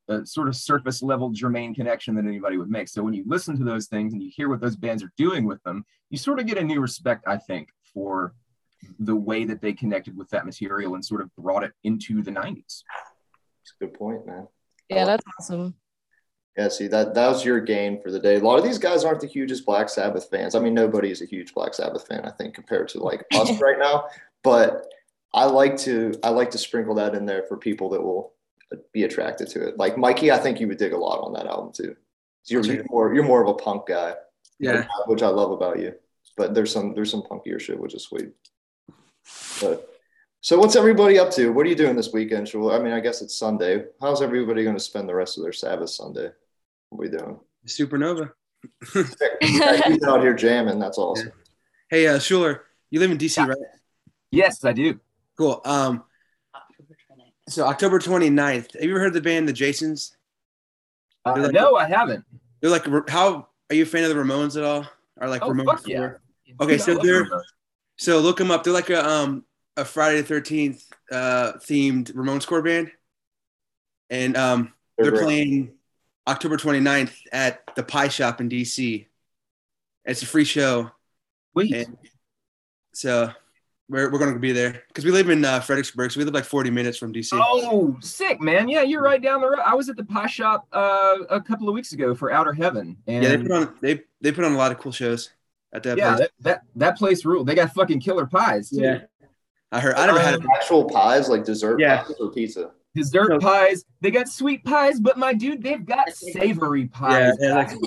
a 0.07 0.13
a 0.13 0.25
sort 0.25 0.47
of 0.47 0.55
surface 0.55 1.01
level 1.01 1.29
germane 1.31 1.75
connection 1.75 2.15
that 2.15 2.25
anybody 2.25 2.57
would 2.57 2.69
make. 2.69 2.87
So 2.87 3.03
when 3.03 3.13
you 3.13 3.23
listen 3.27 3.57
to 3.57 3.63
those 3.63 3.87
things 3.87 4.13
and 4.13 4.21
you 4.21 4.31
hear 4.33 4.49
what 4.49 4.61
those 4.61 4.75
bands 4.75 5.03
are 5.03 5.11
doing 5.17 5.45
with 5.45 5.61
them, 5.63 5.85
you 6.09 6.17
sort 6.17 6.39
of 6.39 6.47
get 6.47 6.57
a 6.57 6.63
new 6.63 6.79
respect, 6.79 7.25
I 7.27 7.37
think, 7.37 7.69
for 7.93 8.33
the 8.99 9.15
way 9.15 9.45
that 9.45 9.61
they 9.61 9.73
connected 9.73 10.17
with 10.17 10.29
that 10.29 10.45
material 10.45 10.95
and 10.95 11.05
sort 11.05 11.21
of 11.21 11.35
brought 11.35 11.63
it 11.63 11.71
into 11.83 12.21
the 12.23 12.31
90s. 12.31 12.83
That's 12.83 13.73
a 13.79 13.85
good 13.85 13.93
point, 13.93 14.25
man. 14.25 14.47
yeah, 14.89 15.05
that's 15.05 15.23
awesome. 15.39 15.75
Yeah, 16.57 16.67
see 16.67 16.87
that 16.87 17.13
that 17.13 17.27
was 17.29 17.45
your 17.45 17.61
gain 17.61 18.01
for 18.01 18.11
the 18.11 18.19
day. 18.19 18.35
A 18.35 18.39
lot 18.39 18.57
of 18.59 18.65
these 18.65 18.77
guys 18.77 19.05
aren't 19.05 19.21
the 19.21 19.27
hugest 19.27 19.65
Black 19.65 19.87
Sabbath 19.87 20.29
fans. 20.29 20.53
I 20.53 20.59
mean, 20.59 20.73
nobody 20.73 21.09
is 21.09 21.21
a 21.21 21.25
huge 21.25 21.53
Black 21.53 21.73
Sabbath 21.73 22.05
fan, 22.07 22.25
I 22.25 22.31
think, 22.31 22.53
compared 22.55 22.89
to 22.89 22.99
like 22.99 23.23
us 23.33 23.49
right 23.61 23.79
now. 23.79 24.05
But 24.43 24.85
I 25.33 25.45
like 25.45 25.77
to 25.77 26.13
I 26.23 26.29
like 26.29 26.51
to 26.51 26.57
sprinkle 26.57 26.95
that 26.95 27.15
in 27.15 27.25
there 27.25 27.43
for 27.43 27.55
people 27.55 27.89
that 27.91 28.01
will 28.03 28.33
be 28.93 29.03
attracted 29.03 29.47
to 29.49 29.65
it. 29.67 29.77
Like 29.77 29.97
Mikey, 29.97 30.31
I 30.31 30.37
think 30.37 30.59
you 30.59 30.67
would 30.67 30.77
dig 30.77 30.91
a 30.93 30.97
lot 30.97 31.21
on 31.21 31.31
that 31.33 31.45
album 31.47 31.71
too. 31.73 31.95
So 32.43 32.55
you're, 32.55 32.65
you're 32.65 32.85
more 32.89 33.13
you're 33.13 33.23
more 33.23 33.41
of 33.41 33.47
a 33.47 33.53
punk 33.53 33.87
guy, 33.87 34.15
Yeah. 34.59 34.85
which 35.07 35.23
I 35.23 35.27
love 35.29 35.51
about 35.51 35.79
you. 35.79 35.93
But 36.35 36.53
there's 36.53 36.71
some 36.71 36.93
there's 36.93 37.11
some 37.11 37.21
punkier 37.21 37.59
shit, 37.61 37.79
which 37.79 37.93
is 37.93 38.03
sweet. 38.03 38.31
But 39.61 39.87
So 40.43 40.57
what's 40.57 40.75
everybody 40.75 41.19
up 41.19 41.31
to? 41.33 41.49
What 41.51 41.65
are 41.65 41.69
you 41.69 41.75
doing 41.75 41.95
this 41.95 42.11
weekend? 42.11 42.47
Shul? 42.49 42.71
I 42.71 42.79
mean, 42.79 42.93
I 42.93 42.99
guess 42.99 43.21
it's 43.21 43.37
Sunday. 43.37 43.85
How's 44.01 44.21
everybody 44.23 44.63
going 44.63 44.75
to 44.75 44.79
spend 44.81 45.07
the 45.07 45.13
rest 45.13 45.37
of 45.37 45.43
their 45.43 45.53
Sabbath 45.53 45.91
Sunday? 45.91 46.29
What 46.89 46.97
are 47.07 47.09
we 47.11 47.15
doing? 47.15 47.39
Supernova. 47.67 48.31
He's 49.41 50.03
out 50.03 50.21
here 50.21 50.33
jamming. 50.33 50.79
That's 50.79 50.97
awesome. 50.97 51.31
Hey, 51.89 52.07
uh, 52.07 52.17
Schuler, 52.17 52.63
you 52.89 52.99
live 52.99 53.11
in 53.11 53.17
DC, 53.19 53.45
right? 53.47 53.57
Yes, 54.31 54.63
I 54.65 54.73
do. 54.73 54.99
Cool. 55.37 55.61
Um, 55.63 56.03
October 56.55 56.95
29th. 57.11 57.31
so 57.53 57.65
October 57.67 57.99
29th. 57.99 58.73
Have 58.73 58.83
you 58.83 58.91
ever 58.91 58.99
heard 58.99 59.13
the 59.13 59.21
band 59.21 59.47
The 59.47 59.53
Jasons? 59.53 60.17
Uh, 61.23 61.35
like- 61.37 61.51
no, 61.51 61.75
I 61.75 61.87
haven't. 61.87 62.25
They're 62.61 62.71
like, 62.71 62.85
how 63.09 63.47
are 63.69 63.75
you 63.75 63.83
a 63.83 63.85
fan 63.85 64.03
of 64.03 64.09
the 64.09 64.15
Ramones 64.15 64.57
at 64.57 64.63
all? 64.63 64.87
Or 65.19 65.27
like 65.29 65.43
Oh, 65.43 65.49
Ramones? 65.51 65.65
fuck 65.65 65.87
yeah. 65.87 65.97
before? 65.99 66.21
Okay, 66.61 66.77
so 66.79 66.95
they're 66.95 67.25
Ramones. 67.25 67.41
so 67.97 68.19
look 68.19 68.37
them 68.37 68.49
up. 68.49 68.63
They're 68.63 68.73
like 68.73 68.89
a 68.89 69.07
um 69.07 69.45
a 69.77 69.85
Friday 69.85 70.17
the 70.17 70.27
Thirteenth 70.27 70.83
uh 71.11 71.53
themed 71.59 72.13
Ramones 72.13 72.45
core 72.45 72.61
band, 72.61 72.91
and 74.09 74.37
um 74.37 74.73
they're 74.97 75.11
playing 75.11 75.73
October 76.27 76.57
29th 76.57 77.13
at 77.31 77.61
the 77.75 77.83
Pie 77.83 78.09
Shop 78.09 78.39
in 78.39 78.49
DC. 78.49 79.07
It's 80.05 80.21
a 80.21 80.25
free 80.25 80.45
show, 80.45 80.91
Sweet. 81.53 81.73
and 81.73 81.97
so 82.93 83.31
we're, 83.91 84.09
we're 84.09 84.19
going 84.19 84.33
to 84.33 84.39
be 84.39 84.51
there 84.53 84.83
because 84.87 85.03
we 85.03 85.11
live 85.11 85.29
in 85.29 85.43
uh, 85.43 85.59
Fredericksburg, 85.59 86.11
so 86.11 86.19
we 86.19 86.23
live 86.23 86.33
like 86.33 86.45
40 86.45 86.69
minutes 86.69 86.97
from 86.97 87.13
DC. 87.13 87.29
Oh, 87.33 87.97
sick, 88.01 88.39
man. 88.39 88.69
Yeah, 88.69 88.83
you're 88.83 89.01
right 89.01 89.21
down 89.21 89.41
the 89.41 89.49
road. 89.49 89.59
I 89.65 89.75
was 89.75 89.89
at 89.89 89.97
the 89.97 90.05
pie 90.05 90.27
shop 90.27 90.65
uh, 90.71 91.17
a 91.29 91.41
couple 91.41 91.67
of 91.67 91.75
weeks 91.75 91.91
ago 91.91 92.15
for 92.15 92.31
Outer 92.31 92.53
Heaven. 92.53 92.97
And 93.05 93.23
yeah, 93.23 93.29
they 93.29 93.37
put 93.37 93.51
on 93.51 93.75
they 93.81 94.01
they 94.21 94.31
put 94.31 94.45
on 94.45 94.53
a 94.53 94.57
lot 94.57 94.71
of 94.71 94.77
cool 94.77 94.93
shows 94.93 95.31
at 95.73 95.83
that 95.83 95.97
yeah, 95.97 96.15
place. 96.15 96.19
that, 96.19 96.31
that, 96.39 96.61
that 96.77 96.97
place 96.97 97.25
ruled. 97.25 97.47
They 97.47 97.55
got 97.55 97.73
fucking 97.73 97.99
killer 97.99 98.25
pies, 98.25 98.69
too. 98.69 98.81
Yeah. 98.81 99.01
I 99.71 99.79
heard 99.79 99.95
I 99.95 100.05
never 100.05 100.19
had 100.19 100.35
it. 100.35 100.41
Actual 100.55 100.85
pies, 100.89 101.29
like 101.29 101.43
dessert 101.45 101.79
Yeah. 101.79 102.03
pies 102.03 102.15
or 102.19 102.31
pizza. 102.31 102.71
Dessert 102.95 103.27
So- 103.29 103.39
pies. 103.39 103.85
They 104.01 104.11
got 104.11 104.27
sweet 104.27 104.63
pies, 104.65 104.99
but 104.99 105.17
my 105.17 105.33
dude, 105.33 105.63
they've 105.63 105.85
got 105.85 106.11
savory 106.13 106.87
pies. 106.87 107.35
Yeah, 107.39 107.63
yeah, 107.65 107.65
as. 107.65 107.77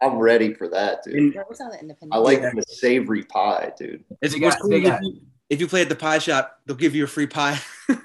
I'm 0.00 0.16
ready 0.18 0.54
for 0.54 0.68
that, 0.68 1.02
dude. 1.04 1.14
And 1.16 1.34
That 1.34 1.48
was 1.48 1.60
on 1.60 1.70
the 1.70 1.80
independent. 1.80 2.14
I 2.14 2.18
like 2.18 2.40
Yeah. 2.40 2.50
the 2.54 2.62
savory 2.68 3.24
pie, 3.24 3.72
dude. 3.76 4.04
it's 4.22 4.32
They 4.34 4.40
what's 4.40 4.54
got- 4.56 4.62
cool 4.62 4.70
they 4.70 4.80
got- 4.80 5.00
if, 5.02 5.02
you, 5.02 5.20
if 5.50 5.60
you 5.60 5.66
play 5.66 5.82
at 5.82 5.88
the 5.88 5.96
pie 5.96 6.18
shop, 6.18 6.60
they'll 6.66 6.76
give 6.76 6.94
you 6.94 7.04
a 7.04 7.08
free 7.08 7.26
pie. 7.26 7.58
I 7.90 7.96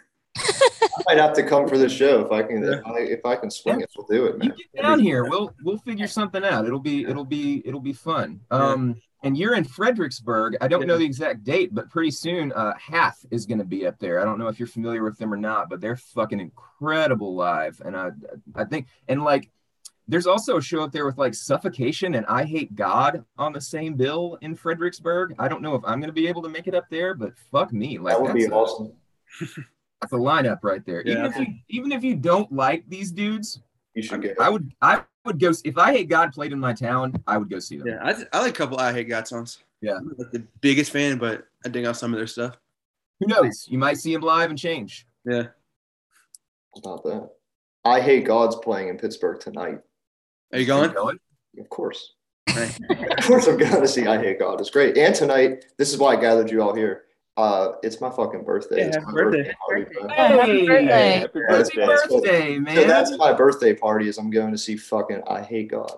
might 1.07 1.17
have 1.17 1.33
to 1.33 1.43
come 1.43 1.67
for 1.67 1.77
the 1.77 1.89
show 1.89 2.21
if 2.25 2.31
I 2.31 2.43
can. 2.43 2.63
If 2.63 2.85
I, 2.85 2.99
if 2.99 3.25
I 3.25 3.35
can 3.35 3.49
swing 3.51 3.81
it, 3.81 3.89
we'll 3.97 4.07
do 4.07 4.25
it, 4.25 4.33
You 4.43 4.49
man. 4.49 4.57
get 4.73 4.81
down 4.81 4.99
here. 4.99 5.23
We'll 5.25 5.53
we'll 5.63 5.77
figure 5.79 6.07
something 6.07 6.43
out. 6.43 6.65
It'll 6.65 6.79
be 6.79 7.05
it'll 7.05 7.25
be 7.25 7.61
it'll 7.65 7.79
be 7.79 7.93
fun. 7.93 8.39
Um, 8.51 8.95
and 9.23 9.37
you're 9.37 9.55
in 9.55 9.63
Fredericksburg. 9.63 10.55
I 10.61 10.67
don't 10.67 10.81
Yeah. 10.81 10.87
know 10.87 10.97
the 10.97 11.05
exact 11.05 11.43
date, 11.43 11.73
but 11.73 11.89
pretty 11.89 12.11
soon, 12.11 12.51
uh, 12.53 12.73
Half 12.77 13.25
is 13.31 13.45
going 13.45 13.57
to 13.59 13.63
be 13.65 13.85
up 13.87 13.97
there. 13.99 14.19
I 14.19 14.25
don't 14.25 14.37
know 14.37 14.47
if 14.47 14.59
you're 14.59 14.67
familiar 14.67 15.03
with 15.03 15.17
them 15.17 15.33
or 15.33 15.37
not, 15.37 15.69
but 15.69 15.81
they're 15.81 15.95
fucking 15.97 16.39
incredible 16.39 17.33
live. 17.35 17.81
And 17.85 17.95
I 17.97 18.11
I 18.55 18.65
think 18.65 18.87
and 19.07 19.23
like. 19.23 19.49
There's 20.05 20.27
also 20.27 20.57
a 20.57 20.61
show 20.61 20.83
up 20.83 20.91
there 20.91 21.05
with 21.05 21.17
like 21.17 21.33
Suffocation 21.33 22.15
and 22.15 22.25
I 22.25 22.43
Hate 22.43 22.75
God 22.75 23.23
on 23.37 23.53
the 23.53 23.61
same 23.61 23.95
bill 23.95 24.37
in 24.41 24.53
Fredericksburg. 24.53 25.33
I 25.39 25.47
don't 25.47 25.61
know 25.61 25.75
if 25.75 25.81
I'm 25.85 26.01
going 26.01 26.09
to 26.09 26.13
be 26.13 26.27
able 26.27 26.41
to 26.41 26.49
make 26.49 26.67
it 26.67 26.75
up 26.75 26.89
there, 26.89 27.13
but 27.13 27.37
fuck 27.53 27.71
me, 27.71 27.97
like 27.97 28.15
That 28.17 28.21
would 28.21 28.33
be 28.33 28.41
that's 28.41 28.51
a- 28.51 28.55
awesome. 28.55 28.91
that's 30.01 30.11
a 30.11 30.17
lineup 30.17 30.59
right 30.61 30.85
there. 30.85 31.03
Even 31.03 31.23
if 31.23 31.37
you 31.37 31.45
even 31.69 31.91
if 31.93 32.03
you 32.03 32.15
don't 32.17 32.51
like 32.51 32.83
these 32.89 33.13
dudes, 33.13 33.61
You 33.93 34.03
should 34.03 34.21
get. 34.21 34.41
I 34.41 34.49
would 34.49 34.73
I 34.81 35.03
would 35.25 35.39
go 35.39 35.51
if 35.63 35.77
I 35.77 35.93
hate 35.93 36.09
God 36.09 36.33
played 36.33 36.51
in 36.51 36.59
my 36.59 36.73
town, 36.73 37.13
I 37.27 37.37
would 37.37 37.49
go 37.49 37.59
see 37.59 37.77
them. 37.77 37.87
Yeah, 37.87 37.99
I, 38.03 38.37
I 38.37 38.41
like 38.41 38.51
a 38.51 38.57
couple 38.57 38.79
I 38.79 38.91
Hate 38.91 39.09
God 39.09 39.27
songs. 39.27 39.59
Yeah. 39.81 39.95
I'm 39.95 40.13
not 40.17 40.31
the 40.31 40.43
biggest 40.61 40.91
fan, 40.91 41.17
but 41.17 41.45
I 41.65 41.69
dig 41.69 41.85
out 41.85 41.97
some 41.97 42.13
of 42.13 42.17
their 42.17 42.27
stuff. 42.27 42.57
Who 43.19 43.27
knows? 43.27 43.67
You 43.69 43.77
might 43.77 43.97
see 43.97 44.13
them 44.13 44.21
live 44.21 44.49
and 44.49 44.59
change. 44.59 45.07
Yeah. 45.25 45.47
about 46.77 47.03
that. 47.03 47.29
I 47.85 47.99
hate 47.99 48.25
God's 48.25 48.55
playing 48.57 48.89
in 48.89 48.97
Pittsburgh 48.97 49.39
tonight. 49.39 49.79
Are 50.51 50.59
you 50.59 50.65
going? 50.65 50.91
Going? 50.93 51.19
Of 51.59 51.69
course. 51.69 52.13
Of 52.55 53.27
course, 53.27 53.47
I'm 53.47 53.57
going 53.57 53.81
to 53.81 53.87
see 53.87 54.05
I 54.05 54.21
Hate 54.21 54.39
God. 54.39 54.59
It's 54.59 54.69
great. 54.69 54.97
And 54.97 55.15
tonight, 55.15 55.65
this 55.77 55.93
is 55.93 55.97
why 55.97 56.13
I 56.13 56.15
gathered 56.19 56.51
you 56.51 56.61
all 56.61 56.75
here. 56.75 57.03
Uh, 57.35 57.73
it's 57.81 57.99
my 57.99 58.09
fucking 58.11 58.43
birthday. 58.43 58.77
Yeah, 58.79 58.85
It's 58.87 58.95
happy 58.97 59.07
my 59.07 59.13
birthday. 59.23 59.53
party, 59.67 59.85
bro. 59.91 60.07
Yeah, 60.07 60.27
happy 60.27 60.67
birthday. 60.67 60.85
Happy 60.85 60.85
Yeah, 60.85 61.19
Happy 61.19 61.39
birthday. 61.39 61.85
birthday, 61.85 62.55
So 62.55 62.61
man. 62.61 62.87
that's 62.87 63.17
my 63.17 63.33
birthday 63.33 63.73
party. 63.73 64.07
Is 64.07 64.17
I'm 64.17 64.29
going 64.29 64.51
to 64.51 64.57
see 64.57 64.77
fucking 64.77 65.23
I 65.27 65.41
Hate 65.41 65.71
God. 65.71 65.91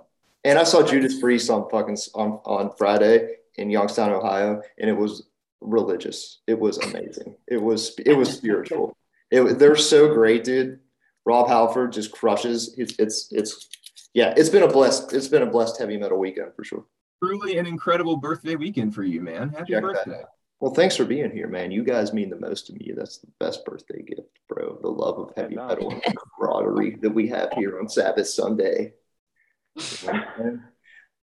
And 0.45 0.57
I 0.59 0.63
saw 0.63 0.81
Judas 0.83 1.19
Priest 1.19 1.49
on 1.49 1.69
fucking 1.69 1.97
on 2.13 2.39
on 2.45 2.71
Friday 2.77 3.35
in 3.55 3.69
Youngstown, 3.69 4.11
Ohio, 4.11 4.61
and 4.77 4.89
it 4.89 4.93
was 4.93 5.23
religious. 5.59 6.39
It 6.47 6.57
was 6.59 6.77
amazing. 6.77 7.35
It 7.47 7.61
was 7.61 7.95
it 8.05 8.13
was 8.13 8.31
spiritual. 8.31 8.95
It, 9.31 9.57
they're 9.59 9.75
so 9.75 10.13
great, 10.13 10.43
dude. 10.43 10.79
Rob 11.25 11.47
Halford 11.47 11.91
just 11.91 12.11
crushes. 12.11 12.75
It's 12.77 12.93
it's 12.99 13.27
it's 13.31 13.67
yeah. 14.13 14.33
It's 14.37 14.49
been 14.49 14.63
a 14.63 14.67
blessed 14.67 15.11
it's 15.13 15.27
been 15.27 15.41
a 15.41 15.47
blessed 15.47 15.79
heavy 15.79 15.97
metal 15.97 16.19
weekend 16.19 16.53
for 16.55 16.63
sure. 16.63 16.85
Truly 17.23 17.57
an 17.57 17.65
incredible 17.65 18.17
birthday 18.17 18.55
weekend 18.55 18.93
for 18.93 19.03
you, 19.03 19.21
man. 19.21 19.49
Happy 19.49 19.73
Check 19.73 19.81
that 19.83 19.93
birthday. 20.05 20.23
Well, 20.59 20.73
thanks 20.73 20.95
for 20.95 21.05
being 21.05 21.31
here, 21.31 21.47
man. 21.47 21.71
You 21.71 21.83
guys 21.83 22.13
mean 22.13 22.29
the 22.29 22.39
most 22.39 22.67
to 22.67 22.73
me. 22.73 22.91
That's 22.95 23.17
the 23.17 23.27
best 23.39 23.65
birthday 23.65 24.01
gift, 24.01 24.29
bro. 24.47 24.77
The 24.81 24.89
love 24.89 25.19
of 25.19 25.31
heavy 25.35 25.55
metal 25.55 25.91
and 25.91 26.01
the 26.01 26.15
camaraderie 26.39 26.95
that 27.01 27.09
we 27.13 27.27
have 27.27 27.51
here 27.53 27.79
on 27.79 27.89
Sabbath 27.89 28.27
Sunday. 28.29 28.93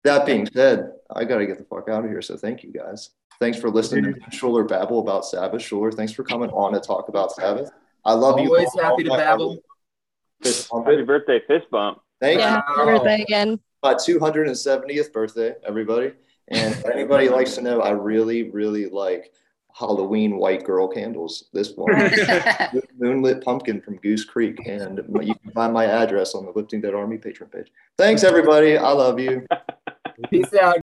that 0.05 0.27
being 0.27 0.47
said, 0.47 0.93
I 1.15 1.25
got 1.25 1.39
to 1.39 1.47
get 1.47 1.59
the 1.59 1.65
fuck 1.65 1.89
out 1.89 2.05
of 2.05 2.11
here. 2.11 2.23
So 2.23 2.37
thank 2.37 2.63
you 2.63 2.73
guys. 2.73 3.11
Thanks 3.41 3.59
for 3.59 3.69
listening 3.69 4.15
to 4.15 4.31
Schuler 4.37 4.65
babble 4.65 5.01
about 5.01 5.27
Sabbath. 5.27 5.61
Schuler, 5.61 5.91
thanks 5.93 6.13
for 6.13 6.23
coming 6.25 6.51
on 6.51 6.73
to 6.73 6.81
talk 6.81 7.09
about 7.09 7.33
Sabbath. 7.33 7.71
I 8.05 8.13
love 8.15 8.39
you. 8.39 8.47
Always 8.47 8.69
all. 8.77 8.83
happy 8.83 9.05
to 9.05 9.11
babble. 9.11 9.59
Fist 10.43 10.71
bump 10.71 10.87
Happy 10.87 11.03
birthday, 11.03 11.41
fist 11.49 11.67
bump. 11.71 11.99
Thank 12.21 12.39
Yeah, 12.39 12.57
you. 12.57 12.63
happy 12.77 12.91
birthday 12.99 13.23
again. 13.23 13.59
My 13.83 13.95
270th 13.95 15.13
birthday, 15.13 15.55
everybody. 15.67 16.13
And 16.49 16.75
if 16.75 16.85
anybody 16.87 17.29
likes 17.29 17.55
to 17.57 17.63
know, 17.63 17.81
I 17.81 17.91
really, 17.91 18.51
really 18.51 18.87
like 18.87 19.33
Halloween 19.75 20.37
white 20.37 20.65
girl 20.65 20.89
candles. 20.89 21.45
This 21.53 21.73
one, 21.77 21.93
Moonlit 22.99 23.45
Pumpkin 23.45 23.81
from 23.81 23.97
Goose 23.97 24.25
Creek. 24.25 24.67
And 24.67 24.99
you 25.23 25.35
can 25.35 25.53
find 25.53 25.73
my 25.73 25.85
address 25.85 26.35
on 26.35 26.47
the 26.47 26.53
Lifting 26.53 26.81
Dead 26.81 26.95
Army 26.95 27.19
Patreon 27.19 27.53
page. 27.53 27.71
Thanks, 27.99 28.25
everybody. 28.25 28.79
I 28.79 28.91
love 28.93 29.21
you. 29.21 29.47
Peace 30.31 30.55
out. 30.55 30.81